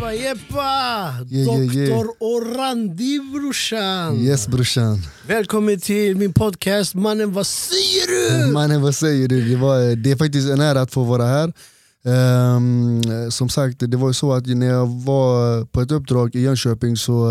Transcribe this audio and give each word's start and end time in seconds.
Jeppa, 0.00 0.12
jeppa! 0.14 1.14
Yeah, 1.30 1.46
yeah, 1.46 1.76
yeah. 1.76 1.88
Doktor 1.88 2.14
Orandi 2.18 3.20
brorsan! 3.32 4.16
Yes 4.16 4.48
brorsan. 4.48 5.02
Välkommen 5.26 5.80
till 5.80 6.16
min 6.16 6.32
podcast 6.32 6.94
Mannen 6.94 7.32
vad 7.32 7.46
säger 7.46 8.06
du? 8.46 8.52
Mannen 8.52 8.82
vad 8.82 8.94
säger 8.94 9.28
du? 9.28 9.48
Det, 9.48 9.56
var, 9.56 9.96
det 9.96 10.10
är 10.10 10.16
faktiskt 10.16 10.48
en 10.48 10.60
ära 10.60 10.80
att 10.80 10.92
få 10.92 11.04
vara 11.04 11.24
här. 11.24 11.52
Um, 12.02 13.02
som 13.30 13.48
sagt, 13.48 13.80
det 13.80 13.96
var 13.96 14.08
ju 14.08 14.14
så 14.14 14.32
att 14.32 14.46
när 14.46 14.66
jag 14.66 14.86
var 14.86 15.64
på 15.64 15.80
ett 15.80 15.92
uppdrag 15.92 16.34
i 16.34 16.40
Jönköping 16.40 16.96
så, 16.96 17.28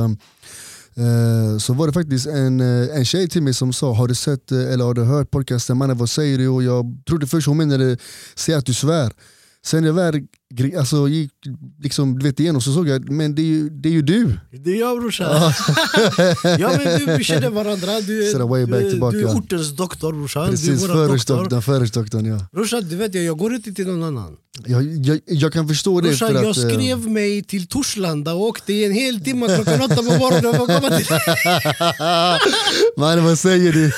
uh, 0.98 1.57
så 1.57 1.73
var 1.73 1.88
det 1.88 1.94
faktiskt 1.94 2.27
en, 2.27 2.59
eh, 2.59 2.97
en 2.97 3.05
tjej 3.05 3.30
till 3.30 3.44
mig 3.44 3.53
som 3.53 3.73
sa 3.73 3.94
Har 3.94 4.08
du 4.08 4.16
sett 4.16 4.52
eh, 4.52 4.73
eller 4.73 4.85
har 4.85 4.94
du 4.94 5.03
hört 5.03 5.31
podcasten 5.31 5.77
Mannen 5.77 5.97
vad 5.97 6.09
säger 6.09 6.38
du? 6.38 6.47
Och 6.47 6.63
jag 6.63 6.85
trodde 7.08 7.27
först 7.27 7.47
hon 7.47 7.58
menade 7.58 7.97
säg 8.35 8.55
att 8.55 8.66
du 8.66 8.73
svär. 8.73 9.11
Sen 9.70 9.84
jag 9.84 9.94
väl 9.94 10.22
alltså, 10.78 11.08
gick 11.08 11.32
liksom, 11.80 12.20
du 12.20 12.26
vet, 12.26 12.40
igenom 12.40 12.62
så 12.62 12.73
såg 12.73 12.88
jag 12.88 13.12
men 13.12 13.36
det 13.36 13.41
är 13.41 13.46
ju, 13.46 13.70
det 13.70 13.90
är 13.90 13.94
ju 13.94 14.02
du. 14.02 14.40
Det 14.52 14.72
är 14.72 14.80
jag 14.80 15.00
brorsan. 15.00 15.52
ja 16.59 16.72
men 16.84 17.00
du, 17.00 17.18
vi 17.18 17.23
känner 17.23 17.50
varandra. 17.50 18.02
Du 18.02 18.30
är, 18.32 18.48
way 18.48 18.66
back 18.66 18.82
du, 18.82 18.90
tillbaka. 18.90 19.18
du 19.18 19.23
är 19.23 19.36
ortens 19.36 19.76
doktor 19.76 20.14
brorsan. 20.14 20.50
Precis, 20.50 20.86
förortsdoktorn. 20.86 21.62
förortsdoktorn, 21.62 22.26
Ja. 22.26 22.48
Brorsan 22.52 22.90
du 22.90 22.95
vet 22.95 23.14
jag, 23.16 23.23
jag 23.23 23.38
går 23.38 23.54
inte 23.55 23.73
till 23.73 23.88
någon 23.88 24.04
annan. 24.04 24.38
Jag, 24.66 24.84
jag, 25.05 25.20
jag 25.26 25.54
kan 25.54 25.68
förstå 25.68 26.02
det. 26.02 26.08
Brorsan 26.08 26.28
för 26.28 26.36
att, 26.36 26.58
jag 26.58 26.66
eh, 26.66 26.70
skrev 26.73 27.09
mig 27.09 27.44
till 27.44 27.67
Torslanda 27.67 28.34
och 28.34 28.42
åkte 28.42 28.73
i 28.73 28.86
en 28.86 28.92
hel 28.92 29.23
timme 29.23 29.48
klockan 29.56 29.81
åtta 29.81 29.95
på 29.95 30.04
morgonen 30.04 30.54
för 30.54 30.64
att 30.64 30.81
komma 30.81 30.98
till 30.98 31.08
Mannen 32.98 33.23
vad 33.26 33.39
säger 33.39 33.73
du? 33.73 33.92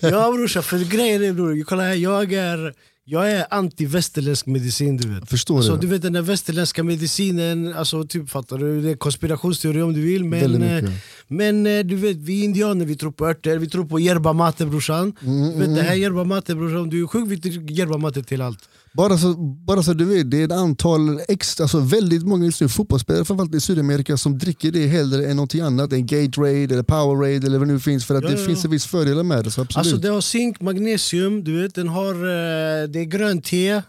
Ja 0.10 0.32
brorsan, 0.32 0.62
för 0.62 0.78
grejen 0.78 1.24
är 1.24 1.32
bror, 1.32 1.64
kolla 1.64 1.82
här, 1.82 1.94
jag 1.94 2.32
är, 2.32 2.74
jag 3.08 3.30
är 3.32 3.46
anti-västerländsk 3.50 4.46
medicin 4.46 4.96
du 4.96 5.08
vet. 5.14 5.30
Förstår 5.30 5.56
Alltså, 5.56 5.74
det. 5.74 5.80
du 5.80 5.86
vet 5.86 6.02
den 6.02 6.12
där 6.12 6.22
västerländska 6.22 6.82
medicinen, 6.84 7.74
alltså, 7.74 8.04
typ, 8.04 8.30
fattar 8.30 8.58
du? 8.58 8.80
Det 8.82 8.90
är 8.90 8.96
konspirationsteori 8.96 9.82
om 9.82 9.92
du 9.94 10.00
vill 10.00 10.24
men, 10.24 10.62
eh, 10.62 10.84
men 11.28 11.66
eh, 11.66 11.84
du 11.84 11.96
vet 11.96 12.16
vi 12.16 12.44
indianer 12.44 12.84
vi 12.84 12.96
tror 12.96 13.12
på 13.12 13.26
örter, 13.28 13.58
vi 13.58 13.68
tror 13.68 13.84
på 13.84 14.00
yerba 14.00 14.32
mate 14.32 14.66
brorsan. 14.66 15.12
Mm, 15.22 15.52
du 15.52 15.58
vet 15.66 15.74
det 15.76 15.82
här 15.82 15.96
yerba 15.96 16.24
mate 16.24 16.54
brorsan, 16.54 16.80
om 16.80 16.90
du 16.90 17.02
är 17.02 17.06
sjuk 17.06 17.24
vi 17.30 17.40
tar 17.40 17.70
yerba 17.80 17.98
mate 17.98 18.22
till 18.22 18.40
allt. 18.42 18.68
Bara 18.96 19.18
så, 19.18 19.34
bara 19.66 19.82
så 19.82 19.92
du 19.92 20.04
vet, 20.04 20.30
det 20.30 20.40
är 20.40 20.44
ett 20.44 20.52
antal 20.52 21.20
extra, 21.28 21.64
alltså 21.64 21.80
väldigt 21.80 22.26
många 22.26 22.44
just 22.44 22.60
nu 22.60 22.68
fotbollsspelare 22.68 23.24
framförallt 23.24 23.54
i 23.54 23.60
Sydamerika 23.60 24.16
som 24.16 24.38
dricker 24.38 24.70
det 24.72 24.86
hellre 24.86 25.26
än 25.26 25.36
någonting 25.36 25.60
annat 25.60 25.92
än 25.92 26.06
Gatorade 26.06 26.74
eller 26.74 26.82
Powerade 26.82 27.46
eller 27.46 27.58
vad 27.58 27.68
det 27.68 27.72
nu 27.72 27.80
finns 27.80 28.04
för 28.04 28.14
att 28.14 28.22
Ja, 28.22 28.30
det 28.30 28.40
ja. 28.40 28.46
finns 28.46 28.64
en 28.64 28.70
viss 28.70 28.86
fördelar 28.86 29.22
med 29.22 29.44
det. 29.44 29.50
Så 29.50 29.60
absolut. 29.60 29.76
Alltså 29.76 29.96
det 29.96 30.08
har 30.08 30.20
zink, 30.20 30.60
magnesium, 30.60 31.44
du 31.44 31.62
vet, 31.62 31.74
den 31.74 31.88
har, 31.88 32.14
eh, 32.14 32.88
det 32.88 33.00
är 33.00 33.04
grönt 33.04 33.44
te, 33.44 33.68
eh, 33.68 33.82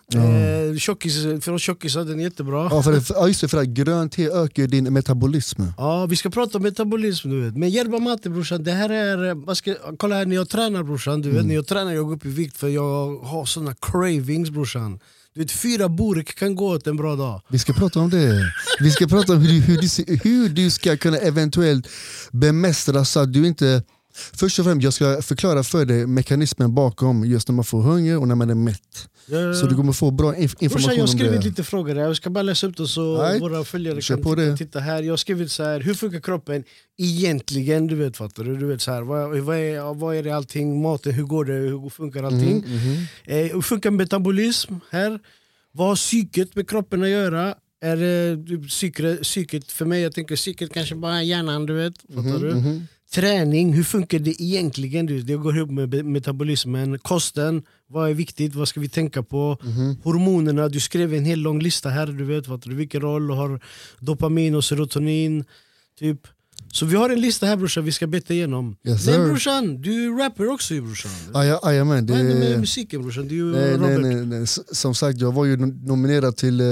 tjockis, 0.77 1.23
för 1.23 1.57
tjockisar 1.57 2.03
den 2.03 2.19
är 2.19 2.23
jättebra. 2.23 2.67
ja, 2.71 2.83
för 2.83 2.91
det, 2.91 3.09
ja, 3.09 3.27
just 3.27 3.41
det, 3.41 3.47
för 3.47 3.57
att 3.57 3.67
grönt 3.67 4.11
te 4.11 4.29
ökar 4.29 4.67
din 4.67 4.93
metabolism. 4.93 5.61
Ja, 5.77 6.05
vi 6.05 6.15
ska 6.15 6.29
prata 6.29 6.57
om 6.57 6.63
metabolism 6.63 7.29
du 7.29 7.41
vet. 7.41 7.57
Men 7.57 7.69
yerba 7.69 7.99
mate 7.99 8.29
brorsan, 8.29 8.63
det 8.63 8.71
här 8.71 8.89
är... 8.89 9.45
Vad 9.45 9.57
ska, 9.57 9.75
kolla 9.97 10.15
här 10.15 10.25
när 10.25 10.35
jag 10.35 10.49
tränar 10.49 10.83
brorsan, 10.83 11.21
du 11.21 11.29
vet, 11.29 11.45
när 11.45 11.55
jag 11.55 11.67
tränar 11.67 11.93
jag 11.93 12.05
går 12.05 12.13
upp 12.13 12.25
i 12.25 12.29
vikt 12.29 12.57
för 12.57 12.67
jag 12.67 13.17
har 13.17 13.45
såna 13.45 13.73
cravings 13.81 14.49
brorsan. 14.49 14.96
Du 15.37 15.43
vet, 15.43 15.51
fyra 15.51 15.89
burk 15.89 16.35
kan 16.35 16.55
gå 16.55 16.75
åt 16.75 16.87
en 16.87 16.97
bra 16.97 17.15
dag. 17.15 17.41
Vi 17.49 17.59
ska 17.59 17.73
prata 17.73 17.99
om 17.99 18.09
det. 18.09 18.53
Vi 18.79 18.91
ska 18.91 19.07
prata 19.07 19.33
om 19.33 19.39
hur, 19.39 19.61
hur, 19.61 19.77
du, 19.77 20.19
hur 20.29 20.49
du 20.49 20.69
ska 20.71 20.97
kunna 20.97 21.17
eventuellt 21.17 21.87
bemästra 22.31 23.05
så 23.05 23.19
att 23.19 23.33
du 23.33 23.47
inte... 23.47 23.83
Först 24.33 24.59
och 24.59 24.65
främst, 24.65 24.83
jag 24.83 24.93
ska 24.93 25.21
förklara 25.21 25.63
för 25.63 25.85
dig 25.85 26.07
mekanismen 26.07 26.75
bakom 26.75 27.25
just 27.25 27.47
när 27.47 27.55
man 27.55 27.65
får 27.65 27.81
hunger 27.81 28.17
och 28.17 28.27
när 28.27 28.35
man 28.35 28.49
är 28.49 28.55
mätt. 28.55 29.09
Så 29.61 29.65
du 29.67 29.75
kommer 29.75 29.93
få 29.93 30.11
bra 30.11 30.33
inf- 30.33 30.35
brorsan, 30.35 30.57
information 30.63 30.93
jag 30.95 31.01
har 31.03 31.07
skrivit 31.07 31.41
det. 31.41 31.47
lite 31.47 31.63
frågor, 31.63 31.95
här. 31.95 32.01
jag 32.01 32.15
ska 32.15 32.29
bara 32.29 32.41
läsa 32.41 32.67
upp 32.67 32.77
dem 32.77 32.87
så 32.87 33.17
Nej, 33.21 33.39
våra 33.39 33.63
följare 33.63 34.01
kör 34.01 34.15
kan 34.15 34.23
titta, 34.23 34.35
det. 34.35 34.57
titta 34.57 34.79
här. 34.79 35.03
Jag 35.03 35.11
har 35.11 35.17
skrivit 35.17 35.51
så 35.51 35.63
här, 35.63 35.79
hur 35.79 35.93
funkar 35.93 36.19
kroppen 36.19 36.63
egentligen? 36.97 37.87
Du 37.87 37.95
vet, 37.95 38.17
fattar 38.17 38.43
du? 38.43 38.57
du 38.57 38.65
vet, 38.65 38.81
så 38.81 38.91
här, 38.91 39.01
vad, 39.01 39.37
vad, 39.39 39.57
är, 39.57 39.93
vad 39.93 40.15
är 40.15 40.23
det 40.23 40.31
allting, 40.31 40.81
maten, 40.81 41.13
hur 41.13 41.23
går 41.23 41.45
det, 41.45 41.53
hur 41.53 41.89
funkar 41.89 42.23
allting? 42.23 42.63
Mhm. 42.67 42.97
Eh, 43.25 43.53
hur 43.53 43.61
funkar 43.61 43.91
metabolism 43.91 44.73
här? 44.91 45.19
Vad 45.71 45.87
har 45.87 45.95
psyket 45.95 46.55
med 46.55 46.69
kroppen 46.69 47.03
att 47.03 47.09
göra? 47.09 47.55
Är 47.81 47.97
det 47.97 48.47
typ 48.47 48.69
psyket, 48.69 49.21
psyket 49.21 49.71
för 49.71 49.85
mig, 49.85 50.01
jag 50.01 50.13
tänker 50.13 50.35
psyket 50.35 50.73
kanske 50.73 50.95
bara 50.95 51.17
är 51.17 51.21
hjärnan, 51.21 51.65
du 51.65 51.73
vet. 51.73 51.93
Fattar 52.15 52.39
du? 52.39 52.81
Träning, 53.13 53.73
hur 53.73 53.83
funkar 53.83 54.19
det 54.19 54.41
egentligen? 54.41 55.25
Det 55.25 55.35
går 55.35 55.57
ihop 55.57 55.69
med 55.71 56.05
metabolismen. 56.05 56.99
Kosten, 56.99 57.63
vad 57.89 58.09
är 58.09 58.13
viktigt? 58.13 58.55
Vad 58.55 58.67
ska 58.67 58.79
vi 58.79 58.89
tänka 58.89 59.23
på? 59.23 59.57
Mhm. 59.63 59.95
Hormonerna, 60.03 60.67
du 60.69 60.79
skrev 60.79 61.13
en 61.13 61.25
hel 61.25 61.39
lång 61.39 61.59
lista 61.61 61.89
här. 61.89 62.07
Du 62.07 62.23
vet 62.23 62.45
du, 62.63 62.75
vilken 62.75 63.01
roll 63.01 63.29
har 63.29 63.59
dopamin 63.99 64.55
och 64.55 64.63
serotonin. 64.63 65.45
Typ. 65.99 66.19
Så 66.71 66.85
vi 66.85 66.95
har 66.95 67.09
en 67.09 67.21
lista 67.21 67.45
här 67.45 67.55
brorsan 67.55 67.85
vi 67.85 67.91
ska 67.91 68.07
beta 68.07 68.33
igenom. 68.33 68.75
Yes, 68.87 69.07
Men 69.07 69.27
brorsan, 69.27 69.81
du 69.81 70.09
rapper 70.17 70.47
också 70.51 70.73
ju 70.73 70.81
brorsan. 70.81 71.11
Ah, 71.33 71.43
ja, 71.43 71.59
ah, 71.63 71.71
jajamän, 71.71 72.05
det, 72.05 72.13
Vad 72.13 72.21
händer 72.21 72.49
med 72.49 72.59
musiken 72.59 73.01
brorsan? 73.01 73.27
Du 73.27 73.55
är 73.55 73.59
nej, 73.61 73.77
nej, 73.77 73.95
Robert. 73.97 74.01
nej, 74.15 74.25
nej. 74.25 74.43
S- 74.43 74.59
Som 74.77 74.95
sagt, 74.95 75.19
jag 75.21 75.31
var 75.33 75.45
ju 75.45 75.57
nom- 75.57 75.79
nominerad 75.85 76.37
till 76.37 76.61
eh, 76.61 76.65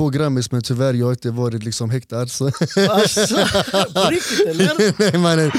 två 0.00 0.08
Grammys 0.10 0.52
men 0.52 0.62
tyvärr 0.62 0.94
jag 0.94 1.06
har 1.06 1.12
inte 1.12 1.30
varit 1.30 1.64
liksom 1.64 1.90
häktad. 1.90 2.26
Så. 2.26 2.46
Alltså, 2.90 3.26
på 3.94 4.10
riktigt 4.10 4.46
eller? 4.46 4.94
nej, 5.12 5.18
mannen. 5.20 5.50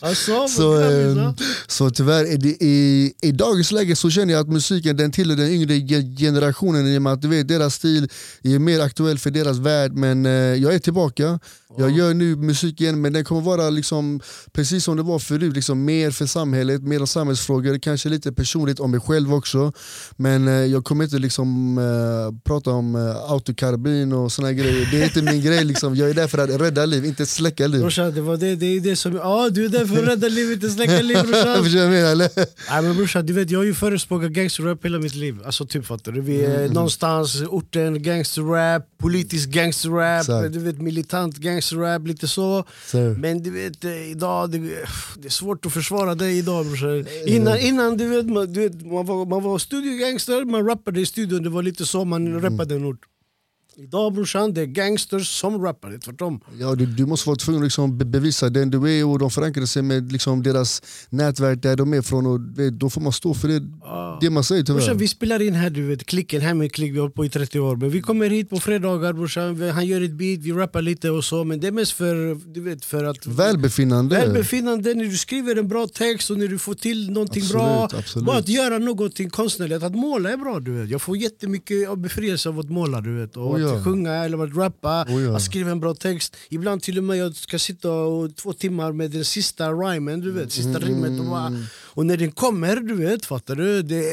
Alltså, 0.00 0.48
Så, 0.48 0.72
grabbar, 0.78 1.34
så 1.66 1.90
tyvärr, 1.90 2.24
i, 2.46 3.12
i 3.22 3.32
dagens 3.32 3.72
läge 3.72 3.96
så 3.96 4.10
känner 4.10 4.32
jag 4.34 4.40
att 4.40 4.48
musiken 4.48 4.96
den 4.96 5.12
tillhör 5.12 5.36
den 5.36 5.50
yngre 5.50 5.74
ge- 5.74 6.16
generationen 6.16 6.86
i 6.86 6.98
och 6.98 7.02
med 7.02 7.12
att 7.12 7.22
du 7.22 7.28
vet, 7.28 7.48
deras 7.48 7.74
stil 7.74 8.08
är 8.42 8.58
mer 8.58 8.80
aktuell 8.80 9.18
för 9.18 9.30
deras 9.30 9.58
värld. 9.58 9.92
Men 9.92 10.26
eh, 10.26 10.32
jag 10.32 10.74
är 10.74 10.78
tillbaka, 10.78 11.38
jag 11.78 11.90
gör 11.90 12.14
nu 12.14 12.36
musik 12.36 12.80
igen 12.80 13.00
men 13.00 13.12
den 13.12 13.24
kommer 13.24 13.40
vara 13.40 13.70
liksom, 13.70 14.20
precis 14.52 14.84
som 14.84 14.96
det 14.96 15.02
var 15.02 15.18
förut, 15.18 15.54
liksom, 15.54 15.84
mer 15.84 16.10
för 16.10 16.26
samhället, 16.26 16.82
mer 16.82 17.00
om 17.00 17.06
samhällsfrågor, 17.06 17.78
kanske 17.78 18.08
lite 18.08 18.32
personligt 18.32 18.80
om 18.80 18.90
mig 18.90 19.00
själv 19.00 19.34
också. 19.34 19.72
Men 20.16 20.48
eh, 20.48 20.54
jag 20.54 20.84
kommer 20.84 21.04
inte 21.04 21.18
liksom, 21.18 21.78
eh, 21.78 22.41
prata 22.44 22.70
om 22.70 22.94
eh, 22.96 23.30
autokarbin 23.32 24.12
och 24.12 24.32
såna 24.32 24.52
grejer, 24.52 24.88
det 24.90 25.00
är 25.00 25.04
inte 25.04 25.22
min 25.22 25.42
grej. 25.42 25.64
Liksom. 25.64 25.96
Jag 25.96 26.10
är 26.10 26.14
där 26.14 26.26
för 26.28 26.38
att 26.38 26.60
rädda 26.60 26.86
liv, 26.86 27.04
inte 27.04 27.26
släcka 27.26 27.66
liv. 27.66 27.80
Brorsan, 27.80 28.14
det, 28.14 28.20
var 28.20 28.36
det, 28.36 28.56
det 28.56 28.66
är 28.66 28.80
det 28.80 28.96
som... 28.96 29.14
Ja, 29.14 29.48
du 29.50 29.64
är 29.64 29.68
där 29.68 29.86
för 29.86 30.02
att 30.02 30.08
rädda 30.08 30.28
livet, 30.28 30.54
inte 30.54 30.70
släcka 30.70 31.02
liv 31.02 31.16
brorsan. 31.22 31.32
Förstår 31.64 31.64
du 31.64 31.76
vad 31.76 31.84
jag 31.84 31.90
menar 31.90 32.12
eller? 32.12 32.30
Nej 32.70 32.82
men 32.82 32.96
brorsan, 32.96 33.26
du 33.26 33.32
vet, 33.32 33.50
jag 33.50 33.58
har 33.58 33.64
ju 33.64 33.74
förespråkat 33.74 34.30
gangsterrap 34.30 34.84
hela 34.84 34.98
mitt 34.98 35.14
liv. 35.14 35.38
Alltså 35.44 35.66
typ 35.66 35.86
fattar 35.86 36.12
du? 36.12 36.20
Vi 36.20 36.44
är 36.44 36.52
Mm. 36.62 36.72
någonstans, 36.72 37.42
orten, 37.48 38.02
gangsterrap, 38.02 38.82
politisk 38.98 39.48
gangsterrap, 39.48 40.20
Exakt. 40.20 40.52
du 40.52 40.58
vet 40.58 40.80
militant 40.80 41.36
gangsterrap, 41.36 42.06
lite 42.06 42.28
så. 42.28 42.64
Så. 42.86 42.96
Men 42.98 43.42
du 43.42 43.50
vet, 43.50 43.84
eh, 43.84 44.10
idag, 44.10 44.50
det, 44.50 44.58
det 44.58 45.28
är 45.28 45.30
svårt 45.30 45.66
att 45.66 45.72
försvara 45.72 46.14
det 46.14 46.30
idag 46.30 46.66
brorsan. 46.66 47.06
Innan, 47.26 47.58
innan 47.58 47.96
du 47.96 48.06
vet, 48.06 48.26
man, 48.26 48.52
du 48.52 48.60
vet, 48.60 48.86
man, 48.86 49.06
var, 49.06 49.26
man 49.26 49.42
var 49.42 49.58
studiogangster, 49.58 50.44
man 50.44 50.66
rappade 50.66 51.00
i 51.00 51.06
studion, 51.06 51.42
det 51.42 51.50
var 51.50 51.62
lite 51.62 51.86
så 51.86 52.04
man 52.04 52.21
Mm. 52.28 52.38
rappade 52.38 52.74
en 52.74 52.84
ort. 52.84 53.11
Idag 53.76 54.12
brorsan, 54.12 54.54
det 54.54 54.60
är 54.60 54.66
gangsters 54.66 55.28
som 55.40 55.62
rappar, 55.62 55.90
det 55.90 55.96
är 55.96 55.98
tvärtom. 55.98 56.40
Ja, 56.60 56.74
du, 56.74 56.86
du 56.86 57.06
måste 57.06 57.28
vara 57.28 57.36
tvungen 57.36 57.62
att 57.62 57.66
liksom 57.66 57.98
be- 57.98 58.04
bevisa 58.04 58.48
den 58.50 58.70
du 58.70 58.98
är 58.98 59.06
och 59.06 59.18
de 59.18 59.30
förankrar 59.30 59.64
sig 59.66 59.82
med 59.82 60.12
liksom 60.12 60.42
deras 60.42 60.82
nätverk 61.10 61.62
där 61.62 61.76
de 61.76 61.94
är 61.94 62.02
från 62.02 62.26
och 62.26 62.40
då 62.72 62.90
får 62.90 63.00
man 63.00 63.12
stå 63.12 63.34
för 63.34 63.48
det, 63.48 63.62
det 64.20 64.30
man 64.30 64.44
säger 64.44 64.62
tyvärr. 64.62 64.78
Brorsan, 64.80 64.98
vi 64.98 65.08
spelar 65.08 65.42
in 65.42 65.54
här, 65.54 65.70
du 65.70 65.86
vet, 65.86 66.04
klicken, 66.06 66.40
här 66.40 66.54
med 66.54 66.72
klick, 66.72 66.92
vi 66.94 66.98
har 66.98 67.08
på 67.08 67.24
i 67.24 67.28
30 67.28 67.60
år. 67.60 67.76
Men 67.76 67.90
vi 67.90 68.00
kommer 68.00 68.30
hit 68.30 68.50
på 68.50 68.60
fredagar 68.60 69.12
brorsan, 69.12 69.60
han 69.70 69.86
gör 69.86 70.00
ett 70.00 70.12
beat, 70.12 70.40
vi 70.40 70.52
rappar 70.52 70.82
lite 70.82 71.10
och 71.10 71.24
så. 71.24 71.44
Men 71.44 71.60
det 71.60 71.66
är 71.66 71.72
mest 71.72 71.92
för, 71.92 72.38
du 72.54 72.60
vet, 72.60 72.84
för 72.84 73.04
att... 73.04 73.26
Välbefinnande. 73.26 74.16
Välbefinnande, 74.16 74.94
när 74.94 75.04
du 75.04 75.16
skriver 75.16 75.56
en 75.56 75.68
bra 75.68 75.86
text 75.86 76.30
och 76.30 76.38
när 76.38 76.48
du 76.48 76.58
får 76.58 76.74
till 76.74 77.10
någonting 77.10 77.42
Absolut, 77.42 77.62
bra. 77.62 77.88
absolut. 77.98 78.26
Bara 78.26 78.38
att 78.38 78.48
göra 78.48 78.78
någonting 78.78 79.30
konstnärligt, 79.30 79.82
att 79.82 79.94
måla 79.94 80.30
är 80.32 80.36
bra 80.36 80.60
du 80.60 80.72
vet. 80.72 80.90
Jag 80.90 81.02
får 81.02 81.16
jättemycket 81.16 81.98
befrielse 81.98 82.48
av 82.48 82.58
att 82.58 82.70
måla 82.70 83.00
du 83.00 83.20
vet. 83.20 83.36
Och 83.36 83.61
Oh 83.64 83.70
ja. 83.70 83.76
att 83.78 83.84
sjunga 83.84 84.12
eller 84.12 84.44
att 84.44 84.56
rappa, 84.56 85.04
Oh 85.08 85.22
ja. 85.22 85.36
att 85.36 85.42
skriva 85.42 85.70
en 85.70 85.80
bra 85.80 85.94
text. 85.94 86.36
Ibland 86.50 86.82
till 86.82 86.98
och 86.98 87.04
med 87.04 87.16
jag 87.16 87.36
ska 87.36 87.58
sitta 87.58 87.90
och 87.92 88.36
två 88.36 88.52
timmar 88.52 88.92
med 88.92 89.10
den 89.10 89.24
sista 89.24 89.72
rhymen 89.72 90.20
du 90.20 90.32
vet, 90.32 90.52
sista 90.52 90.68
Mm. 90.70 90.82
rimmet. 90.82 91.20
Och, 91.20 91.26
bara, 91.26 91.52
och 91.94 92.06
när 92.06 92.16
den 92.16 92.32
kommer, 92.32 92.76
du 92.76 92.94
vet, 92.94 93.24
fattar 93.26 93.54
du? 93.56 93.82
Det, 93.82 94.04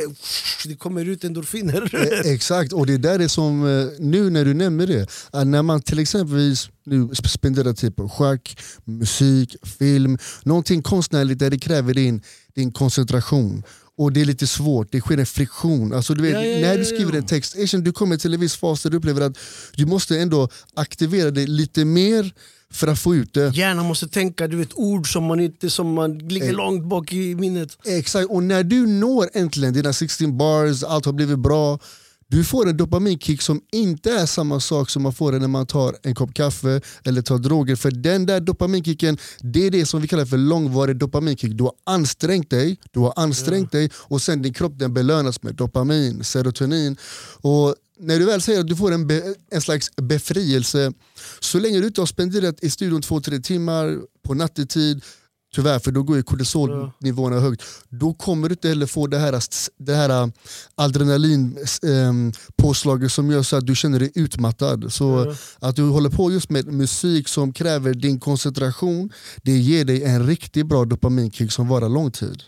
det 0.65 0.75
kommer 0.75 1.05
ut 1.05 1.23
endorfiner. 1.23 1.89
Eh, 2.25 2.31
Exakt, 2.31 2.73
och 2.73 2.85
det 2.85 2.97
där 2.97 3.19
är 3.19 3.27
som, 3.27 3.67
eh, 3.67 3.87
nu 3.99 4.29
när 4.29 4.45
du 4.45 4.53
nämner 4.53 4.87
det, 4.87 5.07
att 5.31 5.47
när 5.47 5.61
man 5.63 5.81
till 5.81 5.99
exempelvis 5.99 6.69
nu 6.85 7.03
sp- 7.03 7.27
spenderar 7.27 7.73
tid 7.73 7.95
på 7.95 8.09
schack, 8.09 8.57
musik, 8.85 9.55
film, 9.79 10.17
någonting 10.43 10.81
konstnärligt 10.81 11.39
där 11.39 11.49
det 11.49 11.59
kräver 11.59 11.93
din, 11.93 12.21
din 12.55 12.71
koncentration 12.71 13.63
och 13.99 14.13
det 14.13 14.21
är 14.21 14.25
lite 14.25 14.47
svårt, 14.47 14.91
det 14.91 15.01
sker 15.01 15.17
en 15.17 15.25
friktion. 15.25 15.93
Alltså, 15.93 16.13
du 16.13 16.21
vet, 16.21 16.33
Ja, 16.33 16.43
ja, 16.45 16.59
när 16.67 16.77
du 16.77 16.85
skriver 16.85 17.13
en 17.13 17.25
text, 17.25 17.55
erkänn, 17.55 17.83
du 17.83 17.91
kommer 17.91 18.17
till 18.17 18.33
en 18.33 18.39
viss 18.39 18.55
fas 18.55 18.83
där 18.83 18.89
du 18.89 18.97
upplever 18.97 19.21
att 19.21 19.37
du 19.75 19.85
måste 19.85 20.19
ändå 20.19 20.49
aktivera 20.73 21.31
dig 21.31 21.47
lite 21.47 21.85
mer 21.85 22.33
för 22.71 22.87
att 22.87 22.99
få 22.99 23.15
ut 23.15 23.33
det. 23.33 23.55
Hjärnan 23.55 23.85
måste 23.85 24.07
tänka 24.07 24.47
du 24.47 24.57
vet, 24.57 24.73
ord 24.73 25.13
som 25.13 25.23
man 25.23 25.39
inte 25.39 25.69
som 25.69 25.93
man 25.93 26.17
ligger 26.17 26.49
Eh. 26.49 26.55
långt 26.55 26.85
bak 26.85 27.13
i 27.13 27.35
minnet. 27.35 27.77
Exakt, 27.85 28.29
och 28.29 28.43
när 28.43 28.63
du 28.63 28.87
når 28.87 29.29
äntligen 29.33 29.73
dina 29.73 29.93
16 29.93 30.37
bars, 30.37 30.83
allt 30.83 31.05
har 31.05 31.13
blivit 31.13 31.39
bra, 31.39 31.79
du 32.31 32.43
får 32.43 32.69
en 32.69 32.77
dopaminkick 32.77 33.41
som 33.41 33.61
inte 33.71 34.11
är 34.11 34.25
samma 34.25 34.59
sak 34.59 34.89
som 34.89 35.03
man 35.03 35.13
får 35.13 35.31
när 35.31 35.47
man 35.47 35.65
tar 35.65 35.95
en 36.03 36.15
kopp 36.15 36.33
kaffe 36.33 36.81
eller 37.03 37.21
tar 37.21 37.37
droger. 37.37 37.75
För 37.75 37.91
den 37.91 38.25
där 38.25 38.39
dopaminkicken, 38.39 39.17
det 39.39 39.65
är 39.65 39.71
det 39.71 39.85
som 39.85 40.01
vi 40.01 40.07
kallar 40.07 40.25
för 40.25 40.37
långvarig 40.37 40.97
dopaminkick. 40.97 41.53
Du 41.53 41.63
har 41.63 41.73
ansträngt 41.83 42.49
dig, 42.49 42.77
du 42.91 42.99
har 42.99 43.13
ansträngt 43.15 43.71
dig 43.71 43.89
och 43.95 44.21
sen 44.21 44.41
din 44.41 44.53
kropp 44.53 44.73
den 44.75 44.93
belönas 44.93 45.43
med 45.43 45.55
dopamin, 45.55 46.23
serotonin. 46.23 46.97
Och 47.41 47.75
när 47.99 48.19
du 48.19 48.25
väl 48.25 48.41
säger 48.41 48.59
att 48.59 48.67
du 48.67 48.75
får 48.75 48.91
en, 48.91 49.07
be, 49.07 49.35
en 49.51 49.61
slags 49.61 49.95
befrielse, 49.95 50.93
så 51.39 51.59
länge 51.59 51.79
du 51.79 51.87
inte 51.87 52.01
har 52.01 52.05
spenderat 52.05 52.63
i 52.63 52.69
studion 52.69 53.01
två, 53.01 53.21
tre 53.21 53.39
timmar 53.39 53.99
på 54.23 54.33
nattetid, 54.33 55.03
tyvärr 55.55 55.79
för 55.79 55.91
då 55.91 56.03
går 56.03 56.17
ju 56.17 56.23
kortisolnivåerna 56.23 57.39
högt, 57.39 57.61
då 57.89 58.13
kommer 58.13 58.49
du 58.49 58.53
inte 58.53 58.67
heller 58.69 58.85
få 58.85 59.07
det 59.07 59.19
här, 59.19 59.41
det 59.77 59.95
här 59.95 60.31
adrenalinpåslaget 60.75 63.11
som 63.11 63.31
gör 63.31 63.43
så 63.43 63.55
att 63.55 63.67
du 63.67 63.75
känner 63.75 63.99
dig 63.99 64.11
utmattad. 64.15 64.93
Så 64.93 65.35
Ja. 65.59 65.67
att 65.67 65.75
du 65.75 65.83
håller 65.83 66.09
på 66.09 66.31
just 66.31 66.49
med 66.49 66.67
musik 66.67 67.27
som 67.27 67.53
kräver 67.53 67.93
din 67.93 68.19
koncentration, 68.19 69.09
det 69.43 69.57
ger 69.57 69.85
dig 69.85 70.03
en 70.03 70.27
riktigt 70.27 70.65
bra 70.67 70.85
dopaminkick 70.85 71.51
som 71.51 71.67
varar 71.67 71.89
lång 71.89 72.11
tid. 72.11 72.43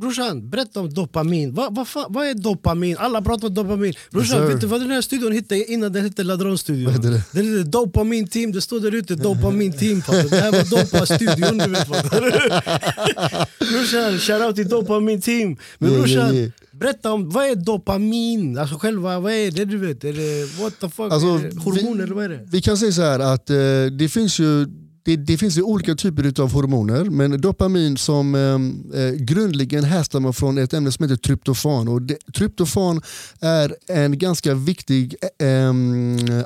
Brorsan, 0.00 0.50
berätta 0.50 0.80
om 0.80 0.94
dopamin. 0.94 1.54
Vad, 1.54 1.74
vad, 1.74 1.88
fan, 1.88 2.04
vad 2.08 2.26
är 2.26 2.34
dopamin? 2.34 2.96
Alla 2.98 3.22
pratar 3.22 3.48
om 3.48 3.54
dopamin. 3.54 3.94
Brorsan, 4.10 4.38
sir. 4.38 4.46
vet 4.46 4.60
du 4.60 4.66
vad 4.66 4.80
den 4.80 4.90
här 4.90 5.00
studion 5.02 5.32
hette 5.32 5.56
innan 5.56 5.92
den 5.92 6.04
hette 6.04 6.22
Ladron-studion? 6.24 6.92
Det? 7.00 7.22
Den 7.32 7.56
hette 7.58 7.70
Dopamin 7.70 8.28
Team, 8.28 8.52
det 8.52 8.60
stod 8.60 8.82
där 8.82 8.94
ute 8.94 9.14
Dopamin 9.14 9.72
Team. 9.78 10.02
Det 10.30 10.36
här 10.36 10.52
var 10.52 10.64
Dopa-studion, 10.70 11.58
du 11.58 11.70
vet. 11.70 11.88
brorsan, 13.58 14.18
shoutout 14.18 14.56
till 14.56 14.68
Dopamin 14.68 15.20
Team. 15.20 15.56
Men 15.78 15.90
Yeah, 15.90 16.00
brorsan, 16.02 16.18
yeah, 16.20 16.34
yeah. 16.36 16.50
berätta 16.70 17.12
om 17.12 17.30
vad 17.30 17.44
är 17.46 17.54
dopamin? 17.54 18.58
Alltså 18.58 18.78
själva, 18.78 19.20
vad 19.20 19.32
är 19.32 19.50
det 19.50 19.64
du 19.64 19.78
vet? 19.78 20.04
Är 20.04 20.12
det, 20.12 20.62
what 20.62 20.80
the 20.80 20.88
fuck? 20.88 21.12
Alltså, 21.12 21.26
hormoner 21.28 21.96
vi- 21.96 22.02
eller 22.02 22.14
vad 22.14 22.24
är 22.24 22.28
det? 22.28 22.40
Vi 22.50 22.62
kan 22.62 22.76
säga 22.78 22.92
så 22.92 23.02
här 23.02 23.18
att 23.20 23.50
eh, 23.50 23.56
det 23.98 24.08
finns 24.08 24.38
ju 24.38 24.66
det, 25.04 25.16
det 25.16 25.38
finns 25.38 25.58
ju 25.58 25.62
olika 25.62 25.94
typer 25.94 26.42
av 26.42 26.52
hormoner, 26.52 27.04
men 27.04 27.40
dopamin 27.40 27.96
som 27.96 28.34
eh, 28.34 29.00
eh, 29.00 29.12
grundligen 29.12 29.84
härstammar 29.84 30.32
från 30.32 30.58
ett 30.58 30.72
ämne 30.74 30.92
som 30.92 31.02
heter 31.02 31.16
tryptofan. 31.16 31.88
Och 31.88 32.02
det, 32.02 32.16
tryptofan 32.34 33.02
är 33.40 33.76
en 33.88 34.18
ganska 34.18 34.54
viktig 34.54 35.16
eh, 35.38 35.72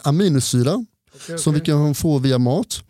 aminosyra 0.03 0.85
Okej, 1.15 1.39
som 1.39 1.55
vi 1.55 1.61
kan 1.61 1.95
få 1.95 2.19
via 2.19 2.39
mat. 2.39 2.83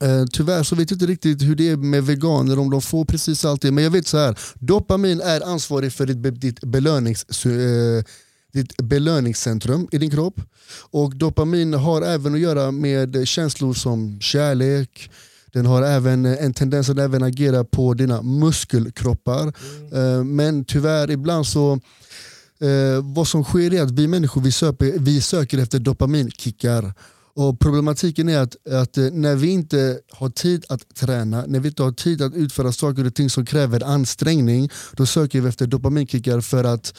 Eh, 0.00 0.24
tyvärr 0.32 0.62
så 0.62 0.74
vet 0.74 0.90
jag 0.90 0.96
inte 0.96 1.06
riktigt 1.06 1.42
hur 1.42 1.56
det 1.56 1.68
är 1.68 1.76
med 1.76 2.04
veganer, 2.04 2.58
om 2.58 2.70
de 2.70 2.82
får 2.82 3.04
precis 3.04 3.44
allt 3.44 3.62
det. 3.62 3.72
Men 3.72 3.84
jag 3.84 3.90
vet 3.90 4.06
så 4.06 4.18
här, 4.18 4.38
dopamin 4.54 5.20
är 5.20 5.40
ansvarig 5.40 5.92
för 5.92 6.06
ditt, 6.06 6.40
ditt, 6.40 6.60
belönings, 6.60 7.46
eh, 7.46 8.04
ditt 8.52 8.76
belöningscentrum 8.76 9.88
i 9.92 9.98
din 9.98 10.10
kropp. 10.10 10.40
Och 10.90 11.16
dopamin 11.16 11.74
har 11.74 12.02
även 12.02 12.34
att 12.34 12.40
göra 12.40 12.70
med 12.70 13.28
känslor 13.28 13.74
som 13.74 14.20
kärlek, 14.20 15.10
den 15.52 15.66
har 15.66 15.82
även 15.82 16.26
en 16.26 16.54
tendens 16.54 16.88
att 16.88 16.98
även 16.98 17.22
agera 17.22 17.64
på 17.64 17.94
dina 17.94 18.22
muskelkroppar. 18.22 19.52
Eh, 19.92 20.24
Men 20.24 20.64
tyvärr 20.64 21.10
ibland 21.10 21.46
så 21.46 21.72
eh, 22.60 23.02
vad 23.14 23.28
som 23.28 23.44
sker 23.44 23.74
är 23.74 23.82
att 23.82 23.90
vi 23.90 24.08
människor 24.08 24.40
vi 24.40 24.52
söker, 24.52 24.98
vi 24.98 25.20
söker 25.20 25.58
efter 25.58 25.78
dopaminkickar. 25.78 26.94
Och 27.34 27.60
problematiken 27.60 28.28
är 28.28 28.38
att, 28.38 28.66
att 28.66 28.98
eh, 28.98 29.04
när 29.04 29.36
vi 29.36 29.48
inte 29.48 29.98
har 30.10 30.30
tid 30.30 30.64
att 30.68 30.94
träna, 30.94 31.44
när 31.46 31.60
vi 31.60 31.68
inte 31.68 31.82
har 31.82 31.92
tid 31.92 32.22
att 32.22 32.34
utföra 32.34 32.72
saker 32.72 33.06
och 33.06 33.14
ting 33.14 33.30
som 33.30 33.46
kräver 33.46 33.84
ansträngning, 33.84 34.70
då 34.92 35.06
söker 35.06 35.40
vi 35.40 35.48
efter 35.48 35.66
dopaminkickar 35.66 36.40
för 36.40 36.64
att 36.64 36.94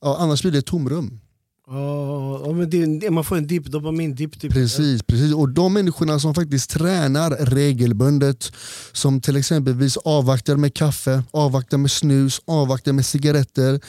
ja, 0.00 0.16
annars 0.18 0.42
blir 0.42 0.52
det 0.52 0.58
ett 0.58 0.66
tomrum. 0.66 1.20
Ja, 1.68 2.42
ja, 2.44 2.52
men 2.52 2.70
det, 3.00 3.10
man 3.10 3.24
får 3.24 3.36
en 3.36 3.46
dipp, 3.46 3.66
dopamin-dipp. 3.66 4.40
Typ. 4.40 4.52
Precis, 4.52 5.02
precis. 5.02 5.34
Och 5.34 5.48
de 5.48 5.72
människorna 5.72 6.18
som 6.18 6.34
faktiskt 6.34 6.70
tränar 6.70 7.30
regelbundet, 7.30 8.52
som 8.92 9.20
till 9.20 9.36
exempelvis 9.36 9.96
avvaktar 9.96 10.56
med 10.56 10.74
kaffe, 10.74 11.22
avvaktar 11.30 11.78
med 11.78 11.90
snus, 11.90 12.40
avvaktar 12.44 12.92
med 12.92 13.06
cigaretter, 13.06 13.80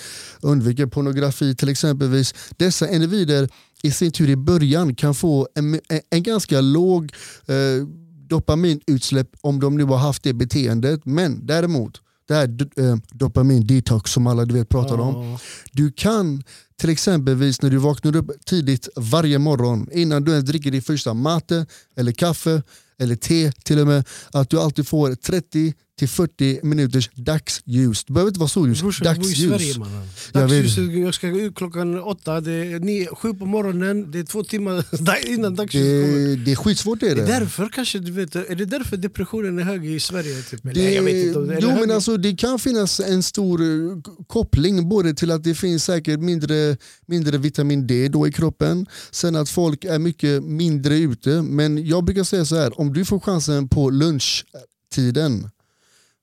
undviker 0.41 0.85
pornografi 0.85 1.55
till 1.55 1.69
exempelvis. 1.69 2.33
Dessa 2.57 2.89
individer 2.89 3.49
i 3.83 3.91
sin 3.91 4.11
tur 4.11 4.29
i 4.29 4.35
början 4.35 4.95
kan 4.95 5.15
få 5.15 5.47
en, 5.55 5.73
en, 5.73 6.01
en 6.09 6.23
ganska 6.23 6.61
låg 6.61 7.11
eh, 7.47 7.87
dopaminutsläpp 8.29 9.29
om 9.41 9.59
de 9.59 9.77
nu 9.77 9.83
har 9.83 9.97
haft 9.97 10.23
det 10.23 10.33
beteendet. 10.33 11.05
Men 11.05 11.45
däremot, 11.45 12.01
det 12.27 12.35
här 12.35 12.57
eh, 12.75 12.95
dopamin-detox 13.13 14.13
som 14.13 14.27
alla 14.27 14.45
du 14.45 14.53
vet 14.53 14.69
pratar 14.69 14.99
om, 14.99 15.37
du 15.71 15.91
kan 15.91 16.43
till 16.79 16.89
exempelvis 16.89 17.61
när 17.61 17.69
du 17.69 17.77
vaknar 17.77 18.15
upp 18.15 18.45
tidigt 18.45 18.89
varje 18.95 19.39
morgon 19.39 19.89
innan 19.91 20.23
du 20.23 20.31
ens 20.31 20.45
dricker 20.45 20.71
din 20.71 20.81
första 20.81 21.13
mate 21.13 21.65
eller 21.95 22.11
kaffe 22.11 22.63
eller 22.99 23.15
te 23.15 23.51
till 23.51 23.79
och 23.79 23.87
med 23.87 24.07
att 24.31 24.49
du 24.49 24.59
alltid 24.59 24.87
får 24.87 25.15
30 25.15 25.73
till 25.97 26.09
40 26.09 26.59
minuters 26.63 27.09
dagsljus. 27.13 28.03
Det 28.03 28.13
behöver 28.13 28.29
inte 28.29 28.39
vara 28.39 28.49
solljus, 28.49 28.81
Brorsan, 28.81 29.07
jag 29.07 29.15
bor 29.15 29.25
i 29.25 29.29
dagsljus. 29.29 29.61
Sverige 29.61 29.79
mannen. 29.79 30.07
Jag 30.33 31.05
jag 31.07 31.13
ska 31.13 31.27
ut 31.27 31.55
klockan 31.55 31.99
åtta, 31.99 32.41
det 32.41 32.51
är 32.51 32.79
nio, 32.79 33.15
sju 33.15 33.33
på 33.33 33.45
morgonen, 33.45 34.11
det 34.11 34.19
är 34.19 34.23
två 34.23 34.43
timmar 34.43 34.85
innan 35.27 35.55
dagsljuset 35.55 36.05
kommer. 36.11 36.27
Det, 36.27 36.35
det 36.35 36.51
är 36.51 36.55
skitsvårt 36.55 37.03
är 37.03 37.07
Det 37.07 37.15
det. 37.15 37.21
är 37.33 37.39
därför 37.39 37.69
kanske, 37.69 37.99
du 37.99 38.11
vet, 38.11 38.35
är 38.35 38.55
det 38.55 38.65
därför 38.65 38.97
depressionen 38.97 39.59
är 39.59 39.63
hög 39.63 39.85
i 39.85 39.99
Sverige? 39.99 40.41
Typ? 40.41 40.65
Eller, 40.65 40.89
jag 40.89 41.03
vet 41.03 41.25
inte 41.25 41.39
om 41.39 41.47
det 41.47 41.55
är 41.55 41.61
jo, 41.61 41.69
hög. 41.69 41.79
men 41.79 41.91
alltså, 41.91 42.17
det 42.17 42.35
kan 42.35 42.59
finnas 42.59 42.99
en 42.99 43.23
stor 43.23 43.61
eh, 43.61 43.97
koppling 44.27 44.89
både 44.89 45.13
till 45.13 45.31
att 45.31 45.43
det 45.43 45.55
finns 45.55 45.83
säkert 45.83 46.19
mindre, 46.19 46.77
mindre 47.05 47.37
vitamin 47.37 47.87
D 47.87 48.07
då 48.07 48.27
i 48.27 48.31
kroppen, 48.31 48.85
sen 49.11 49.35
att 49.35 49.49
folk 49.49 49.85
är 49.85 49.99
mycket 49.99 50.43
mindre 50.43 50.97
ute. 50.97 51.41
Men 51.41 51.87
jag 51.87 52.03
brukar 52.03 52.23
säga 52.23 52.45
så 52.45 52.55
här, 52.55 52.79
om 52.79 52.93
du 52.93 53.05
får 53.05 53.19
chansen 53.19 53.69
på 53.69 53.89
lunchtiden, 53.89 55.49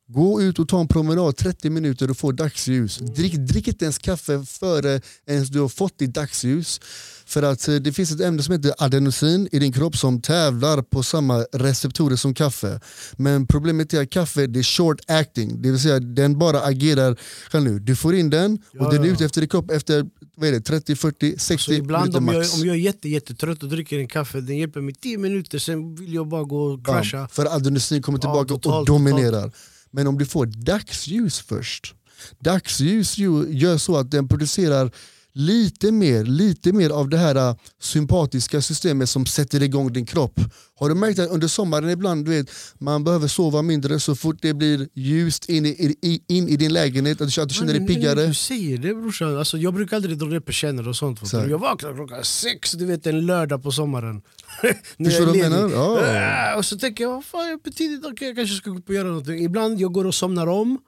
gå 0.09 0.43
ut 0.43 0.59
och 0.59 0.69
ta 0.69 0.81
en 0.81 0.89
promenad 0.89 1.37
30 1.37 1.71
minuter 1.71 2.11
och 2.11 2.17
få 2.17 2.33
dagsljus. 2.33 2.99
Drick, 2.99 3.35
drick 3.35 3.69
inte 3.69 3.85
ens 3.85 3.99
kaffe 3.99 4.45
före 4.47 5.01
ens 5.27 5.49
du 5.49 5.61
har 5.61 5.69
fått 5.69 5.99
ditt 5.99 6.15
dagsljus. 6.15 6.81
För 7.27 7.43
att 7.43 7.69
eh, 7.69 7.75
det 7.75 7.93
finns 7.93 8.11
ett 8.13 8.21
ämne 8.21 8.43
som 8.43 8.53
heter 8.55 8.73
adenosin 8.79 9.49
i 9.53 9.59
din 9.59 9.73
kropp 9.73 9.97
som 9.97 10.21
tävlar 10.21 10.83
på 10.83 11.03
samma 11.03 11.39
receptorer 11.53 12.17
som 12.17 12.35
kaffe. 12.35 12.81
Men 13.17 13.47
problemet 13.47 13.95
är 13.95 14.03
att 14.03 14.11
kaffe 14.11 14.47
det 14.47 14.59
är 14.59 14.63
short 14.63 15.01
acting, 15.07 15.63
det 15.63 15.71
vill 15.71 15.81
säga 15.81 16.01
den 16.01 16.39
bara 16.39 16.61
agerar, 16.61 17.17
nu, 17.61 17.79
du 17.79 17.97
får 17.97 18.15
in 18.15 18.31
den 18.31 18.55
och 18.55 18.61
Ja, 18.73 18.91
den 18.91 19.03
är 19.03 19.07
ja. 19.07 19.13
ute 19.13 19.25
efter 19.25 19.41
din 19.41 19.49
kropp 19.51 19.71
efter 19.71 20.07
vad 20.37 20.49
är 20.49 20.53
det, 20.53 20.61
30, 20.61 20.97
40, 20.97 21.39
60 21.39 21.65
Så 21.65 21.73
ibland 21.73 22.03
minuter 22.05 22.19
om 22.19 22.29
jag, 22.29 22.37
max. 22.39 22.55
om 22.55 22.67
jag 22.67 22.77
är 22.77 22.81
jätte, 22.81 23.09
jättetrött 23.09 23.63
och 23.63 23.69
dricker 23.69 23.99
en 23.99 24.09
kaffe, 24.09 24.41
den 24.41 24.57
hjälper 24.59 24.81
mig 24.81 24.95
10 24.95 25.19
minuter, 25.19 25.59
sen 25.59 25.95
vill 25.95 26.15
jag 26.15 26.29
bara 26.29 26.45
gå 26.45 26.63
och 26.63 26.87
crasha. 26.87 27.29
För 27.29 27.47
adenosin 27.57 28.03
kommer 28.03 28.19
Ja, 28.19 28.21
tillbaka 28.21 28.55
och 28.55 28.63
totalt, 28.63 28.87
dominerar. 28.87 29.53
Men 29.95 30.07
om 30.07 30.19
du 30.19 30.27
får 30.27 30.47
dagsljus 30.47 31.41
först. 31.41 31.95
Dagsljus 32.39 33.19
gör 33.49 33.79
så 33.79 33.97
att 33.97 34.11
den 34.11 34.29
producerar 34.29 34.91
lite 35.35 35.93
mer, 35.93 36.25
lite 36.25 36.73
mer 36.73 36.91
av 36.91 37.09
det 37.09 37.17
här 37.17 37.35
äh, 37.35 37.57
sympatiska 37.81 38.61
systemet 38.61 39.09
som 39.09 39.27
sätter 39.27 39.63
igång 39.63 39.93
din 39.93 40.07
kropp. 40.07 40.41
Har 40.75 40.89
du 40.89 40.95
märkt 40.95 41.19
att 41.19 41.31
under 41.31 41.49
sommaren 41.49 41.91
ibland, 41.91 42.25
du 42.25 42.31
vet, 42.31 42.51
man 42.79 43.05
behöver 43.05 43.29
sova 43.29 43.63
mindre 43.63 44.01
så 44.01 44.15
fort 44.15 44.37
det 44.41 44.55
blir 44.55 44.89
ljust 44.95 45.49
in 45.49 45.67
i, 45.67 45.97
i, 46.03 46.23
in 46.29 46.49
i 46.49 46.57
din 46.57 46.73
lägenhet, 46.73 47.21
att 47.21 47.35
du 47.35 47.41
att 47.41 47.49
du 47.49 47.55
känner 47.55 47.73
dig 47.73 47.87
piggare. 47.87 48.27
Du 48.27 48.35
säger 48.35 48.79
det 48.79 48.95
brorsan, 48.95 49.39
alltså, 49.39 49.59
jag 49.59 49.75
brukar 49.75 49.97
aldrig 49.97 50.19
dra 50.19 50.27
ner 50.27 50.41
persienner 50.41 50.89
och 50.89 50.97
sånt. 50.97 51.29
Så. 51.29 51.37
Jag 51.37 51.59
vaknar 51.59 51.95
klockan 51.95 52.25
sex, 52.25 52.73
du 52.73 52.87
vet 52.87 53.07
en 53.07 53.27
lördag 53.27 53.63
på 53.63 53.73
sommaren. 53.73 54.23
Förstår 55.05 55.21
du 55.21 55.27
vad 55.27 55.37
jag 55.37 55.51
menar? 55.51 55.71
Ja. 55.71 56.57
Och 56.57 56.65
så 56.65 56.79
tänker 56.79 57.05
jag, 57.05 57.11
vad 57.11 57.25
fan 57.25 57.47
jag 57.47 57.53
är 57.53 57.63
för 57.65 57.71
tidigt, 57.71 58.05
okej, 58.05 58.29
jag 58.29 58.37
kanske 58.37 58.57
ska 58.57 58.71
gå 58.71 58.79
upp 58.79 58.89
och 58.89 58.95
göra 58.95 59.09
någonting. 59.09 59.45
Ibland 59.45 59.81
jag 59.81 59.93
går 59.93 60.07
och 60.07 60.15
somnar 60.15 60.47
om. 60.47 60.79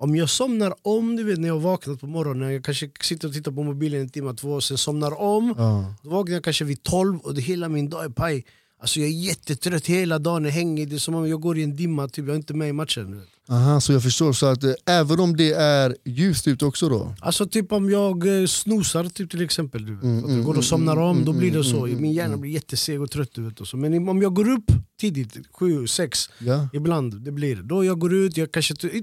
Om 0.00 0.16
jag 0.16 0.30
somnar 0.30 0.74
om, 0.82 1.16
du 1.16 1.24
vet 1.24 1.38
när 1.38 1.48
jag 1.48 1.60
vaknat 1.60 2.00
på 2.00 2.06
morgonen, 2.06 2.52
jag 2.52 2.64
kanske 2.64 2.90
sitter 3.00 3.28
och 3.28 3.34
tittar 3.34 3.52
på 3.52 3.62
mobilen 3.62 4.00
en 4.00 4.08
timme, 4.08 4.34
två, 4.34 4.52
och 4.52 4.64
sen 4.64 4.78
somnar 4.78 5.20
om. 5.20 5.54
Ja. 5.58 5.94
Då 6.02 6.10
vaknar 6.10 6.34
jag 6.34 6.44
kanske 6.44 6.64
vid 6.64 6.82
12 6.82 7.18
och 7.18 7.34
det, 7.34 7.40
hela 7.40 7.68
min 7.68 7.90
dag 7.90 8.04
är 8.04 8.08
paj. 8.08 8.44
Alltså 8.80 9.00
jag 9.00 9.08
är 9.08 9.12
jättetrött, 9.12 9.86
hela 9.86 10.18
dagen 10.18 10.46
är 10.46 10.50
hängig, 10.50 10.88
det 10.88 10.94
är 10.94 10.98
som 10.98 11.14
om 11.14 11.28
jag 11.28 11.40
går 11.40 11.58
i 11.58 11.62
en 11.62 11.76
dimma, 11.76 12.08
typ. 12.08 12.26
jag 12.26 12.32
är 12.32 12.36
inte 12.36 12.54
med 12.54 12.68
i 12.68 12.72
matchen. 12.72 13.22
Aha, 13.50 13.80
så 13.80 13.92
jag 13.92 14.02
förstår, 14.02 14.32
så 14.32 14.46
att 14.46 14.64
eh, 14.64 14.72
även 14.86 15.20
om 15.20 15.36
det 15.36 15.52
är 15.52 15.96
ljust 16.04 16.48
ute 16.48 16.64
också 16.64 16.88
då? 16.88 17.14
Alltså 17.20 17.46
typ 17.46 17.72
om 17.72 17.90
jag 17.90 18.40
eh, 18.40 18.46
snosar 18.46 19.04
typ, 19.04 19.30
till 19.30 19.42
exempel, 19.42 19.86
du 19.86 19.94
vet. 19.94 20.04
Mm, 20.04 20.24
att 20.24 20.30
jag 20.30 20.42
går 20.44 20.50
mm, 20.50 20.58
och 20.58 20.64
somnar 20.64 20.92
mm, 20.92 21.04
om, 21.04 21.16
mm, 21.16 21.24
då 21.24 21.32
blir 21.32 21.50
det 21.52 21.64
så. 21.64 21.86
Min 21.86 22.12
hjärna 22.12 22.36
blir 22.36 22.50
jätteseg 22.50 23.02
och 23.02 23.10
trött. 23.10 23.30
Du 23.34 23.42
vet, 23.42 23.60
och 23.60 23.68
så. 23.68 23.76
Men 23.76 24.08
om 24.08 24.22
jag 24.22 24.34
går 24.34 24.48
upp 24.50 24.70
tidigt, 25.00 25.36
sju, 25.52 25.86
sex 25.86 26.30
Ja. 26.38 26.68
ibland. 26.72 27.20
det 27.20 27.32
blir 27.32 27.56
Då 27.56 27.84
jag 27.84 27.98
går 27.98 28.14
ut, 28.14 28.36
jag 28.36 28.52
kanske 28.52 28.74
inte, 28.74 29.00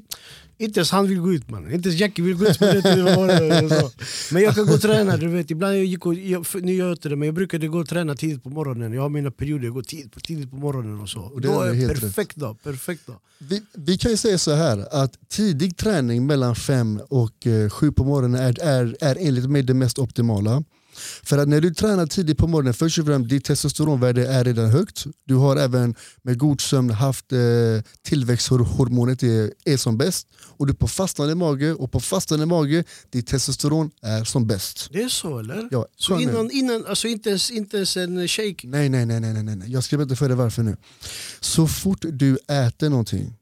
inte 0.57 0.79
ens 0.79 0.91
han 0.91 1.07
vill 1.07 1.19
gå 1.19 1.33
ut 1.33 1.49
man. 1.49 1.71
Inte 1.71 1.89
ens 1.89 2.01
Jackie 2.01 2.25
vill 2.25 2.35
gå 2.35 2.45
ut. 2.45 2.57
tiden, 2.59 3.69
så. 3.69 3.91
Men 4.31 4.41
jag 4.43 4.55
kan 4.55 4.65
gå 4.65 4.73
och 4.73 4.81
träna, 4.81 5.17
du 5.17 5.27
vet. 5.27 5.51
Ibland 5.51 5.75
jag 5.77 5.85
gick 5.85 6.05
och, 6.05 6.13
jag, 6.15 6.47
för- 6.47 6.59
nu 6.61 6.73
gör 6.73 6.85
jag 6.87 6.93
inte 6.95 7.09
det, 7.09 7.15
men 7.15 7.25
jag 7.25 7.35
brukade 7.35 7.67
gå 7.67 7.79
och 7.79 7.87
träna 7.89 8.15
tidigt 8.15 8.43
på 8.43 8.49
morgonen. 8.49 8.93
Jag 8.93 9.01
har 9.01 9.09
mina 9.09 9.31
perioder, 9.31 9.65
jag 9.65 9.73
går 9.73 9.81
tidigt 9.83 10.11
på, 10.11 10.19
tidigt 10.19 10.49
på 10.51 10.55
morgonen 10.57 10.99
och 11.01 11.09
så. 11.09 11.19
Och 11.21 11.41
det 11.41 11.47
då 11.47 11.61
är 11.61 11.69
är 11.69 11.73
helt 11.73 12.01
perfekt 12.01 12.35
dag. 12.35 12.63
Perfekt 12.63 13.07
dag. 13.07 13.15
Vi, 13.37 13.61
vi 13.73 13.97
kan 13.97 14.11
ju 14.11 14.17
säga 14.17 14.35
så 14.38 14.54
här 14.54 14.88
att 15.04 15.30
tidig 15.30 15.77
träning 15.77 16.25
mellan 16.25 16.56
fem 16.56 17.01
och 17.10 17.48
eh, 17.48 17.70
sju 17.70 17.92
på 17.92 18.04
morgonen 18.04 18.42
är, 18.42 18.62
är, 18.62 18.98
är 19.01 19.18
enligt 19.20 19.50
mig 19.50 19.63
det 19.63 19.74
mest 19.74 20.00
optimala. 20.00 20.63
För 21.24 21.38
att 21.38 21.48
när 21.48 21.62
du 21.62 21.74
tränar 21.74 22.06
tidigt 22.08 22.38
på 22.38 22.48
morgonen, 22.48 22.74
först 22.74 23.00
och 23.00 23.06
främst 23.06 23.30
ditt 23.30 23.46
testosteronvärde 23.46 24.27
är 24.27 24.44
redan 24.44 24.70
högt. 24.70 25.06
Du 25.25 25.36
har 25.36 25.58
även 25.58 25.96
med 26.22 26.38
god 26.38 26.62
sömn 26.62 26.89
haft 26.89 27.32
eh, 27.32 27.39
tillväxthormonet 28.01 29.24
är, 29.24 29.51
är 29.65 29.77
som 29.77 29.98
bäst. 29.98 30.27
Och 30.58 30.68
du 30.68 30.74
är 30.74 30.77
på 30.77 30.88
fastande 30.88 31.36
mage 31.36 31.74
och 31.74 31.92
på 31.92 32.00
fastande 32.00 32.46
mage, 32.46 32.84
ditt 33.10 33.27
testosteron 33.27 33.92
är 34.01 34.24
som 34.24 34.48
bäst. 34.48 34.89
Det 34.92 35.04
är 35.04 35.10
så 35.10 35.39
eller? 35.39 35.68
Ja, 35.72 35.86
Så 35.98 36.20
innan, 36.20 36.51
innan 36.51 36.86
alltså 36.86 37.08
inte 37.08 37.30
ens, 37.30 37.51
inte 37.51 37.77
ens 37.77 37.98
en 37.98 38.27
shake? 38.27 38.68
Nej, 38.68 38.89
nej, 38.89 39.06
nej, 39.06 39.20
nej, 39.20 39.34
nej, 39.34 39.56
nej. 39.56 39.72
Jag 39.72 39.84
ska 39.84 39.98
berätta 39.98 40.15
för 40.15 40.27
dig 40.27 40.38
varför 40.38 40.63
nu. 40.63 40.77
Så 41.39 41.68
fort 41.68 42.06
du 42.10 42.38
äter 42.48 42.89
någonting, 42.89 43.34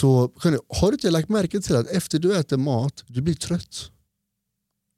så 0.00 0.32
har 0.68 0.90
du 0.90 0.94
inte 0.94 1.10
lagt 1.10 1.28
märke 1.28 1.60
till 1.60 1.76
att 1.76 1.86
efter 1.86 2.18
du 2.18 2.36
äter 2.36 2.56
mat, 2.56 3.04
du 3.06 3.22
blir 3.22 3.34
trött? 3.34 3.90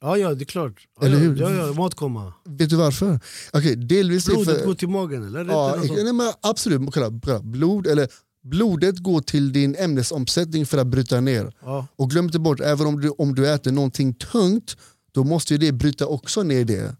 Ja, 0.00 0.16
ja 0.16 0.34
det 0.34 0.42
är 0.42 0.46
klart. 0.46 0.86
Ja, 1.00 1.06
Eller 1.06 1.18
hur? 1.18 1.36
Ja, 1.40 1.50
ja, 1.50 1.72
matkomma. 1.72 2.32
Vet 2.44 2.70
du 2.70 2.76
varför? 2.76 3.20
Okej, 3.52 3.76
delvis 3.76 4.26
Blodet 4.26 4.58
för... 4.58 4.66
går 4.66 4.74
till 4.74 4.88
magen 4.88 5.26
eller? 5.26 5.44
Ja, 5.44 5.76
nej, 6.04 6.12
men 6.12 6.32
absolut, 6.40 6.92
kolla. 6.92 7.10
Blod, 7.42 7.86
eller, 7.86 8.08
blodet 8.44 8.98
går 8.98 9.20
till 9.20 9.52
din 9.52 9.76
ämnesomsättning 9.78 10.66
för 10.66 10.78
att 10.78 10.86
bryta 10.86 11.20
ner. 11.20 11.52
ja. 11.60 11.86
Och 11.96 12.10
glöm 12.10 12.24
inte 12.24 12.38
bort, 12.38 12.60
även 12.60 12.86
om 12.86 13.00
du, 13.00 13.08
om 13.10 13.34
du 13.34 13.48
äter 13.48 13.72
någonting 13.72 14.14
tungt, 14.14 14.76
då 15.12 15.24
måste 15.24 15.54
ju 15.54 15.58
det 15.58 15.72
bryta 15.72 16.06
också 16.06 16.42
ner 16.42 16.64
det. 16.64 16.96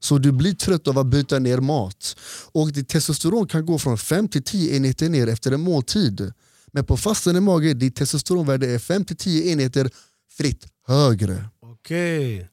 Så 0.00 0.18
du 0.18 0.32
blir 0.32 0.54
trött 0.54 0.88
av 0.88 0.98
att 0.98 1.06
bryta 1.06 1.38
ner 1.38 1.58
mat. 1.58 2.16
Och 2.52 2.72
ditt 2.72 2.88
testosteron 2.88 3.46
kan 3.46 3.66
gå 3.66 3.78
från 3.78 3.98
5 3.98 4.28
till 4.28 4.42
10 4.42 4.76
enheter 4.76 5.08
ner 5.08 5.26
efter 5.26 5.52
en 5.52 5.60
måltid. 5.60 6.32
Men 6.72 6.84
på 6.84 6.96
fastande 6.96 7.40
mage, 7.40 7.74
ditt 7.74 7.96
testosteronvärde 7.96 8.66
är 8.66 8.78
5-10 8.78 9.42
enheter 9.42 9.90
fritt 10.36 10.66
högre. 10.86 11.44
Okej. 11.60 12.48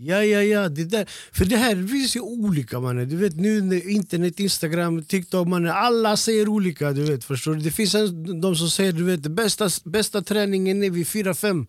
Ja, 0.00 0.24
ja, 0.24 0.42
ja. 0.42 0.68
Det 0.68 0.84
där. 0.84 1.08
För 1.32 1.44
det 1.44 1.56
här 1.56 1.88
finns 1.88 2.16
ju 2.16 2.20
olika 2.20 2.80
mannen. 2.80 3.08
Du 3.08 3.16
vet 3.16 3.36
nu 3.36 3.60
när 3.60 3.88
internet, 3.88 4.40
Instagram, 4.40 5.04
TikTok, 5.04 5.48
mannen, 5.48 5.72
alla 5.72 6.16
säger 6.16 6.48
olika. 6.48 6.92
Du 6.92 7.04
vet, 7.04 7.24
förstår 7.24 7.54
du? 7.54 7.60
Det 7.60 7.70
finns 7.70 7.94
en, 7.94 8.40
de 8.40 8.56
som 8.56 8.70
säger 8.70 8.92
du 8.92 9.04
vet, 9.04 9.20
bästa, 9.20 9.68
bästa 9.84 10.22
träningen 10.22 10.82
är 10.82 10.90
vid 10.90 11.06
4-5 11.06 11.66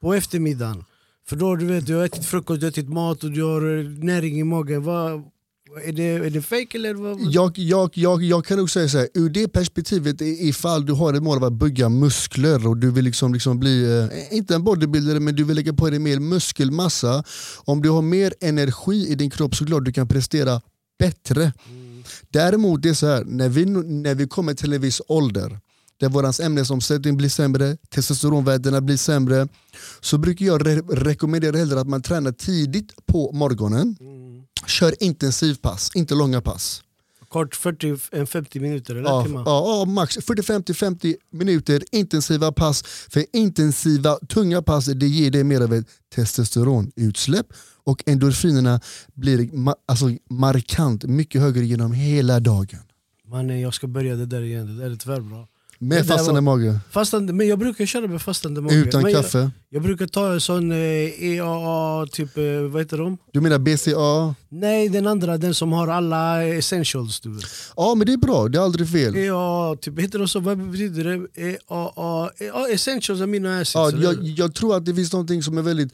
på 0.00 0.14
eftermiddagen. 0.14 0.84
För 1.26 1.36
då 1.36 1.56
du 1.56 1.66
vet, 1.66 1.86
du 1.86 1.94
har 1.94 2.04
ätit 2.04 2.26
frukost, 2.26 2.60
du 2.60 2.66
har 2.66 2.70
ätit 2.70 2.88
mat 2.88 3.24
och 3.24 3.30
du 3.30 3.42
har 3.42 3.78
eh, 3.78 3.84
näring 3.84 4.40
i 4.40 4.44
magen. 4.44 4.82
Vad, 4.82 5.22
är, 5.84 5.92
det, 5.92 6.02
är 6.02 6.30
det 6.30 6.42
fake 6.42 6.78
eller? 6.78 6.94
Vad? 6.94 7.20
Jag, 7.20 7.58
jag, 7.58 7.90
jag, 7.94 8.22
jag 8.22 8.44
kan 8.44 8.58
nog 8.58 8.70
säga 8.70 8.88
så 8.88 8.98
här, 8.98 9.08
ur 9.14 9.28
det 9.28 9.48
perspektivet 9.48 10.20
ifall 10.20 10.86
du 10.86 10.92
har 10.92 11.14
ett 11.14 11.22
mål 11.22 11.36
av 11.36 11.44
att 11.44 11.52
bygga 11.52 11.88
muskler 11.88 12.66
och 12.66 12.76
du 12.76 12.90
vill 12.90 13.04
liksom, 13.04 13.34
liksom 13.34 13.58
bli, 13.58 14.00
eh, 14.00 14.36
inte 14.36 14.54
en 14.54 14.64
bodybuilder 14.64 15.20
men 15.20 15.36
du 15.36 15.44
vill 15.44 15.56
lägga 15.56 15.72
på 15.72 15.90
dig 15.90 15.98
mer 15.98 16.18
muskelmassa. 16.20 17.24
Om 17.64 17.82
du 17.82 17.90
har 17.90 18.02
mer 18.02 18.34
energi 18.40 19.08
i 19.08 19.14
din 19.14 19.30
kropp 19.30 19.54
så 19.54 19.66
klart 19.66 19.84
du 19.84 19.92
kan 19.92 20.08
prestera 20.08 20.60
bättre. 20.98 21.52
Däremot 22.28 22.82
det 22.82 22.88
är 22.88 22.94
så 22.94 23.06
här, 23.06 23.24
när 23.24 23.48
vi, 23.48 23.64
när 23.64 24.14
vi 24.14 24.26
kommer 24.28 24.54
till 24.54 24.72
en 24.72 24.80
viss 24.80 25.02
ålder 25.08 25.60
där 26.00 26.08
vår 26.08 26.42
ämnesomsättning 26.42 27.16
blir 27.16 27.28
sämre, 27.28 27.76
testosteronvärdena 27.88 28.80
blir 28.80 28.96
sämre 28.96 29.48
så 30.00 30.18
brukar 30.18 30.46
jag 30.46 30.66
re 30.66 30.80
rekommendera 30.80 31.56
hellre 31.56 31.80
att 31.80 31.88
man 31.88 32.02
tränar 32.02 32.32
tidigt 32.32 33.06
på 33.06 33.32
morgonen. 33.32 33.96
Kör 34.66 35.02
intensivpass, 35.02 35.90
inte 35.94 36.14
långa 36.14 36.40
pass. 36.40 36.80
Kort 37.28 37.54
40, 37.56 37.96
en 38.12 38.26
50 38.26 38.60
minuter 38.60 38.94
eller 38.94 39.08
Ja, 39.10 39.24
timme? 39.24 39.42
ja, 39.46 39.78
ja, 39.78 39.84
max 39.84 40.18
40-50-50 40.18 41.14
minuter 41.32 41.82
intensiva 41.92 42.52
pass. 42.52 42.82
För 43.10 43.24
intensiva, 43.32 44.18
tunga 44.28 44.62
pass 44.62 44.84
det 44.86 45.06
ger 45.06 45.30
dig 45.30 45.44
mer 45.44 45.60
av 45.60 45.74
ett 45.74 45.86
testosteronutsläpp 46.14 47.46
och 47.84 48.02
endorfinerna 48.06 48.80
blir 49.14 49.38
ma- 49.38 49.74
alltså, 49.86 50.06
markant 50.30 51.04
mycket 51.04 51.40
högre 51.40 51.64
genom 51.64 51.92
hela 51.92 52.40
dagen. 52.40 52.80
Mannen 53.28 53.60
jag 53.60 53.74
ska 53.74 53.86
börja 53.86 54.16
det 54.16 54.26
där 54.26 54.42
igen, 54.42 54.66
det 54.76 54.84
där 54.84 54.90
är 54.90 54.96
tvärbra. 54.96 55.36
Det 55.38 55.46
Med 55.88 56.06
fastande 56.06 56.40
mage, 56.40 56.78
Fastande, 56.90 57.32
men 57.32 57.48
jag 57.48 57.58
brukar 57.58 57.86
köra 57.86 58.06
med 58.06 58.22
fastande 58.22 58.60
mage. 58.60 58.74
utan 58.74 59.02
men 59.02 59.12
kaffe. 59.12 59.38
Jag, 59.38 59.50
jag 59.68 59.82
brukar 59.82 60.06
ta 60.06 60.32
en 60.32 60.40
sån 60.40 60.72
eh, 60.72 60.78
EAA, 61.24 62.06
typ, 62.06 62.38
eh, 62.38 62.44
vad 62.70 62.82
heter 62.82 62.98
de? 62.98 63.18
Du 63.32 63.40
menar 63.40 63.58
BCA? 63.58 64.34
Nej 64.48 64.88
den 64.88 65.06
andra, 65.06 65.38
den 65.38 65.54
som 65.54 65.72
har 65.72 65.88
alla 65.88 66.44
essentials 66.44 67.20
du. 67.20 67.38
Ja 67.76 67.94
men 67.94 68.06
det 68.06 68.12
är 68.12 68.16
bra, 68.16 68.48
det 68.48 68.58
är 68.58 68.62
aldrig 68.62 68.90
fel. 68.90 69.16
EAA, 69.16 69.76
typ, 69.76 70.00
heter 70.00 70.18
de 70.18 70.28
så? 70.28 70.40
Vad 70.40 70.58
betyder 70.70 71.04
det? 71.04 71.42
EAA, 71.42 72.30
EAA 72.38 72.68
essentials 72.68 73.20
amino 73.20 73.48
acids 73.48 73.74
Ja, 73.74 73.88
eller 73.88 74.02
jag, 74.02 74.24
jag 74.24 74.54
tror 74.54 74.76
att 74.76 74.86
det 74.86 74.94
finns 74.94 75.12
någonting 75.12 75.42
som 75.42 75.58
är 75.58 75.62
väldigt 75.62 75.92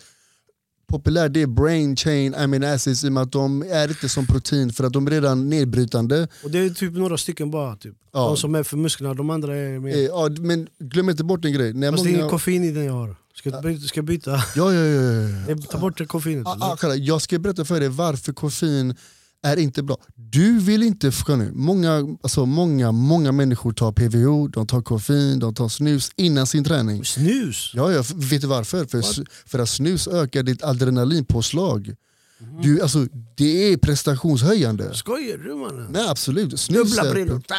populärt, 0.90 1.32
det 1.32 1.42
är 1.42 1.46
brain 1.46 1.96
chain 1.96 2.34
amino 2.34 2.66
acids 2.66 3.04
i 3.04 3.08
och 3.08 3.12
med 3.12 3.22
att 3.22 3.32
de 3.32 3.62
är 3.62 3.88
inte 3.88 4.08
som 4.08 4.26
protein 4.26 4.72
för 4.72 4.84
att 4.84 4.92
de 4.92 5.06
är 5.06 5.10
redan 5.10 5.48
nedbrytande. 5.48 6.28
Och 6.44 6.50
det 6.50 6.58
är 6.58 6.70
typ 6.70 6.92
några 6.92 7.18
stycken 7.18 7.50
bara 7.50 7.76
typ. 7.76 7.94
Ja. 8.12 8.26
De 8.26 8.36
som 8.36 8.54
är 8.54 8.62
för 8.62 8.76
musklerna, 8.76 9.14
de 9.14 9.30
andra 9.30 9.56
är 9.56 9.78
mer... 9.78 9.96
Eh, 9.96 10.00
Ja, 10.00 10.28
men 10.40 10.68
glöm 10.78 11.10
inte 11.10 11.24
bort 11.24 11.44
en 11.44 11.52
grej. 11.52 11.72
När 11.72 11.90
Fast 11.90 12.04
det 12.04 12.10
är 12.10 12.12
många... 12.12 12.18
ingen 12.18 12.30
koffein 12.30 12.64
i 12.64 12.70
den 12.70 12.84
jag 12.84 12.92
har. 12.92 13.16
Ska 13.34 13.50
jag 13.50 13.62
byta? 13.62 13.86
Ska 13.86 14.02
byta? 14.02 14.30
Ja, 14.30 14.72
ja, 14.72 14.72
ja, 14.72 15.28
ja, 15.48 15.56
tar 15.56 15.78
bort 15.78 15.98
det 15.98 16.06
koffeinet 16.06 16.46
Ah, 16.46 16.76
ah, 16.82 16.94
jag 16.94 17.22
ska 17.22 17.38
berätta 17.38 17.64
för 17.64 17.80
dig 17.80 17.88
varför 17.88 18.32
koffein 18.32 18.94
är 19.42 19.56
inte 19.56 19.82
bra. 19.82 19.96
Du 20.14 20.58
vill 20.58 20.82
inte, 20.82 21.12
förstå 21.12 21.36
nu, 21.36 21.52
många, 21.54 22.16
alltså 22.22 22.46
många, 22.46 22.92
många 22.92 23.32
människor 23.32 23.72
tar 23.72 23.92
PVO, 23.92 24.48
de 24.48 24.66
tar 24.66 24.82
koffein, 24.82 25.38
de 25.38 25.54
tar 25.54 25.68
snus 25.68 26.10
innan 26.16 26.46
sin 26.46 26.64
träning. 26.64 27.04
Snus? 27.04 27.72
Ja, 27.74 27.92
ja, 27.92 28.04
vet 28.14 28.40
du 28.40 28.46
varför? 28.46 28.84
För, 28.84 29.02
för 29.48 29.58
att 29.58 29.68
snus 29.68 30.08
ökar 30.08 30.42
ditt 30.42 30.62
adrenalinpåslag. 30.62 31.94
Mhm. 32.38 32.62
Du, 32.62 32.80
alltså, 32.82 33.06
det 33.40 33.72
är 33.72 33.76
prestationshöjande. 33.76 34.94
Skojar 34.94 35.38
du 35.38 35.54
mannen? 35.54 35.86
Nej 35.90 36.08
absolut, 36.08 36.60
snus 36.60 36.96
Dubbla 36.96 37.12
brillor. 37.12 37.42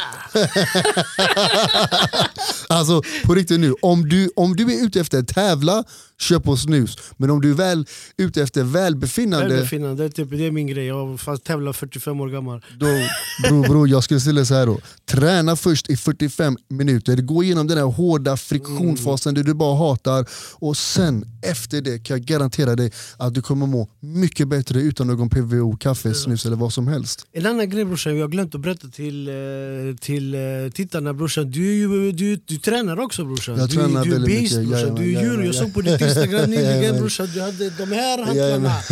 Alltså 2.68 3.02
på 3.24 3.34
riktigt 3.34 3.60
nu, 3.60 3.74
om 3.82 4.08
du, 4.08 4.30
om 4.36 4.56
du 4.56 4.74
är 4.74 4.84
ute 4.86 5.00
efter 5.00 5.18
att 5.18 5.28
tävla, 5.28 5.84
kör 6.18 6.38
på 6.38 6.56
snus. 6.56 6.98
Men 7.16 7.30
om 7.30 7.40
du 7.40 7.50
är 7.50 7.54
väl 7.54 7.86
ute 8.16 8.42
efter 8.42 8.62
välbefinnande, 8.62 9.48
Välbefinnande, 9.48 10.10
typ, 10.10 10.30
det 10.30 10.46
är 10.46 10.50
min 10.50 10.66
grej. 10.66 10.86
Jag 10.86 11.18
tävlat 11.44 11.76
45 11.76 12.20
år 12.20 12.28
gammal. 12.28 12.64
då, 12.78 12.86
bro, 13.48 13.62
bro, 13.62 13.86
jag 13.86 14.04
skulle 14.04 14.20
ställa 14.20 14.44
så 14.44 14.54
här 14.54 14.66
då. 14.66 14.78
Träna 15.04 15.56
först 15.56 15.90
i 15.90 15.96
45 15.96 16.56
minuter, 16.68 17.16
gå 17.16 17.42
igenom 17.42 17.66
den 17.66 17.78
här 17.78 17.84
hårda 17.84 18.36
friktionfasen 18.36 19.34
där 19.34 19.42
du 19.42 19.54
bara 19.54 19.76
hatar 19.76 20.26
och 20.54 20.76
sen 20.76 21.24
efter 21.42 21.80
det 21.80 21.98
kan 21.98 22.16
jag 22.16 22.26
garantera 22.26 22.76
dig 22.76 22.92
att 23.16 23.34
du 23.34 23.42
kommer 23.42 23.66
må 23.66 23.88
mycket 24.00 24.48
bättre 24.48 24.80
utan 24.80 25.06
någon 25.06 25.30
PVO, 25.30 25.71
kaffe, 25.76 26.14
snus 26.14 26.46
eller 26.46 26.56
vad 26.56 26.72
som 26.72 26.88
helst. 26.88 27.26
En 27.32 27.46
annan 27.46 27.70
grej 27.70 27.84
brorsan, 27.84 28.16
jag 28.16 28.22
har 28.24 28.28
glömt 28.28 28.54
att 28.54 28.60
berätta 28.60 28.88
till, 28.88 29.28
eh, 29.28 29.34
till 30.00 30.34
eh, 30.34 30.40
tittarna 30.74 31.14
brorsan. 31.14 31.50
Du, 31.50 31.74
ju- 31.74 32.12
du, 32.12 32.36
du 32.36 32.56
tränar 32.58 33.00
också 33.00 33.24
brorsan. 33.24 33.58
Jag 33.58 33.68
du, 33.68 33.74
tränar 33.76 34.04
du 34.04 34.10
är 34.10 34.12
väldigt 34.14 34.40
beast 34.40 34.56
mycket, 34.56 34.68
brorsan. 34.70 34.94
Du 34.94 35.02
är 35.16 35.22
djur. 35.22 35.42
Jag 35.44 35.54
såg 35.54 35.74
på 35.74 35.80
ditt 35.80 36.00
instagram 36.00 36.50
nyligen 36.50 36.96
brorsan. 36.98 37.28
Du 37.34 37.40
hade 37.40 37.70
de 37.70 37.84
här 37.92 38.18
hantlarna. 38.24 38.82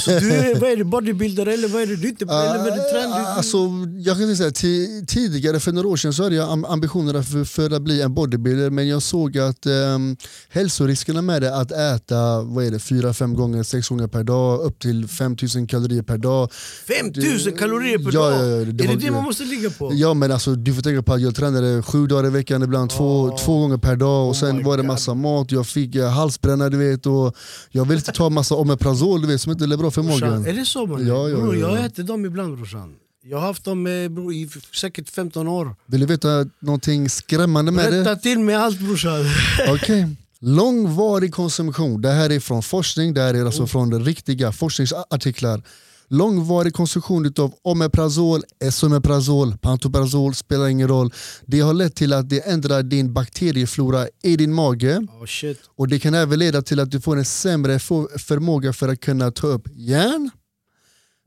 Så 0.00 0.10
du 0.10 0.30
är, 0.32 0.60
vad 0.60 0.70
är 0.70 0.76
du, 0.76 0.84
bodybuilder 0.84 1.46
eller 1.46 1.68
vad 1.68 1.82
är 1.82 1.86
du? 1.86 1.96
du 1.96 2.06
är 2.06 2.10
inte, 2.10 2.24
eller 2.24 2.58
vad 2.58 2.66
är 2.66 2.70
du 2.76 2.90
tränar? 2.92 3.18
Du, 3.20 3.26
Alltså, 3.26 3.58
jag 3.98 4.16
kan 4.18 4.36
säga, 4.36 4.50
ti- 4.50 5.06
tidigare 5.06 5.60
för 5.60 5.72
några 5.72 5.88
år 5.88 5.96
sedan 5.96 6.12
så 6.12 6.22
hade 6.22 6.34
jag 6.34 6.48
am- 6.50 6.64
ambitionerna 6.64 7.22
för, 7.22 7.44
för 7.44 7.70
att 7.70 7.82
bli 7.82 8.02
en 8.02 8.14
bodybuilder 8.14 8.70
men 8.70 8.88
jag 8.88 9.02
såg 9.02 9.38
att 9.38 9.66
um, 9.66 10.16
hälsoriskerna 10.48 11.22
med 11.22 11.42
det 11.42 11.56
att 11.56 11.72
äta 11.72 12.42
vad 12.42 12.64
är 12.64 12.70
det, 12.70 12.78
fyra, 12.78 13.14
fem 13.14 13.34
gånger, 13.34 13.62
sex 13.62 13.88
gånger 13.88 14.06
per 14.06 14.24
dag 14.24 14.60
upp 14.60 14.78
till 14.78 15.08
5000 15.08 15.66
kalorier 15.66 16.02
per 16.02 16.17
dag. 16.18 16.52
5000 16.86 17.52
kalorier 17.56 17.98
per 17.98 18.10
Ja, 18.14 18.30
dag! 18.30 18.32
ja, 18.32 18.64
det 18.64 18.84
är 18.84 18.88
var- 18.88 18.94
det 18.94 19.00
det 19.00 19.10
man 19.10 19.24
måste 19.24 19.44
ligga 19.44 19.70
på? 19.70 19.90
Ja 19.94 20.14
men 20.14 20.32
alltså 20.32 20.54
du 20.54 20.74
får 20.74 20.82
tänka 20.82 21.02
på 21.02 21.12
att 21.14 21.20
jag 21.20 21.34
tränade 21.34 21.82
sju 21.82 22.06
dagar 22.06 22.26
i 22.26 22.30
veckan, 22.30 22.62
ibland 22.62 22.90
två, 22.90 23.22
Oh. 23.22 23.36
två 23.44 23.58
gånger 23.60 23.76
per 23.76 23.96
dag 23.96 24.22
och 24.24 24.28
Oh 24.30 24.34
sen 24.40 24.64
var 24.64 24.76
det 24.76 24.82
God. 24.82 24.86
massa 24.92 25.14
mat, 25.14 25.52
jag 25.52 25.66
fick 25.66 25.94
eh, 25.94 26.08
halsbränna 26.10 26.68
du 26.68 26.76
vet 26.76 27.06
och 27.06 27.36
jag 27.70 27.84
vill 27.84 27.98
inte 27.98 28.12
ta 28.12 28.30
massa 28.30 28.54
Omeprazol 28.54 29.20
du 29.22 29.26
vet 29.28 29.40
som 29.40 29.52
inte 29.52 29.64
är 29.64 29.76
bra 29.76 29.90
för 29.90 30.02
magen. 30.02 30.46
är 30.46 30.52
det 30.52 30.64
så 30.64 30.86
man 30.86 31.06
Ja, 31.06 31.28
ja, 31.28 31.36
Bror, 31.36 31.56
ja, 31.56 31.68
Jag 31.70 31.78
ja. 31.78 31.86
äter 31.86 32.02
dem 32.02 32.24
ibland 32.24 32.56
brorsan. 32.56 32.94
Jag 33.24 33.38
har 33.38 33.46
haft 33.46 33.64
dem 33.64 33.86
eh, 33.86 34.08
bror, 34.08 34.32
i 34.32 34.48
säkert 34.80 35.08
15 35.10 35.48
år. 35.48 35.76
Vill 35.86 36.00
du 36.00 36.06
veta 36.06 36.46
någonting 36.60 37.08
skrämmande 37.10 37.72
med 37.72 37.84
det? 37.84 37.90
Berätta 37.90 38.16
till 38.16 38.38
mig 38.38 38.54
allt 38.54 38.78
brorsan. 38.80 39.24
Okej. 39.68 40.06
Långvarig 40.40 41.34
konsumtion, 41.34 42.02
det 42.02 42.10
här 42.12 42.30
är 42.30 42.40
från 42.40 42.62
forskning, 42.62 43.14
det 43.14 43.20
här 43.20 43.34
är 43.34 43.44
alltså 43.44 43.66
från 43.66 44.04
riktiga 44.04 44.52
forskningsartiklar. 44.52 45.62
Långvarig 46.10 46.74
konsumtion 46.74 47.32
av 47.38 47.54
omeprazol, 47.62 48.42
esomeprazol, 48.64 49.56
pantoprazol 49.58 50.34
spelar 50.34 50.68
ingen 50.68 50.88
roll. 50.88 51.12
Det 51.46 51.60
har 51.60 51.74
lett 51.74 51.94
till 51.94 52.12
att 52.12 52.28
det 52.28 52.40
ändrar 52.40 52.82
din 52.82 53.12
bakterieflora 53.12 54.06
i 54.22 54.36
din 54.36 54.54
mage 54.54 54.98
Oh, 54.98 55.54
och 55.76 55.88
det 55.88 55.98
kan 55.98 56.14
även 56.14 56.38
leda 56.38 56.62
till 56.62 56.80
att 56.80 56.90
du 56.90 57.00
får 57.00 57.16
en 57.16 57.24
sämre 57.24 57.78
förmåga 58.18 58.72
för 58.72 58.88
att 58.88 59.00
kunna 59.00 59.30
ta 59.30 59.46
upp 59.46 59.68
järn, 59.72 60.30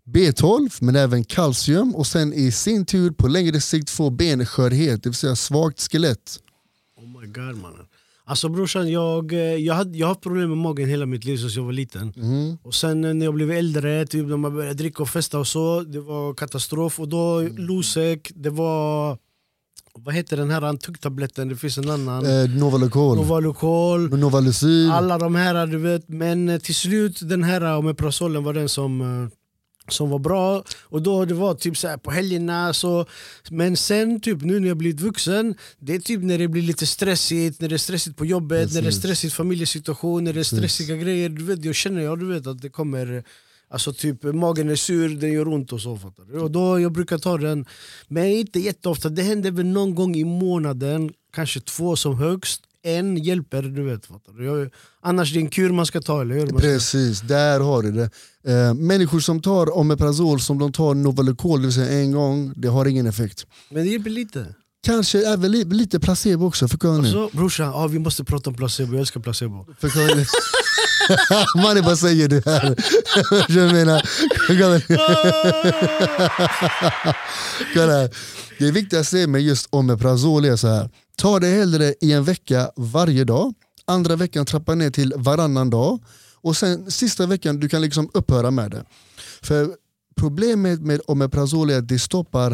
B12 0.06 0.78
men 0.82 0.96
även 0.96 1.24
kalcium 1.24 1.96
och 1.96 2.08
sen 2.08 2.34
i 2.34 2.52
sin 2.52 2.86
tur 2.86 3.12
på 3.12 3.28
längre 3.28 3.62
sikt 3.62 3.90
få 3.90 4.10
benskörhet, 4.10 5.04
det 5.04 5.10
vill 5.10 5.16
säga 5.16 5.36
svagt 5.36 5.92
skelett. 5.92 6.40
Oh 6.98 7.22
my 7.22 7.28
god 7.28 7.62
mannen. 7.62 7.86
Alltså 8.26 8.50
brorsan, 8.50 8.92
jag, 8.92 9.34
eh, 9.34 9.40
jag, 9.40 9.74
hade, 9.74 9.98
jag 9.98 10.06
har 10.08 10.12
haft 10.12 10.22
problem 10.22 10.50
med 10.50 10.58
magen 10.58 10.90
hela 10.90 11.06
mitt 11.06 11.26
liv 11.26 11.38
sedan 11.38 11.50
jag 11.56 11.64
var 11.64 11.72
liten. 11.74 12.14
Mm. 12.18 12.58
Och 12.64 12.76
sen 12.76 13.04
eh, 13.06 13.14
när 13.14 13.26
jag 13.26 13.34
blev 13.34 13.52
äldre, 13.52 14.06
typ 14.06 14.28
när 14.28 14.38
man 14.38 14.54
började 14.54 14.74
dricka 14.74 15.04
och 15.04 15.10
festa 15.10 15.40
och 15.40 15.48
så, 15.48 15.82
det 15.82 16.00
var 16.00 16.34
katastrof. 16.34 17.00
Och 17.00 17.08
då 17.10 17.40
Mm. 17.40 17.56
Losec, 17.58 18.20
det 18.36 18.50
var... 18.50 19.18
Vad 19.94 20.16
heter 20.16 20.38
den 20.38 20.50
här 20.50 20.78
tuggtabletten? 20.78 21.50
Det 21.50 21.56
finns 21.56 21.78
en 21.78 21.90
annan. 21.90 22.26
Eh, 22.26 22.50
Novalucol, 22.50 23.18
Novalucol. 23.18 24.18
Novalucil, 24.20 24.92
Alla 24.92 25.18
de 25.18 25.36
här, 25.36 25.68
du 25.68 25.78
vet. 25.78 26.10
Men 26.10 26.50
eh, 26.50 26.60
till 26.60 26.76
slut, 26.76 27.20
den 27.30 27.44
här 27.44 27.78
Omeprazolen 27.78 28.44
var 28.44 28.54
den 28.54 28.70
som, 28.70 29.02
som 29.94 30.10
var 30.10 30.20
bra. 30.20 30.64
Och 30.84 31.02
då 31.02 31.26
det 31.26 31.34
var 31.34 31.56
typ 31.56 31.78
så 31.78 31.88
här 31.88 31.98
på 31.98 32.12
helgerna. 32.12 32.74
Så, 32.74 33.06
men 33.50 33.78
sen 33.78 34.20
typ 34.20 34.42
nu 34.42 34.60
när 34.60 34.68
jag 34.68 34.78
blivit 34.78 35.02
vuxen, 35.02 35.56
det 35.80 35.96
är 35.96 36.00
typ 36.00 36.24
när 36.24 36.38
det 36.38 36.48
blir 36.48 36.62
lite 36.62 36.86
stressigt, 36.86 37.62
när 37.62 37.70
det 37.70 37.76
är 37.76 37.78
stressigt 37.78 38.18
på 38.18 38.26
jobbet, 38.26 38.74
när 38.74 38.74
det 38.74 38.80
är 38.80 38.84
Precis. 38.84 39.00
stressigt 39.00 39.34
familjesituation, 39.34 40.24
när 40.24 40.34
det 40.34 40.40
är 40.40 40.42
Precis. 40.42 40.58
stressiga 40.58 40.96
grejer. 40.96 41.30
Du 41.30 41.44
vet, 41.44 41.66
jag 41.66 41.76
känner 41.76 42.02
jag, 42.02 42.20
du 42.20 42.26
vet 42.26 42.48
att 42.48 42.62
det 42.62 42.70
kommer 42.70 43.24
Alltså 43.72 43.94
typ 43.94 44.24
magen 44.24 44.70
är 44.70 44.76
sur, 44.76 45.10
den 45.10 45.32
gör 45.32 45.48
ont 45.48 45.74
och 45.74 45.82
så 45.82 45.98
fattar 45.98 46.24
du? 46.24 46.40
Och 46.40 46.52
då 46.52 46.80
jag 46.80 46.92
brukar 46.92 47.18
ta 47.18 47.38
den, 47.38 47.66
men 48.08 48.26
inte 48.26 48.60
jätteofta, 48.60 49.10
det 49.10 49.22
händer 49.22 49.52
väl 49.52 49.66
någon 49.66 49.96
gång 49.96 50.16
i 50.16 50.24
månaden, 50.24 51.14
kanske 51.34 51.60
två 51.60 51.96
som 51.96 52.16
högst 52.16 52.62
En 52.84 53.18
hjälper, 53.18 53.62
du 53.62 53.84
vet. 53.84 54.06
Fattar 54.06 54.34
du? 54.34 54.46
Jag, 54.46 54.70
annars 55.02 55.34
det 55.34 55.40
är 55.40 55.42
en 55.42 55.50
kur 55.50 55.70
man 55.70 55.86
ska 55.86 56.02
ta, 56.02 56.22
eller 56.22 56.36
hur? 56.36 56.48
Precis, 56.48 57.22
där 57.22 57.60
har 57.60 57.84
du 57.84 57.92
det. 57.92 58.10
Eh, 58.52 58.74
människor 58.74 59.20
som 59.20 59.42
tar 59.42 59.78
omeprazol 59.78 60.42
som 60.42 60.60
de 60.60 60.72
tar 60.72 60.94
Novalucol, 60.94 61.62
det 61.62 61.68
vill 61.68 61.74
säga 61.76 62.00
en 62.00 62.12
gång, 62.12 62.54
det 62.56 62.68
har 62.68 62.86
ingen 62.86 63.06
effekt. 63.08 63.46
men 63.70 63.84
det 63.84 63.90
hjälper 63.90 64.10
lite. 64.10 64.56
Kanske 64.86 65.28
även 65.34 65.52
li, 65.52 65.64
lite 65.64 66.00
placebo 66.00 66.48
också, 66.48 66.68
förklara 66.68 66.98
nu. 66.98 67.00
Alltså, 67.00 67.38
brorsan, 67.38 67.68
ja, 67.68 67.88
vi 67.88 68.00
måste 68.00 68.24
prata 68.24 68.50
om 68.50 68.56
placebo, 68.56 68.94
jag 68.94 69.00
älskar 69.00 69.20
placebo. 69.20 69.66
Förklara. 69.80 70.26
Mannen, 71.64 71.84
vad 71.86 72.00
säger 72.00 72.28
du 72.28 72.42
här? 72.46 72.76
jag 73.60 73.72
menar, 73.72 74.02
kolla. 77.76 78.10
Det 78.60 78.72
viktigaste 78.72 79.28
med 79.28 79.42
just 79.42 79.68
omeprazol 79.70 80.46
är 80.46 80.56
så 80.56 80.68
här. 80.68 80.90
Ta 81.16 81.40
det 81.40 81.48
hellre 81.48 81.94
i 82.02 82.12
en 82.12 82.24
vecka 82.24 82.72
varje 82.76 83.24
dag. 83.24 83.54
Andra 83.86 84.16
veckan 84.16 84.46
trappa 84.46 84.76
ner 84.76 84.90
till 84.90 85.14
varannan 85.18 85.70
dag. 85.70 86.00
Och 86.36 86.58
sen 86.58 86.92
sista 86.92 87.26
veckan 87.26 87.60
du 87.60 87.70
kan 87.70 87.82
liksom 87.82 88.10
upphöra 88.14 88.52
med 88.52 88.72
det. 88.72 88.86
För 89.42 89.76
Problemet 90.22 90.82
med 90.82 91.02
omeprazol 91.08 91.70
är 91.70 91.78
att 91.78 91.88
det 91.88 92.00
stoppar 92.00 92.52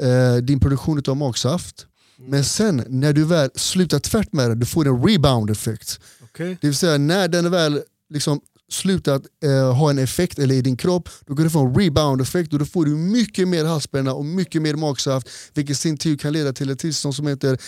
eh, 0.00 0.36
din 0.42 0.60
produktion 0.60 1.02
av 1.08 1.16
magsaft. 1.16 1.86
Men 2.18 2.44
sen 2.44 2.84
när 2.88 3.12
du 3.12 3.24
väl 3.24 3.50
slutar 3.54 3.98
tvärt 3.98 4.32
med 4.32 4.50
det, 4.50 4.54
du 4.54 4.66
får 4.66 4.88
en 4.88 5.02
rebound 5.08 5.50
effekt. 5.50 6.00
Okej? 6.22 6.58
Det 6.60 6.66
vill 6.66 6.76
säga 6.76 6.98
när 6.98 7.28
den 7.28 7.50
väl 7.50 7.82
liksom 8.10 8.40
slutat 8.72 9.22
eh, 9.44 9.74
ha 9.74 9.90
en 9.90 9.98
effekt 9.98 10.38
eller 10.38 10.54
i 10.54 10.62
din 10.62 10.76
kropp, 10.76 11.08
då 11.26 11.36
kan 11.36 11.44
du 11.44 11.50
få 11.50 11.66
en 11.66 11.74
rebound 11.74 12.20
effekt 12.20 12.52
och 12.52 12.58
då 12.58 12.64
får 12.64 12.84
du 12.84 12.90
mycket 12.90 13.48
mer 13.48 13.64
halsbränna 13.64 14.14
och 14.14 14.24
mycket 14.24 14.62
mer 14.62 14.74
magsaft 14.74 15.28
vilket 15.54 15.72
i 15.72 15.74
sin 15.74 15.96
tur 15.96 16.16
kan 16.16 16.32
leda 16.32 16.52
till 16.52 16.70
ett 16.70 16.78
tillstånd 16.78 17.14
som 17.14 17.26
heter 17.26 17.58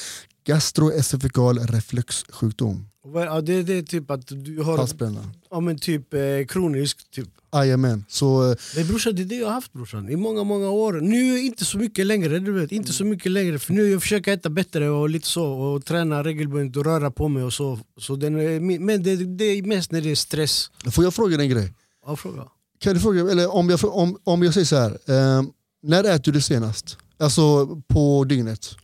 gastroesofagal 0.47 1.59
reflexsjukdom. 1.59 2.87
Ja, 3.13 3.41
det, 3.41 3.63
det 3.63 3.75
är 3.75 3.83
typ 3.83 4.11
att 4.11 4.27
du 4.27 4.63
har 4.63 4.77
Halsbränna. 4.79 5.31
ja, 5.51 5.61
men 5.61 5.79
typ 5.79 6.15
eh, 6.15 6.21
kronisk 6.49 7.11
typ. 7.11 7.29
Jajamän. 7.53 8.05
Så 8.09 8.51
eh, 8.77 8.87
brorsan, 8.89 9.15
det 9.17 9.23
är 9.23 9.27
det 9.27 9.35
jag 9.37 9.47
har 9.47 9.53
haft 9.53 9.73
brorsan 9.73 10.09
i 10.09 10.17
många, 10.17 10.45
många 10.45 10.71
år. 10.71 10.93
Nu 10.93 11.41
inte 11.41 11.65
så 11.65 11.79
mycket 11.79 12.07
längre, 12.07 12.39
du 12.39 12.53
vet. 12.53 12.73
Inte 12.73 12.93
så 12.93 13.05
mycket 13.05 13.33
längre. 13.33 13.59
För 13.59 13.73
nu 13.73 13.91
jag 13.91 14.03
försöker 14.03 14.33
äta 14.33 14.51
bättre 14.51 14.89
och 14.89 15.09
lite 15.09 15.29
så. 15.29 15.47
Och 15.53 15.85
träna 15.85 16.25
regelbundet 16.25 16.77
och 16.77 16.85
röra 16.85 17.11
på 17.11 17.29
mig 17.29 17.43
och 17.43 17.53
så. 17.53 17.79
så 18.01 18.17
den 18.17 18.41
är, 18.41 18.61
men 18.81 19.03
det, 19.03 19.17
det 19.17 19.45
är 19.45 19.63
mest 19.63 19.93
när 19.93 20.01
det 20.01 20.11
är 20.11 20.15
stress. 20.15 20.71
får 20.91 21.05
jag 21.05 21.15
fråga 21.15 21.37
dig 21.37 21.47
en 21.47 21.51
grej? 21.51 21.73
Ja, 22.07 22.17
fråga. 22.17 22.49
Kan 22.79 22.95
du 22.95 23.01
fråga, 23.01 23.21
eller 23.31 23.55
om 23.55 23.71
jag, 23.71 23.85
om, 23.85 24.19
om 24.25 24.43
jag 24.43 24.55
säger 24.55 24.65
så 24.65 24.77
här, 24.77 24.91
eh, 24.91 25.43
när 25.83 26.05
äter 26.05 26.33
du 26.33 26.41
senast? 26.41 26.99
Alltså 27.19 27.67
på 27.89 28.25
dygnet? 28.25 28.77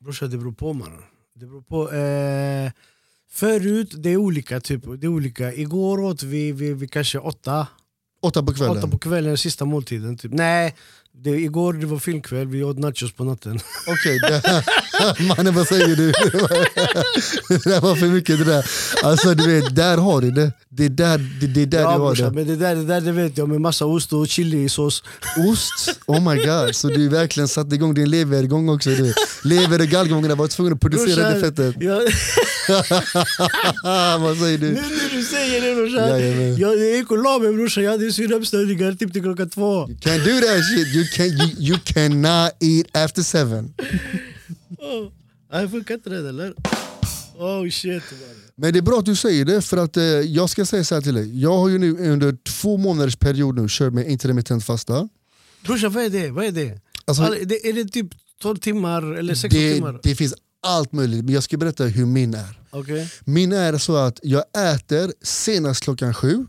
Brorsan, 0.00 0.30
det 0.30 0.36
beror 0.38 0.52
på 0.52 0.72
mannen. 0.72 1.02
Det 1.34 1.46
beror 1.46 1.62
på. 1.62 1.92
Eh, 1.92 2.72
förut, 3.34 3.94
det 3.96 4.10
är 4.10 4.16
olika. 4.16 4.60
Typ. 4.60 4.82
Det 5.00 5.06
är 5.06 5.08
olika. 5.08 5.54
Igår 5.54 6.00
åt 6.00 6.22
vi, 6.22 6.52
vi, 6.52 6.72
vi 6.72 6.88
kanske 6.88 7.18
åtta. 7.18 7.66
Åtta 8.20 8.42
på 8.42 8.54
kvällen? 8.54 8.76
Åtta 8.78 8.88
på 8.88 8.98
kvällen, 8.98 9.38
sista 9.38 9.64
måltiden. 9.64 10.18
Typ. 10.18 10.32
Nej, 10.32 10.74
det, 11.22 11.30
igår 11.30 11.72
det 11.72 11.86
var 11.86 11.98
filmkväll, 11.98 12.46
vi 12.46 12.64
åt 12.64 12.78
nachos 12.78 13.12
på 13.12 13.24
natten. 13.24 13.58
Okej, 13.88 14.18
det- 14.18 14.64
mannen 15.36 15.54
vad 15.54 15.66
säger 15.68 15.96
du? 15.96 16.06
det 17.48 17.64
där 17.64 17.80
var 17.80 17.96
för 17.96 18.06
mycket 18.06 18.38
det 18.38 18.44
där. 18.44 18.66
Alltså 19.02 19.34
du 19.34 19.60
vet, 19.60 19.76
där 19.76 19.96
har 19.96 20.20
du 20.20 20.30
det. 20.30 20.52
Det 20.68 20.84
är 20.84 20.88
där, 20.88 21.18
det, 21.40 21.46
det 21.46 21.62
är 21.62 21.66
där 21.66 21.80
ja, 21.80 21.84
du 21.84 21.90
har 21.92 21.98
brorsan, 21.98 22.28
det. 22.28 22.34
men 22.34 22.46
det 22.46 22.56
där, 22.56 22.74
det 22.76 22.84
där 22.84 23.00
det 23.00 23.12
vet 23.12 23.38
jag 23.38 23.48
med 23.48 23.60
massa 23.60 23.86
ost 23.86 24.12
och 24.12 24.28
chilisås. 24.28 25.02
Ost, 25.48 26.00
oh 26.06 26.32
my 26.34 26.44
god. 26.44 26.74
Så 26.74 26.88
du 26.88 27.08
verkligen 27.08 27.48
satte 27.48 27.74
igång 27.74 27.94
din 27.94 28.10
lever 28.10 28.42
igång 28.42 28.68
också. 28.68 28.90
Du. 28.90 29.14
Lever 29.44 29.80
och 29.80 29.86
gallgångarna 29.86 30.34
var 30.34 30.46
tvungna 30.48 30.74
att 30.74 30.80
producera 30.80 31.30
det 31.30 31.40
fettet. 31.40 31.74
Ja, 31.80 32.00
vad 34.20 34.36
säger 34.36 34.58
nu 34.58 34.68
du? 34.68 34.74
när 34.74 35.16
du 35.16 35.22
säger 35.22 35.60
det 35.60 35.74
brorsan. 35.74 36.08
Jag 36.60 36.78
jag 36.78 36.96
gick 36.96 37.10
och 37.10 37.18
la 37.22 37.38
mig 37.38 37.52
brorsan, 37.52 37.84
jag 37.84 37.90
hade 37.90 38.12
synapsstörningar 38.12 38.92
typ 38.92 39.12
till 39.12 39.22
klockan 39.22 39.50
två. 39.50 39.86
Can't 39.86 40.24
do 40.24 40.40
that 40.46 40.64
shit. 40.68 40.94
You, 40.96 41.03
can, 41.06 41.26
you, 41.26 41.50
you 41.58 41.78
cannot 41.84 42.52
eat 42.60 42.96
after 42.96 43.22
seven. 43.22 43.74
Oh. 44.78 45.10
Funkar 45.70 45.94
inte 45.94 46.10
det 46.10 46.28
eller? 46.28 46.54
Oh 47.36 47.70
shit. 47.70 48.02
Men 48.56 48.72
det 48.72 48.78
är 48.78 48.82
bra 48.82 48.98
att 48.98 49.04
du 49.04 49.16
säger 49.16 49.44
det 49.44 49.62
för 49.62 49.76
att 49.76 49.96
eh, 49.96 50.04
jag 50.04 50.50
ska 50.50 50.64
säga 50.64 50.84
så 50.84 50.94
här 50.94 51.02
till 51.02 51.14
dig. 51.14 51.40
Jag 51.40 51.56
har 51.56 51.68
ju 51.68 51.78
nu 51.78 52.10
under 52.10 52.36
två 52.44 52.76
månaders 52.76 53.16
period 53.16 53.60
nu 53.60 53.66
kört 53.68 53.92
med 53.92 54.10
intermittent 54.10 54.64
fasta. 54.64 55.08
Brorsan 55.64 55.92
vad 55.92 56.04
är 56.04 56.10
det? 56.10 56.30
Vad 56.30 56.44
är 56.44 56.52
det? 56.52 56.80
Alltså, 57.04 57.22
All, 57.22 57.36
det 57.44 57.68
är 57.68 57.72
det 57.72 57.84
typ 57.84 58.06
12 58.42 58.56
timmar 58.56 59.02
eller 59.02 59.34
16 59.34 59.60
det, 59.60 59.74
timmar? 59.74 60.00
det 60.02 60.14
finns 60.14 60.34
allt 60.62 60.92
möjligt, 60.92 61.24
men 61.24 61.34
jag 61.34 61.42
ska 61.42 61.56
berätta 61.56 61.84
hur 61.84 62.06
min 62.06 62.34
är. 62.34 62.60
Okej. 62.70 63.08
Min 63.24 63.52
är 63.52 63.78
så 63.78 63.96
att 63.96 64.20
jag 64.22 64.44
äter 64.74 65.12
senast 65.22 65.84
klockan 65.84 66.14
sju 66.14 66.46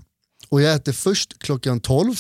och 0.50 0.62
jag 0.62 0.76
äter 0.76 0.92
först 0.92 1.40
klockan 1.40 1.80
tolv. 1.80 2.16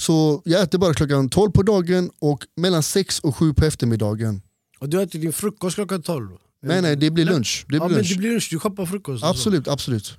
Så 0.00 0.42
jag 0.44 0.62
äter 0.62 0.78
bara 0.78 0.94
klockan 0.94 1.28
12 1.28 1.50
på 1.50 1.62
dagen 1.62 2.10
och 2.18 2.46
mellan 2.56 2.82
6 2.82 3.20
och 3.20 3.36
7 3.36 3.54
på 3.54 3.64
eftermiddagen. 3.64 4.42
Och 4.78 4.88
du 4.88 5.02
äter 5.02 5.18
din 5.18 5.32
frukost 5.32 5.74
klockan 5.74 6.02
12? 6.02 6.28
Nej 6.62 6.82
nej, 6.82 6.96
det 6.96 7.10
blir 7.10 7.24
lunch. 7.24 7.64
Det 7.68 7.76
ja, 7.76 7.80
blir 7.86 7.88
men 7.88 7.96
lunch. 7.96 8.10
det 8.12 8.18
blir 8.18 8.30
lunch, 8.30 8.48
du 8.50 8.58
shoppar 8.58 8.86
frukost. 8.86 9.24
Absolut, 9.24 9.68
absolut. 9.68 10.18